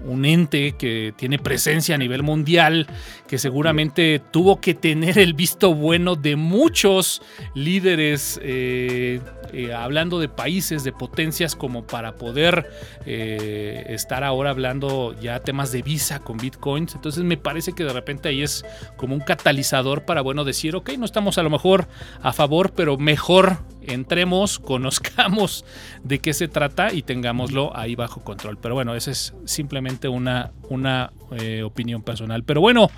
un 0.05 0.25
ente 0.25 0.73
que 0.73 1.13
tiene 1.15 1.39
presencia 1.39 1.95
a 1.95 1.97
nivel 1.97 2.23
mundial, 2.23 2.87
que 3.27 3.37
seguramente 3.37 4.21
tuvo 4.31 4.59
que 4.59 4.73
tener 4.73 5.17
el 5.17 5.33
visto 5.33 5.73
bueno 5.73 6.15
de 6.15 6.35
muchos 6.35 7.21
líderes, 7.53 8.39
eh, 8.43 9.21
eh, 9.53 9.73
hablando 9.73 10.19
de 10.19 10.29
países, 10.29 10.83
de 10.83 10.91
potencias, 10.91 11.55
como 11.55 11.85
para 11.85 12.15
poder 12.15 12.69
eh, 13.05 13.85
estar 13.89 14.23
ahora 14.23 14.51
hablando 14.51 15.15
ya 15.19 15.39
temas 15.39 15.71
de 15.71 15.81
visa 15.81 16.19
con 16.19 16.37
bitcoins. 16.37 16.95
Entonces 16.95 17.23
me 17.23 17.37
parece 17.37 17.73
que 17.73 17.83
de 17.83 17.93
repente 17.93 18.29
ahí 18.29 18.41
es 18.41 18.65
como 18.97 19.15
un 19.15 19.21
catalizador 19.21 20.05
para, 20.05 20.21
bueno, 20.21 20.43
decir, 20.43 20.75
ok, 20.75 20.91
no 20.97 21.05
estamos 21.05 21.37
a 21.37 21.43
lo 21.43 21.49
mejor 21.49 21.87
a 22.21 22.33
favor, 22.33 22.73
pero 22.73 22.97
mejor 22.97 23.59
entremos, 23.81 24.59
conozcamos 24.59 25.65
de 26.03 26.19
qué 26.19 26.33
se 26.33 26.47
trata 26.47 26.93
y 26.93 27.01
tengámoslo 27.03 27.75
ahí 27.75 27.95
bajo 27.95 28.23
control. 28.23 28.57
Pero 28.61 28.75
bueno, 28.75 28.95
esa 28.95 29.11
es 29.11 29.33
simplemente 29.45 30.07
una, 30.07 30.51
una 30.69 31.11
eh, 31.31 31.63
opinión 31.63 32.01
personal. 32.03 32.43
Pero 32.43 32.59
bueno, 32.59 32.89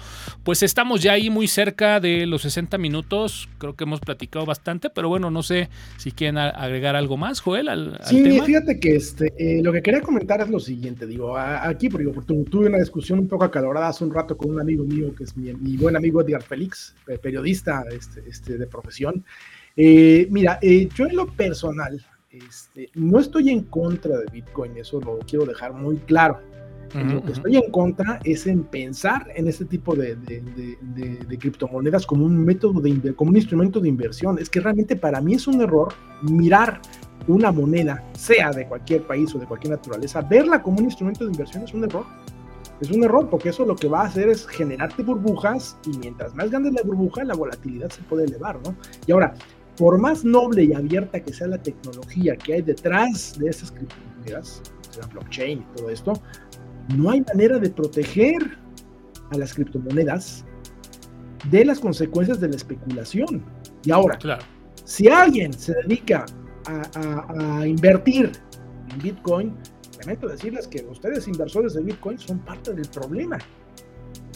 pues 0.43 0.63
estamos 0.63 1.01
ya 1.01 1.13
ahí 1.13 1.29
muy 1.29 1.47
cerca 1.47 1.99
de 1.99 2.25
los 2.25 2.41
60 2.41 2.77
minutos. 2.77 3.47
Creo 3.59 3.75
que 3.75 3.83
hemos 3.83 3.99
platicado 3.99 4.45
bastante, 4.45 4.89
pero 4.89 5.07
bueno, 5.07 5.29
no 5.29 5.43
sé 5.43 5.69
si 5.97 6.11
quieren 6.11 6.37
agregar 6.37 6.95
algo 6.95 7.15
más, 7.15 7.39
Joel, 7.39 7.69
al, 7.69 7.99
sí, 8.03 8.41
fíjate 8.41 8.79
que 8.79 8.95
este, 8.95 9.33
eh, 9.37 9.61
lo 9.61 9.71
que 9.71 9.81
quería 9.81 10.01
comentar 10.01 10.41
es 10.41 10.49
lo 10.49 10.59
siguiente. 10.59 11.05
Digo, 11.05 11.37
aquí, 11.37 11.89
porque 11.89 12.05
tuve 12.49 12.67
una 12.67 12.79
discusión 12.79 13.19
un 13.19 13.27
poco 13.27 13.43
acalorada 13.43 13.89
hace 13.89 14.03
un 14.03 14.13
rato 14.13 14.35
con 14.35 14.49
un 14.49 14.59
amigo 14.59 14.83
mío, 14.83 15.13
que 15.15 15.25
es 15.25 15.37
mi, 15.37 15.77
buen 15.77 15.95
amigo 15.95 16.21
Edgar 16.21 16.43
Félix, 16.43 16.95
periodista 17.21 17.83
este, 17.91 18.23
este, 18.27 18.57
de 18.57 18.67
profesión. 18.67 19.23
Eh, 19.75 20.27
mira, 20.29 20.59
eh, 20.61 20.87
yo 20.93 21.05
en 21.05 21.15
lo 21.15 21.27
personal 21.27 21.99
este, 22.33 22.89
no 22.95 23.19
estoy 23.19 23.49
en 23.49 23.63
contra 23.63 24.17
de 24.17 24.25
Bitcoin, 24.31 24.77
eso 24.77 24.99
lo 24.99 25.19
quiero 25.19 25.45
dejar 25.45 25.73
muy 25.73 25.97
claro. 25.97 26.39
lo 26.93 27.23
que 27.23 27.31
estoy 27.31 27.57
en 27.57 27.71
contra 27.71 28.19
es 28.23 28.45
en 28.45 28.63
pensar 28.63 29.27
en 29.35 29.47
este 29.47 29.65
tipo 29.65 29.95
de, 29.95 30.17
criptomonedas 31.39 32.05
como 32.05 32.25
un 32.25 32.43
método 32.43 32.81
de 32.81 33.15
como 33.15 33.31
un 33.31 33.37
instrumento 33.37 33.79
de 33.79 33.89
inversión. 33.89 34.37
Es 34.39 34.49
que 34.49 34.59
realmente 34.59 34.95
para 34.95 35.21
mí 35.21 35.35
es 35.35 35.47
un 35.47 35.61
error 35.61 35.93
mirar 36.21 36.81
una 37.27 37.51
moneda, 37.51 38.03
sea 38.13 38.51
de 38.51 38.67
cualquier 38.67 39.03
país 39.03 39.33
o 39.35 39.39
de 39.39 39.45
cualquier 39.45 39.71
naturaleza, 39.71 40.21
verla 40.21 40.61
como 40.61 40.79
un 40.79 40.85
instrumento 40.85 41.25
de 41.25 41.31
inversión 41.31 41.63
es 41.63 41.73
un 41.73 41.83
error. 41.83 42.05
Es 42.81 42.91
un 42.91 43.03
error 43.03 43.29
porque 43.29 43.49
eso 43.49 43.65
lo 43.65 43.75
que 43.75 43.87
va 43.87 44.01
a 44.01 44.05
hacer 44.05 44.29
es 44.29 44.47
generarte 44.47 45.03
burbujas 45.03 45.77
y 45.85 45.97
mientras 45.99 46.35
más 46.35 46.49
grande 46.49 46.71
la 46.71 46.81
burbuja, 46.81 47.23
la 47.23 47.35
volatilidad 47.35 47.89
se 47.89 48.01
puede 48.01 48.25
elevar, 48.25 48.59
¿no? 48.65 48.75
Y 49.05 49.11
ahora, 49.11 49.35
por 49.77 49.97
más 49.97 50.23
noble 50.23 50.63
y 50.63 50.73
abierta 50.73 51.19
que 51.19 51.33
sea 51.33 51.47
la 51.47 51.57
tecnología 51.57 52.35
que 52.35 52.55
hay 52.55 52.61
detrás 52.61 53.37
de 53.39 53.49
esas 53.49 53.71
criptomonedas, 53.71 54.61
la 54.99 55.07
blockchain 55.07 55.59
y 55.59 55.75
todo 55.75 55.89
esto, 55.89 56.13
no 56.95 57.09
hay 57.09 57.21
manera 57.21 57.57
de 57.59 57.69
proteger 57.69 58.57
a 59.31 59.37
las 59.37 59.53
criptomonedas 59.53 60.45
de 61.49 61.65
las 61.65 61.79
consecuencias 61.79 62.39
de 62.39 62.49
la 62.49 62.55
especulación. 62.55 63.43
Y 63.83 63.91
ahora, 63.91 64.17
si 64.85 65.07
alguien 65.07 65.53
se 65.53 65.73
dedica 65.73 66.25
a, 66.65 67.59
a 67.59 67.67
invertir 67.67 68.31
en 68.91 68.99
Bitcoin, 68.99 69.55
lamento 69.99 70.27
decirles 70.27 70.67
que 70.67 70.85
ustedes 70.89 71.27
inversores 71.27 71.73
de 71.73 71.81
Bitcoin 71.81 72.17
son 72.17 72.39
parte 72.39 72.73
del 72.73 72.87
problema. 72.89 73.37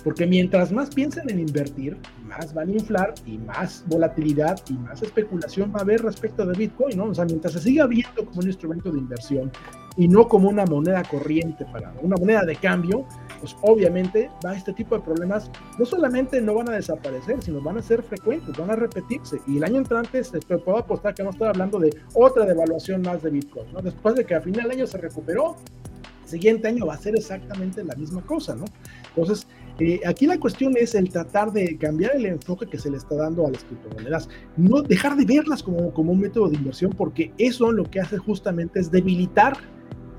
Porque 0.03 0.25
mientras 0.25 0.71
más 0.71 0.93
piensen 0.93 1.29
en 1.29 1.39
invertir, 1.39 1.97
más 2.27 2.53
van 2.53 2.69
a 2.69 2.71
inflar 2.73 3.13
y 3.25 3.37
más 3.37 3.83
volatilidad 3.87 4.59
y 4.69 4.73
más 4.73 5.01
especulación 5.01 5.71
va 5.73 5.79
a 5.79 5.83
haber 5.83 6.01
respecto 6.01 6.45
de 6.45 6.57
Bitcoin, 6.57 6.97
¿no? 6.97 7.05
O 7.05 7.15
sea, 7.15 7.25
mientras 7.25 7.53
se 7.53 7.59
siga 7.59 7.87
viendo 7.87 8.25
como 8.25 8.39
un 8.39 8.47
instrumento 8.47 8.91
de 8.91 8.99
inversión 8.99 9.51
y 9.95 10.07
no 10.07 10.27
como 10.27 10.49
una 10.49 10.65
moneda 10.65 11.03
corriente 11.03 11.65
para 11.65 11.93
una 12.01 12.15
moneda 12.17 12.43
de 12.45 12.55
cambio, 12.55 13.05
pues 13.39 13.55
obviamente 13.61 14.29
va 14.45 14.55
este 14.55 14.73
tipo 14.73 14.95
de 14.95 15.01
problemas 15.01 15.49
no 15.79 15.85
solamente 15.85 16.39
no 16.41 16.53
van 16.53 16.69
a 16.69 16.73
desaparecer, 16.73 17.41
sino 17.41 17.61
van 17.61 17.77
a 17.77 17.81
ser 17.81 18.03
frecuentes, 18.03 18.55
van 18.57 18.71
a 18.71 18.75
repetirse. 18.75 19.41
Y 19.47 19.57
el 19.57 19.63
año 19.63 19.77
entrante 19.77 20.23
se 20.23 20.39
puedo 20.39 20.77
apostar 20.77 21.15
que 21.15 21.23
no 21.23 21.31
estoy 21.31 21.47
hablando 21.47 21.79
de 21.79 21.89
otra 22.13 22.45
devaluación 22.45 23.01
más 23.01 23.23
de 23.23 23.31
Bitcoin, 23.31 23.73
¿no? 23.73 23.81
Después 23.81 24.15
de 24.15 24.25
que 24.25 24.35
a 24.35 24.41
final 24.41 24.63
del 24.63 24.77
año 24.77 24.87
se 24.87 24.97
recuperó, 24.97 25.55
el 26.23 26.29
siguiente 26.29 26.67
año 26.67 26.85
va 26.85 26.95
a 26.95 26.97
ser 26.97 27.15
exactamente 27.15 27.83
la 27.83 27.95
misma 27.95 28.21
cosa, 28.21 28.53
¿no? 28.55 28.65
Entonces, 29.09 29.47
eh, 29.79 30.01
aquí 30.05 30.25
la 30.25 30.39
cuestión 30.39 30.75
es 30.75 30.95
el 30.95 31.09
tratar 31.09 31.51
de 31.51 31.77
cambiar 31.77 32.15
el 32.15 32.25
enfoque 32.25 32.65
que 32.65 32.79
se 32.79 32.89
le 32.89 32.97
está 32.97 33.15
dando 33.15 33.45
a 33.45 33.51
las 33.51 33.63
criptomonedas, 33.63 34.29
no 34.55 34.81
dejar 34.81 35.15
de 35.15 35.25
verlas 35.25 35.61
como, 35.61 35.93
como 35.93 36.13
un 36.13 36.19
método 36.19 36.49
de 36.49 36.55
inversión, 36.55 36.91
porque 36.97 37.31
eso 37.37 37.71
lo 37.71 37.83
que 37.83 37.99
hace 37.99 38.17
justamente 38.17 38.79
es 38.79 38.89
debilitar 38.89 39.57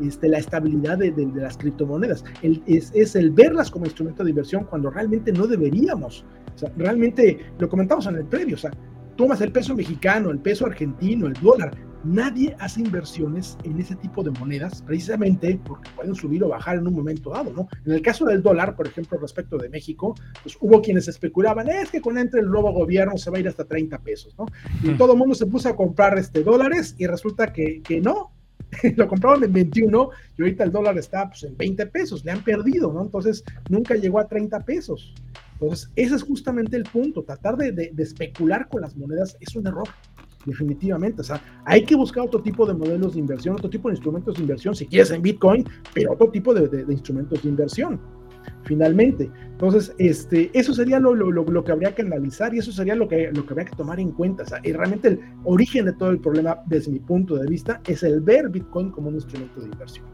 este, 0.00 0.28
la 0.28 0.38
estabilidad 0.38 0.98
de, 0.98 1.12
las 1.34 1.56
criptomonedas. 1.56 2.24
es, 2.42 2.92
es, 2.94 3.16
el 3.16 3.30
verlas 3.30 3.70
como 3.70 3.86
instrumento 3.86 4.22
de 4.22 4.30
inversión 4.30 4.64
cuando 4.64 4.90
realmente 4.90 5.32
no 5.32 5.46
deberíamos. 5.46 6.24
O 6.54 6.58
sea, 6.58 6.72
realmente 6.76 7.38
lo 7.58 7.68
comentamos 7.68 8.06
en 8.06 8.16
el 8.16 8.24
previo, 8.24 8.54
o 8.54 8.58
sea, 8.58 8.70
tomas 9.16 9.40
el 9.40 9.50
peso 9.50 9.74
mexicano, 9.74 10.30
el 10.30 10.38
peso 10.38 10.66
argentino, 10.66 11.26
el 11.26 11.34
dólar, 11.34 11.76
nadie 12.04 12.56
hace 12.60 12.80
inversiones 12.80 13.56
en 13.64 13.78
ese 13.80 13.96
tipo 13.96 14.22
de 14.22 14.30
monedas 14.30 14.82
precisamente 14.82 15.60
porque 15.64 15.90
pueden 15.96 16.14
subir 16.14 16.42
o 16.44 16.48
bajar 16.48 16.76
en 16.76 16.86
un 16.86 16.94
momento 16.94 17.30
dado, 17.30 17.52
¿no? 17.52 17.68
En 17.84 17.92
el 17.92 18.02
caso 18.02 18.24
del 18.24 18.42
dólar, 18.42 18.76
por 18.76 18.86
ejemplo, 18.86 19.18
respecto 19.18 19.58
de 19.58 19.68
México, 19.68 20.14
pues 20.42 20.56
hubo 20.60 20.80
quienes 20.80 21.08
especulaban, 21.08 21.68
es 21.68 21.90
que 21.90 22.00
con 22.00 22.18
entre 22.18 22.40
el 22.40 22.48
nuevo 22.48 22.72
gobierno 22.72 23.16
se 23.18 23.30
va 23.30 23.38
a 23.38 23.40
ir 23.40 23.48
hasta 23.48 23.64
30 23.64 23.98
pesos, 23.98 24.34
¿no? 24.38 24.46
Y 24.82 24.96
todo 24.96 25.12
el 25.12 25.18
mundo 25.18 25.34
se 25.34 25.46
puso 25.46 25.68
a 25.68 25.76
comprar 25.76 26.18
este 26.18 26.42
dólares 26.42 26.94
y 26.98 27.06
resulta 27.06 27.52
que, 27.52 27.82
que 27.82 28.00
no, 28.00 28.32
lo 28.96 29.08
compraron 29.08 29.44
en 29.44 29.52
21 29.52 30.10
y 30.36 30.42
ahorita 30.42 30.64
el 30.64 30.72
dólar 30.72 30.98
está 30.98 31.28
pues, 31.28 31.44
en 31.44 31.56
20 31.56 31.86
pesos, 31.86 32.24
le 32.24 32.32
han 32.32 32.42
perdido, 32.42 32.92
¿no? 32.92 33.02
Entonces 33.02 33.44
nunca 33.68 33.94
llegó 33.94 34.18
a 34.18 34.28
30 34.28 34.60
pesos. 34.64 35.14
Entonces, 35.60 35.90
ese 35.96 36.14
es 36.14 36.22
justamente 36.22 36.76
el 36.76 36.84
punto, 36.84 37.24
tratar 37.24 37.56
de, 37.56 37.72
de 37.72 38.02
especular 38.02 38.68
con 38.68 38.80
las 38.80 38.96
monedas 38.96 39.36
es 39.40 39.56
un 39.56 39.66
error 39.66 39.88
definitivamente. 40.48 41.20
O 41.20 41.24
sea, 41.24 41.40
hay 41.64 41.84
que 41.84 41.94
buscar 41.94 42.24
otro 42.24 42.40
tipo 42.40 42.66
de 42.66 42.74
modelos 42.74 43.14
de 43.14 43.20
inversión, 43.20 43.54
otro 43.54 43.70
tipo 43.70 43.88
de 43.88 43.94
instrumentos 43.94 44.34
de 44.34 44.42
inversión, 44.42 44.74
si 44.74 44.86
quieres 44.86 45.10
en 45.10 45.22
Bitcoin, 45.22 45.64
pero 45.94 46.12
otro 46.12 46.30
tipo 46.30 46.54
de, 46.54 46.84
instrumentos 46.92 47.42
de 47.42 47.48
inversión, 47.48 48.00
finalmente. 48.64 49.30
Entonces, 49.50 49.94
este, 49.98 50.50
eso 50.52 50.74
sería 50.74 50.98
lo, 50.98 51.14
lo, 51.14 51.64
que 51.64 51.72
habría 51.72 51.94
que 51.94 52.02
analizar 52.02 52.54
y 52.54 52.58
eso 52.58 52.72
sería 52.72 52.94
lo 52.94 53.08
que, 53.08 53.30
lo 53.32 53.44
que 53.44 53.52
habría 53.52 53.66
que 53.66 53.76
tomar 53.76 54.00
en 54.00 54.12
cuenta. 54.12 54.42
O 54.42 54.46
sea, 54.46 54.60
y 54.64 54.72
realmente 54.72 55.08
el 55.08 55.20
origen 55.44 55.86
de 55.86 55.92
todo 55.92 56.10
el 56.10 56.18
problema, 56.18 56.58
desde 56.66 56.90
mi 56.92 57.00
punto 57.00 57.36
de 57.36 57.46
vista, 57.46 57.80
es 57.86 58.02
el 58.02 58.20
ver 58.20 58.48
Bitcoin 58.48 58.90
como 58.90 59.08
un 59.08 59.14
instrumento 59.14 59.60
de 59.60 59.66
inversión. 59.66 60.06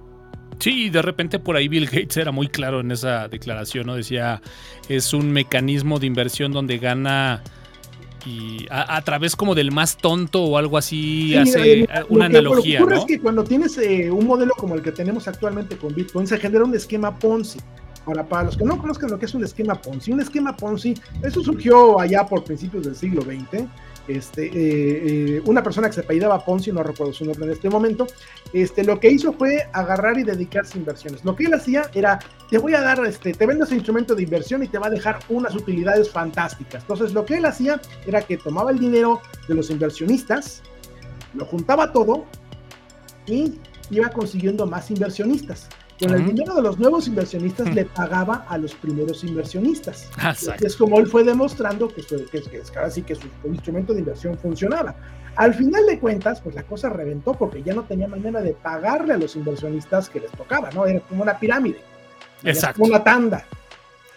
Sí, 0.59 0.89
de 0.89 1.03
repente 1.03 1.39
por 1.39 1.57
ahí 1.57 1.69
Bill 1.69 1.87
Gates 1.87 2.17
era 2.17 2.31
muy 2.31 2.49
claro 2.49 2.81
en 2.81 2.91
esa 2.91 3.29
declaración, 3.29 3.87
¿no? 3.87 3.97
Decía, 3.97 4.41
es 4.89 5.13
un 5.13 5.33
mecanismo 5.33 5.99
de 5.99 6.07
inversión 6.07 6.53
donde 6.53 6.79
gana 6.79 7.43
y 8.27 8.67
a, 8.71 9.01
través 9.03 9.37
como 9.37 9.55
del 9.55 9.71
más 9.71 9.97
tonto 9.97 10.43
o 10.43 10.59
algo 10.59 10.79
así 10.79 11.37
hace 11.37 11.87
una 12.09 12.27
analogía. 12.27 12.81
Lo 12.81 12.87
que 12.87 12.95
ocurre 12.95 12.99
es 12.99 13.05
que 13.05 13.21
cuando 13.21 13.45
tienes 13.45 13.77
eh, 13.79 14.11
un 14.11 14.27
modelo 14.27 14.55
como 14.57 14.75
el 14.75 14.83
que 14.83 14.93
tenemos 14.93 15.29
actualmente 15.29 15.77
con 15.77 15.95
Bitcoin, 15.95 16.27
se 16.27 16.39
genera 16.39 16.65
un 16.65 16.75
esquema 16.75 17.19
Ponzi. 17.19 17.59
Ahora, 18.07 18.27
para 18.27 18.45
los 18.45 18.57
que 18.57 18.65
no 18.65 18.79
conozcan 18.79 19.11
lo 19.11 19.19
que 19.19 19.27
es 19.27 19.35
un 19.35 19.45
esquema 19.45 19.75
Ponzi, 19.75 20.13
un 20.13 20.21
esquema 20.21 20.57
Ponzi, 20.57 20.95
eso 21.23 21.43
surgió 21.43 21.99
allá 21.99 22.27
por 22.27 22.45
principios 22.45 22.85
del 22.85 22.97
siglo 22.97 23.23
XX 23.23 23.67
este, 24.09 24.47
eh, 24.47 25.37
eh, 25.37 25.43
una 25.47 25.63
persona 25.63 25.89
que 25.89 25.95
se 25.95 26.01
apellidaba 26.01 26.45
Ponzi, 26.45 26.73
no 26.73 26.83
recuerdo 26.83 27.13
su 27.13 27.25
nombre 27.25 27.47
en 27.47 27.53
este 27.53 27.71
momento, 27.71 28.07
este, 28.53 28.85
lo 28.85 29.01
que 29.01 29.11
hizo 29.11 29.33
fue 29.33 29.69
agarrar 29.73 30.19
y 30.19 30.23
dedicarse 30.23 30.77
a 30.77 30.81
inversiones. 30.81 31.25
Lo 31.25 31.35
que 31.35 31.45
él 31.45 31.55
hacía 31.55 31.91
era, 31.95 32.19
te 32.51 32.59
voy 32.59 32.75
a 32.75 32.81
dar, 32.81 33.05
este, 33.07 33.33
te 33.33 33.47
vendo 33.47 33.65
ese 33.65 33.75
instrumento 33.75 34.15
de 34.15 34.23
inversión 34.23 34.63
y 34.63 34.69
te 34.69 34.79
va 34.79 34.89
a 34.89 34.91
dejar 34.91 35.19
unas 35.29 35.55
utilidades 35.55 36.11
fantásticas. 36.11 36.83
Entonces 36.83 37.13
lo 37.13 37.25
que 37.25 37.37
él 37.37 37.45
hacía 37.45 37.81
era 38.07 38.23
que 38.23 38.37
tomaba 38.37 38.71
el 38.71 38.79
dinero 38.79 39.21
de 39.49 39.55
los 39.55 39.71
inversionistas, 39.71 40.63
lo 41.35 41.45
juntaba 41.47 41.93
todo 41.93 42.25
y 43.27 43.59
iba 43.91 44.09
consiguiendo 44.11 44.67
más 44.67 44.91
inversionistas. 44.91 45.69
Con 46.07 46.15
el 46.15 46.27
dinero 46.27 46.55
de 46.55 46.63
los 46.63 46.79
nuevos 46.79 47.07
inversionistas 47.09 47.75
le 47.75 47.85
pagaba 47.85 48.47
a 48.49 48.59
los 48.59 48.75
primeros 48.75 49.25
inversionistas. 49.25 50.11
Es 50.61 50.77
como 50.77 50.99
él 51.01 51.07
fue 51.07 51.25
demostrando 51.25 51.89
que, 51.89 52.03
que, 52.03 52.25
que, 52.27 52.43
que 52.43 53.03
que 53.03 53.15
su 53.15 53.29
instrumento 53.45 53.93
de 53.93 54.01
inversión 54.01 54.37
funcionaba. 54.39 54.95
Al 55.37 55.55
final 55.55 55.85
de 55.87 55.99
cuentas, 55.99 56.41
pues 56.41 56.55
la 56.55 56.63
cosa 56.63 56.89
reventó 56.91 57.35
porque 57.35 57.63
ya 57.63 57.75
no 57.75 57.83
tenía 57.85 58.07
manera 58.07 58.41
de 58.41 58.53
pagarle 58.53 59.15
a 59.15 59.17
los 59.17 59.35
inversionistas 59.35 60.09
que 60.09 60.21
les 60.21 60.31
tocaba, 60.31 60.71
¿no? 60.71 60.87
Era 60.87 61.01
como 61.01 61.23
una 61.23 61.39
pirámide. 61.39 61.81
Exacto. 62.45 62.81
Como 62.81 62.95
una 62.95 63.03
tanda. 63.03 63.45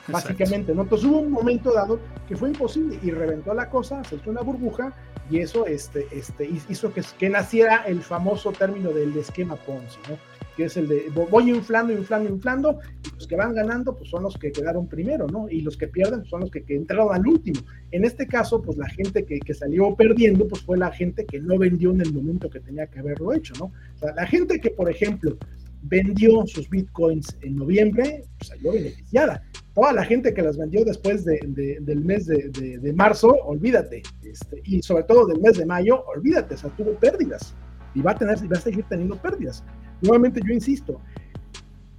básicamente, 0.08 0.74
¿no? 0.74 0.84
Entonces 0.84 1.08
hubo 1.08 1.20
un 1.20 1.32
momento 1.32 1.74
dado 1.74 2.00
que 2.28 2.36
fue 2.36 2.50
imposible 2.50 3.00
y 3.02 3.12
reventó 3.12 3.54
la 3.54 3.70
cosa, 3.70 4.04
se 4.04 4.16
hizo 4.16 4.30
una 4.30 4.42
burbuja 4.42 4.94
y 5.30 5.40
eso 5.40 5.66
este, 5.66 6.08
este, 6.12 6.50
hizo 6.70 6.94
que, 6.94 7.04
que 7.18 7.30
naciera 7.30 7.84
el 7.86 8.02
famoso 8.02 8.52
término 8.52 8.92
del 8.92 9.16
esquema 9.18 9.56
Ponzi, 9.56 9.98
¿no? 10.10 10.18
Que 10.58 10.66
es 10.66 10.76
el 10.76 10.88
de 10.88 11.10
voy 11.14 11.52
inflando, 11.52 11.94
inflando, 11.94 12.30
inflando, 12.30 12.80
y 13.06 13.16
los 13.16 13.28
que 13.28 13.36
van 13.36 13.54
ganando 13.54 13.96
pues 13.96 14.10
son 14.10 14.24
los 14.24 14.36
que 14.36 14.52
quedaron 14.52 14.88
primero, 14.88 15.28
¿no? 15.28 15.48
Y 15.48 15.62
los 15.62 15.78
que 15.78 15.88
pierden 15.88 16.22
pues, 16.22 16.32
son 16.32 16.42
los 16.42 16.52
que, 16.52 16.66
entraron 16.68 17.14
al 17.14 17.26
último. 17.26 17.62
En 17.92 18.04
este 18.04 18.28
caso, 18.28 18.60
pues 18.62 18.78
la 18.78 18.90
gente 18.90 19.24
que, 19.24 19.40
que, 19.40 19.54
salió 19.54 19.96
perdiendo 19.96 20.48
pues 20.48 20.64
fue 20.64 20.78
la 20.78 20.92
gente 20.92 21.26
que 21.26 21.40
no 21.40 21.60
vendió 21.60 21.92
en 21.92 22.02
el 22.02 22.12
momento 22.12 22.50
que 22.50 22.60
tenía 22.60 22.88
que 22.88 23.00
haberlo 23.00 23.34
hecho, 23.34 23.54
¿no? 23.60 23.66
O 23.66 24.00
sea, 24.00 24.14
la 24.16 24.26
gente 24.26 24.60
que, 24.60 24.72
por 24.72 24.90
ejemplo, 24.90 25.38
vendió 25.84 26.46
sus 26.48 26.70
bitcoins 26.70 27.38
en 27.42 27.56
noviembre, 27.56 28.24
pues 28.38 28.50
salió 28.50 28.74
beneficiada. 28.74 29.44
Toda 29.76 29.94
la 29.94 30.04
gente 30.04 30.34
que 30.34 30.42
las 30.42 30.58
vendió 30.58 30.84
después 30.84 31.24
de, 31.24 31.40
del 31.82 32.02
mes 32.02 32.26
de, 32.26 32.50
de, 32.50 32.94
marzo, 32.94 33.36
olvídate. 33.46 34.02
Este, 34.24 34.62
y 34.64 34.82
sobre 34.82 35.04
todo 35.04 35.28
del 35.28 35.40
mes 35.40 35.58
de 35.58 35.68
mayo, 35.68 36.04
olvídate, 36.08 36.56
o 36.56 36.58
sea, 36.58 36.70
tuvo 36.72 36.94
pérdidas. 36.94 37.56
Y 37.94 38.02
va 38.02 38.12
a, 38.12 38.16
tener, 38.16 38.38
va 38.52 38.58
a 38.58 38.62
seguir 38.62 38.86
teniendo 38.90 39.16
pérdidas. 39.18 39.64
Nuevamente 40.02 40.42
yo 40.46 40.54
insisto, 40.54 41.02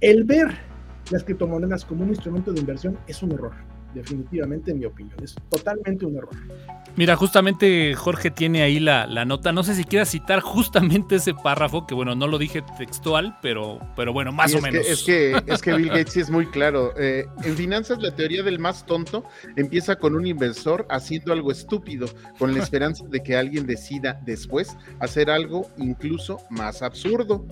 el 0.01 0.23
ver 0.23 0.47
las 1.11 1.23
criptomonedas 1.23 1.83
como 1.85 2.03
un 2.03 2.09
instrumento 2.09 2.53
de 2.53 2.59
inversión 2.59 2.97
es 3.07 3.21
un 3.23 3.31
error, 3.31 3.51
definitivamente 3.93 4.71
en 4.71 4.79
mi 4.79 4.85
opinión, 4.85 5.17
es 5.23 5.35
totalmente 5.49 6.05
un 6.05 6.17
error. 6.17 6.29
Mira, 6.95 7.15
justamente 7.15 7.93
Jorge 7.95 8.31
tiene 8.31 8.61
ahí 8.61 8.79
la, 8.79 9.07
nota, 9.25 9.51
no 9.51 9.63
sé 9.63 9.75
si 9.75 9.83
quieras 9.83 10.09
citar 10.09 10.41
justamente 10.41 11.15
ese 11.15 11.33
párrafo, 11.33 11.87
que 11.87 11.93
bueno, 11.93 12.15
no 12.15 12.27
lo 12.27 12.37
dije 12.37 12.63
textual, 12.77 13.37
pero, 13.41 13.79
pero 13.95 14.11
bueno, 14.11 14.31
más 14.31 14.53
o 14.53 14.61
menos. 14.61 14.85
es, 14.85 15.03
que, 15.03 15.41
es 15.47 15.61
que 15.61 15.73
Bill 15.73 15.89
Gates 15.89 16.13
sí 16.13 16.19
es 16.19 16.29
muy 16.29 16.45
claro. 16.47 16.93
Eh, 16.97 17.25
en 17.43 17.55
finanzas 17.55 17.99
la 18.01 18.15
teoría 18.15 18.43
del 18.43 18.59
más 18.59 18.85
tonto 18.85 19.23
empieza 19.55 19.95
con 19.95 20.15
un 20.15 20.27
inversor 20.27 20.85
haciendo 20.89 21.31
algo 21.31 21.51
estúpido, 21.51 22.07
con 22.37 22.53
la 22.53 22.61
esperanza 22.61 23.05
de 23.07 23.21
que 23.23 23.37
alguien 23.37 23.65
decida 23.65 24.19
después 24.25 24.75
hacer 24.99 25.29
algo 25.29 25.69
incluso 25.77 26.39
más 26.49 26.81
absurdo 26.81 27.45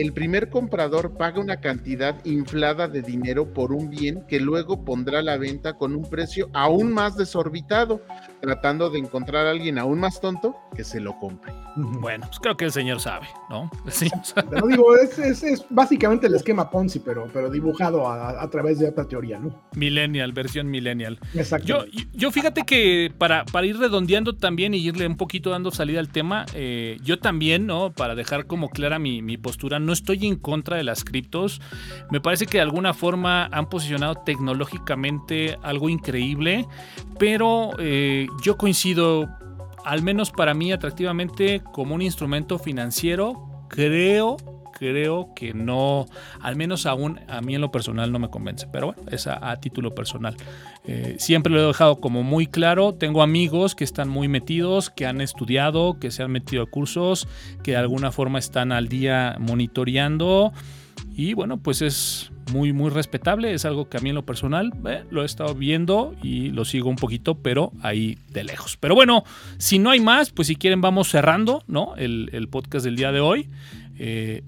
el 0.00 0.14
primer 0.14 0.48
comprador 0.48 1.18
paga 1.18 1.40
una 1.40 1.60
cantidad 1.60 2.24
inflada 2.24 2.88
de 2.88 3.02
dinero 3.02 3.52
por 3.52 3.72
un 3.72 3.90
bien 3.90 4.24
que 4.26 4.40
luego 4.40 4.82
pondrá 4.82 5.18
a 5.18 5.22
la 5.22 5.36
venta 5.36 5.74
con 5.74 5.94
un 5.94 6.08
precio 6.08 6.48
aún 6.54 6.90
más 6.90 7.18
desorbitado, 7.18 8.00
tratando 8.40 8.90
de 8.90 8.98
encontrar 8.98 9.46
a 9.46 9.50
alguien 9.50 9.78
aún 9.78 10.00
más 10.00 10.20
tonto 10.20 10.56
que 10.74 10.84
se 10.84 11.00
lo 11.00 11.18
compre. 11.18 11.52
Bueno, 11.76 12.26
pues 12.26 12.40
creo 12.40 12.56
que 12.56 12.64
el 12.64 12.72
señor 12.72 13.00
sabe, 13.00 13.26
¿no? 13.48 13.70
Pero 14.50 14.66
digo, 14.66 14.96
es, 14.96 15.64
básicamente 15.70 16.26
el 16.26 16.34
esquema 16.34 16.70
Ponzi, 16.70 16.98
pero, 17.00 17.28
pero 17.32 17.50
dibujado 17.50 18.08
a, 18.08 18.48
través 18.50 18.78
de 18.78 18.88
otra 18.88 19.06
teoría, 19.06 19.38
¿no? 19.38 19.62
Millennial, 19.74 20.32
versión 20.32 20.68
millennial. 20.68 21.18
Exacto. 21.34 21.66
Yo, 21.66 21.84
yo 22.12 22.30
fíjate 22.30 22.62
que 22.64 23.12
para, 23.16 23.44
para 23.44 23.66
ir 23.66 23.78
redondeando 23.78 24.34
también 24.34 24.74
y 24.74 24.78
irle 24.78 25.06
un 25.06 25.16
poquito 25.16 25.50
dando 25.50 25.70
salida 25.70 26.00
al 26.00 26.08
tema, 26.08 26.46
eh, 26.54 26.98
yo 27.02 27.18
también, 27.18 27.66
¿no? 27.66 27.92
Para 27.92 28.14
dejar 28.14 28.46
como 28.46 28.68
clara 28.68 28.98
mi, 28.98 29.22
mi 29.22 29.36
postura, 29.36 29.78
no 29.78 29.92
estoy 29.92 30.26
en 30.26 30.36
contra 30.36 30.76
de 30.76 30.84
las 30.84 31.04
criptos. 31.04 31.60
Me 32.10 32.20
parece 32.20 32.46
que 32.46 32.58
de 32.58 32.62
alguna 32.62 32.94
forma 32.94 33.46
han 33.46 33.68
posicionado 33.68 34.16
tecnológicamente 34.16 35.56
algo 35.62 35.88
increíble, 35.88 36.66
pero 37.18 37.70
eh, 37.78 38.26
yo 38.42 38.56
coincido, 38.56 39.28
al 39.84 40.02
menos 40.02 40.30
para 40.30 40.54
mí 40.54 40.72
atractivamente, 40.72 41.62
como 41.72 41.94
un 41.94 42.02
instrumento 42.02 42.58
financiero. 42.58 43.66
Creo 43.68 44.36
creo 44.80 45.34
que 45.34 45.52
no, 45.52 46.06
al 46.40 46.56
menos 46.56 46.86
aún 46.86 47.20
a 47.28 47.42
mí 47.42 47.54
en 47.54 47.60
lo 47.60 47.70
personal 47.70 48.10
no 48.10 48.18
me 48.18 48.30
convence, 48.30 48.66
pero 48.72 48.86
bueno, 48.86 49.02
es 49.10 49.26
a, 49.26 49.54
título 49.60 49.94
personal. 49.94 50.34
Eh, 50.86 51.16
siempre 51.18 51.52
lo 51.52 51.62
he 51.62 51.66
dejado 51.66 52.00
como 52.00 52.22
muy 52.22 52.46
claro, 52.46 52.94
tengo 52.94 53.22
amigos 53.22 53.74
que 53.74 53.84
están 53.84 54.08
muy 54.08 54.26
metidos, 54.26 54.88
que 54.88 55.04
han 55.04 55.20
estudiado, 55.20 55.98
que 56.00 56.10
se 56.10 56.22
han 56.22 56.30
metido 56.30 56.62
a 56.62 56.66
cursos, 56.66 57.28
que 57.62 57.72
de 57.72 57.76
alguna 57.76 58.10
forma 58.10 58.38
están 58.38 58.72
al 58.72 58.88
día 58.88 59.36
monitoreando 59.38 60.54
y 61.20 61.34
bueno, 61.34 61.58
pues 61.58 61.82
es 61.82 62.32
muy, 62.50 62.72
muy 62.72 62.88
respetable. 62.88 63.52
Es 63.52 63.66
algo 63.66 63.90
que 63.90 63.98
a 63.98 64.00
mí 64.00 64.08
en 64.08 64.14
lo 64.14 64.24
personal 64.24 64.72
eh, 64.88 65.04
lo 65.10 65.20
he 65.20 65.26
estado 65.26 65.54
viendo 65.54 66.14
y 66.22 66.48
lo 66.48 66.64
sigo 66.64 66.88
un 66.88 66.96
poquito, 66.96 67.34
pero 67.34 67.72
ahí 67.82 68.16
de 68.30 68.42
lejos. 68.42 68.78
Pero 68.78 68.94
bueno, 68.94 69.24
si 69.58 69.78
no 69.78 69.90
hay 69.90 70.00
más, 70.00 70.30
pues 70.30 70.48
si 70.48 70.56
quieren 70.56 70.80
vamos 70.80 71.10
cerrando 71.10 71.62
¿no? 71.66 71.94
el, 71.96 72.30
el 72.32 72.48
podcast 72.48 72.86
del 72.86 72.96
día 72.96 73.12
de 73.12 73.20
hoy. 73.20 73.50
Eh, 73.98 74.44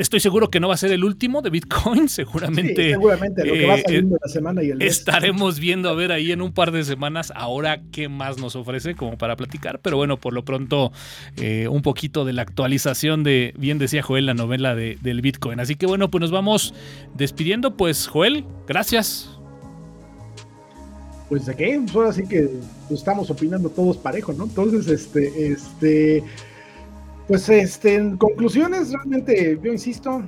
Estoy 0.00 0.18
seguro 0.20 0.48
que 0.48 0.60
no 0.60 0.68
va 0.68 0.74
a 0.74 0.76
ser 0.78 0.92
el 0.92 1.04
último 1.04 1.42
de 1.42 1.50
Bitcoin, 1.50 2.08
seguramente. 2.08 2.92
seguramente, 2.92 3.44
lo 3.44 3.52
que 3.52 3.66
va 3.66 3.74
eh, 3.74 3.82
saliendo 3.84 4.16
la 4.22 4.32
semana 4.32 4.62
y 4.62 4.70
el 4.70 4.80
Estaremos 4.80 5.60
viendo 5.60 5.90
a 5.90 5.94
ver 5.94 6.10
ahí 6.10 6.32
en 6.32 6.40
un 6.40 6.52
par 6.52 6.72
de 6.72 6.84
semanas 6.84 7.30
ahora 7.36 7.82
qué 7.92 8.08
más 8.08 8.38
nos 8.38 8.56
ofrece 8.56 8.94
como 8.94 9.18
para 9.18 9.36
platicar, 9.36 9.78
pero 9.82 9.98
bueno, 9.98 10.16
por 10.16 10.32
lo 10.32 10.42
pronto 10.42 10.90
eh, 11.36 11.68
un 11.68 11.82
poquito 11.82 12.24
de 12.24 12.32
la 12.32 12.40
actualización 12.40 13.24
de, 13.24 13.52
bien 13.58 13.76
decía 13.76 14.02
Joel, 14.02 14.24
la 14.24 14.32
novela 14.32 14.74
de, 14.74 14.96
del 15.02 15.20
Bitcoin. 15.20 15.60
Así 15.60 15.76
que 15.76 15.84
bueno, 15.84 16.10
pues 16.10 16.22
nos 16.22 16.30
vamos 16.30 16.72
despidiendo, 17.14 17.76
pues 17.76 18.06
Joel, 18.06 18.46
gracias. 18.66 19.38
Pues 21.28 21.44
de 21.44 21.54
qué, 21.54 21.78
pues 21.78 21.94
ahora 21.94 22.12
sí 22.14 22.22
que 22.26 22.48
estamos 22.88 23.28
opinando 23.28 23.68
todos 23.68 23.98
parejo, 23.98 24.32
¿no? 24.32 24.44
Entonces, 24.44 24.88
este, 24.88 25.52
este... 25.52 26.24
Pues 27.30 27.48
este, 27.48 27.94
en 27.94 28.16
conclusiones, 28.16 28.92
realmente 28.92 29.56
yo 29.62 29.72
insisto, 29.72 30.20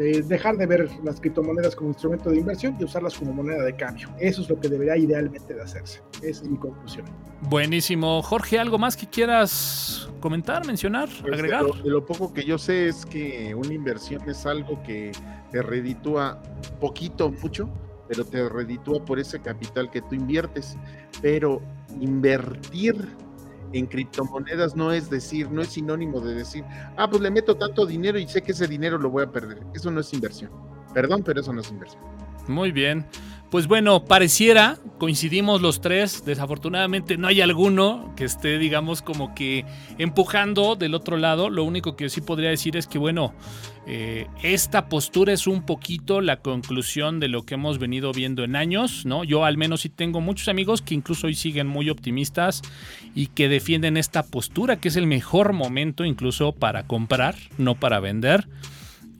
eh, 0.00 0.22
dejar 0.26 0.56
de 0.56 0.64
ver 0.64 0.88
las 1.04 1.20
criptomonedas 1.20 1.76
como 1.76 1.90
instrumento 1.90 2.30
de 2.30 2.38
inversión 2.38 2.74
y 2.80 2.84
usarlas 2.84 3.14
como 3.14 3.34
moneda 3.34 3.62
de 3.62 3.76
cambio. 3.76 4.08
Eso 4.18 4.40
es 4.40 4.48
lo 4.48 4.58
que 4.58 4.70
debería 4.70 4.96
idealmente 4.96 5.52
de 5.52 5.60
hacerse. 5.60 6.00
Esa 6.22 6.44
es 6.44 6.48
mi 6.48 6.56
conclusión. 6.56 7.04
Buenísimo. 7.42 8.22
Jorge, 8.22 8.58
¿algo 8.58 8.78
más 8.78 8.96
que 8.96 9.06
quieras 9.06 10.08
comentar, 10.20 10.66
mencionar, 10.66 11.10
pues, 11.20 11.34
agregar? 11.34 11.66
De 11.66 11.90
lo, 11.90 12.06
poco 12.06 12.32
que 12.32 12.42
yo 12.42 12.56
sé 12.56 12.88
es 12.88 13.04
que 13.04 13.54
una 13.54 13.74
inversión 13.74 14.26
es 14.26 14.46
algo 14.46 14.82
que 14.82 15.12
te 15.52 15.60
reditúa 15.60 16.40
poquito, 16.80 17.30
mucho, 17.30 17.68
pero 18.08 18.24
te 18.24 18.48
reditúa 18.48 19.04
por 19.04 19.20
ese 19.20 19.40
capital 19.40 19.90
que 19.90 20.00
tú 20.00 20.14
inviertes. 20.14 20.78
Pero 21.20 21.60
invertir 22.00 22.96
en 23.78 23.86
criptomonedas 23.86 24.76
no 24.76 24.92
es 24.92 25.10
decir, 25.10 25.50
no 25.50 25.62
es 25.62 25.68
sinónimo 25.68 26.20
de 26.20 26.34
decir, 26.34 26.64
ah, 26.96 27.08
pues 27.08 27.22
le 27.22 27.30
meto 27.30 27.56
tanto 27.56 27.86
dinero 27.86 28.18
y 28.18 28.26
sé 28.28 28.42
que 28.42 28.52
ese 28.52 28.66
dinero 28.66 28.98
lo 28.98 29.10
voy 29.10 29.24
a 29.24 29.30
perder. 29.30 29.58
Eso 29.74 29.90
no 29.90 30.00
es 30.00 30.12
inversión. 30.12 30.50
Perdón, 30.94 31.22
pero 31.24 31.40
eso 31.40 31.52
no 31.52 31.60
es 31.60 31.70
inversión. 31.70 32.02
Muy 32.48 32.72
bien. 32.72 33.06
Pues 33.50 33.68
bueno, 33.68 34.04
pareciera, 34.04 34.76
coincidimos 34.98 35.62
los 35.62 35.80
tres, 35.80 36.24
desafortunadamente 36.26 37.16
no 37.16 37.28
hay 37.28 37.40
alguno 37.40 38.12
que 38.16 38.24
esté, 38.24 38.58
digamos, 38.58 39.02
como 39.02 39.36
que 39.36 39.64
empujando 39.98 40.74
del 40.74 40.94
otro 40.94 41.16
lado. 41.16 41.48
Lo 41.48 41.62
único 41.62 41.94
que 41.94 42.08
sí 42.08 42.20
podría 42.20 42.50
decir 42.50 42.76
es 42.76 42.88
que, 42.88 42.98
bueno, 42.98 43.34
eh, 43.86 44.26
esta 44.42 44.88
postura 44.88 45.32
es 45.32 45.46
un 45.46 45.62
poquito 45.64 46.20
la 46.20 46.40
conclusión 46.40 47.20
de 47.20 47.28
lo 47.28 47.44
que 47.44 47.54
hemos 47.54 47.78
venido 47.78 48.10
viendo 48.12 48.42
en 48.42 48.56
años, 48.56 49.06
¿no? 49.06 49.22
Yo 49.22 49.44
al 49.44 49.56
menos 49.56 49.82
sí 49.82 49.90
tengo 49.90 50.20
muchos 50.20 50.48
amigos 50.48 50.82
que 50.82 50.94
incluso 50.94 51.28
hoy 51.28 51.36
siguen 51.36 51.68
muy 51.68 51.88
optimistas 51.88 52.62
y 53.14 53.28
que 53.28 53.48
defienden 53.48 53.96
esta 53.96 54.24
postura, 54.24 54.80
que 54.80 54.88
es 54.88 54.96
el 54.96 55.06
mejor 55.06 55.52
momento 55.52 56.04
incluso 56.04 56.50
para 56.50 56.88
comprar, 56.88 57.36
no 57.58 57.76
para 57.76 58.00
vender. 58.00 58.48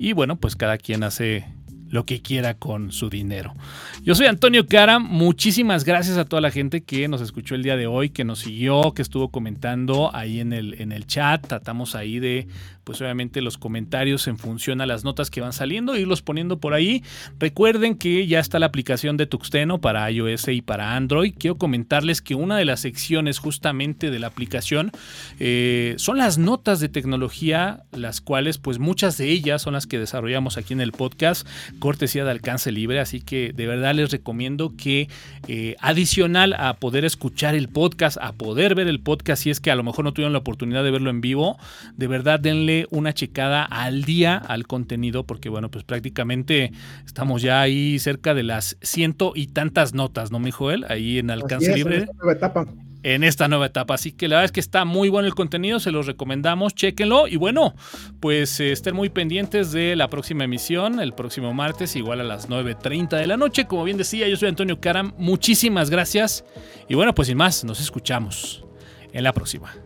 Y 0.00 0.14
bueno, 0.14 0.34
pues 0.34 0.56
cada 0.56 0.78
quien 0.78 1.04
hace 1.04 1.46
lo 1.88 2.04
que 2.04 2.22
quiera 2.22 2.54
con 2.54 2.92
su 2.92 3.08
dinero. 3.08 3.54
Yo 4.02 4.14
soy 4.14 4.26
Antonio 4.26 4.66
Cara, 4.66 4.98
muchísimas 4.98 5.84
gracias 5.84 6.16
a 6.18 6.24
toda 6.24 6.40
la 6.40 6.50
gente 6.50 6.82
que 6.82 7.08
nos 7.08 7.20
escuchó 7.20 7.54
el 7.54 7.62
día 7.62 7.76
de 7.76 7.86
hoy, 7.86 8.10
que 8.10 8.24
nos 8.24 8.40
siguió, 8.40 8.92
que 8.92 9.02
estuvo 9.02 9.30
comentando 9.30 10.14
ahí 10.14 10.40
en 10.40 10.52
el, 10.52 10.80
en 10.80 10.92
el 10.92 11.06
chat, 11.06 11.46
tratamos 11.46 11.94
ahí 11.94 12.18
de 12.18 12.48
pues 12.86 13.00
obviamente 13.00 13.42
los 13.42 13.58
comentarios 13.58 14.28
en 14.28 14.38
función 14.38 14.80
a 14.80 14.86
las 14.86 15.02
notas 15.02 15.28
que 15.28 15.40
van 15.40 15.52
saliendo, 15.52 15.96
irlos 15.96 16.22
poniendo 16.22 16.60
por 16.60 16.72
ahí. 16.72 17.02
Recuerden 17.40 17.96
que 17.96 18.28
ya 18.28 18.38
está 18.38 18.60
la 18.60 18.66
aplicación 18.66 19.16
de 19.16 19.26
Tuxteno 19.26 19.80
para 19.80 20.08
iOS 20.08 20.46
y 20.46 20.62
para 20.62 20.94
Android. 20.94 21.34
Quiero 21.36 21.58
comentarles 21.58 22.22
que 22.22 22.36
una 22.36 22.56
de 22.56 22.64
las 22.64 22.78
secciones 22.78 23.40
justamente 23.40 24.12
de 24.12 24.20
la 24.20 24.28
aplicación 24.28 24.92
eh, 25.40 25.94
son 25.98 26.18
las 26.18 26.38
notas 26.38 26.78
de 26.78 26.88
tecnología, 26.88 27.82
las 27.90 28.20
cuales 28.20 28.58
pues 28.58 28.78
muchas 28.78 29.18
de 29.18 29.30
ellas 29.30 29.62
son 29.62 29.72
las 29.72 29.88
que 29.88 29.98
desarrollamos 29.98 30.56
aquí 30.56 30.72
en 30.72 30.80
el 30.80 30.92
podcast, 30.92 31.44
cortesía 31.78 32.24
de 32.24 32.30
alcance 32.30 32.72
libre, 32.72 33.00
así 33.00 33.20
que 33.20 33.52
de 33.54 33.66
verdad 33.66 33.94
les 33.94 34.10
recomiendo 34.10 34.74
que 34.76 35.08
eh, 35.48 35.76
adicional 35.80 36.54
a 36.54 36.74
poder 36.74 37.04
escuchar 37.04 37.54
el 37.54 37.68
podcast, 37.68 38.16
a 38.20 38.32
poder 38.32 38.74
ver 38.74 38.88
el 38.88 39.00
podcast, 39.00 39.42
si 39.42 39.50
es 39.50 39.60
que 39.60 39.70
a 39.70 39.76
lo 39.76 39.82
mejor 39.82 40.04
no 40.04 40.12
tuvieron 40.12 40.32
la 40.32 40.40
oportunidad 40.40 40.84
de 40.84 40.90
verlo 40.90 41.10
en 41.10 41.20
vivo, 41.20 41.58
de 41.96 42.06
verdad 42.06 42.40
denle 42.40 42.86
una 42.90 43.12
checada 43.12 43.64
al 43.64 44.04
día 44.04 44.36
al 44.36 44.66
contenido, 44.66 45.24
porque 45.24 45.48
bueno, 45.48 45.70
pues 45.70 45.84
prácticamente 45.84 46.72
estamos 47.04 47.42
ya 47.42 47.60
ahí 47.60 47.98
cerca 47.98 48.34
de 48.34 48.42
las 48.42 48.76
ciento 48.82 49.32
y 49.34 49.48
tantas 49.48 49.94
notas, 49.94 50.30
¿no, 50.30 50.38
mi 50.38 50.50
Joel? 50.50 50.84
Ahí 50.88 51.18
en 51.18 51.30
alcance 51.30 51.74
libre. 51.74 52.06
etapa. 52.30 52.66
En 53.06 53.22
esta 53.22 53.46
nueva 53.46 53.66
etapa. 53.66 53.94
Así 53.94 54.10
que 54.10 54.26
la 54.26 54.36
verdad 54.36 54.46
es 54.46 54.52
que 54.52 54.58
está 54.58 54.84
muy 54.84 55.08
bueno 55.08 55.28
el 55.28 55.34
contenido, 55.36 55.78
se 55.78 55.92
los 55.92 56.06
recomendamos, 56.06 56.74
chéquenlo. 56.74 57.28
Y 57.28 57.36
bueno, 57.36 57.74
pues 58.18 58.58
eh, 58.58 58.72
estén 58.72 58.96
muy 58.96 59.10
pendientes 59.10 59.70
de 59.70 59.94
la 59.94 60.10
próxima 60.10 60.42
emisión, 60.42 60.98
el 60.98 61.14
próximo 61.14 61.54
martes, 61.54 61.94
igual 61.94 62.20
a 62.20 62.24
las 62.24 62.48
9.30 62.48 63.16
de 63.16 63.28
la 63.28 63.36
noche. 63.36 63.66
Como 63.68 63.84
bien 63.84 63.96
decía, 63.96 64.26
yo 64.26 64.36
soy 64.36 64.48
Antonio 64.48 64.80
Karam, 64.80 65.14
muchísimas 65.18 65.88
gracias. 65.88 66.44
Y 66.88 66.96
bueno, 66.96 67.14
pues 67.14 67.28
sin 67.28 67.36
más, 67.36 67.62
nos 67.62 67.80
escuchamos 67.80 68.64
en 69.12 69.22
la 69.22 69.32
próxima. 69.32 69.85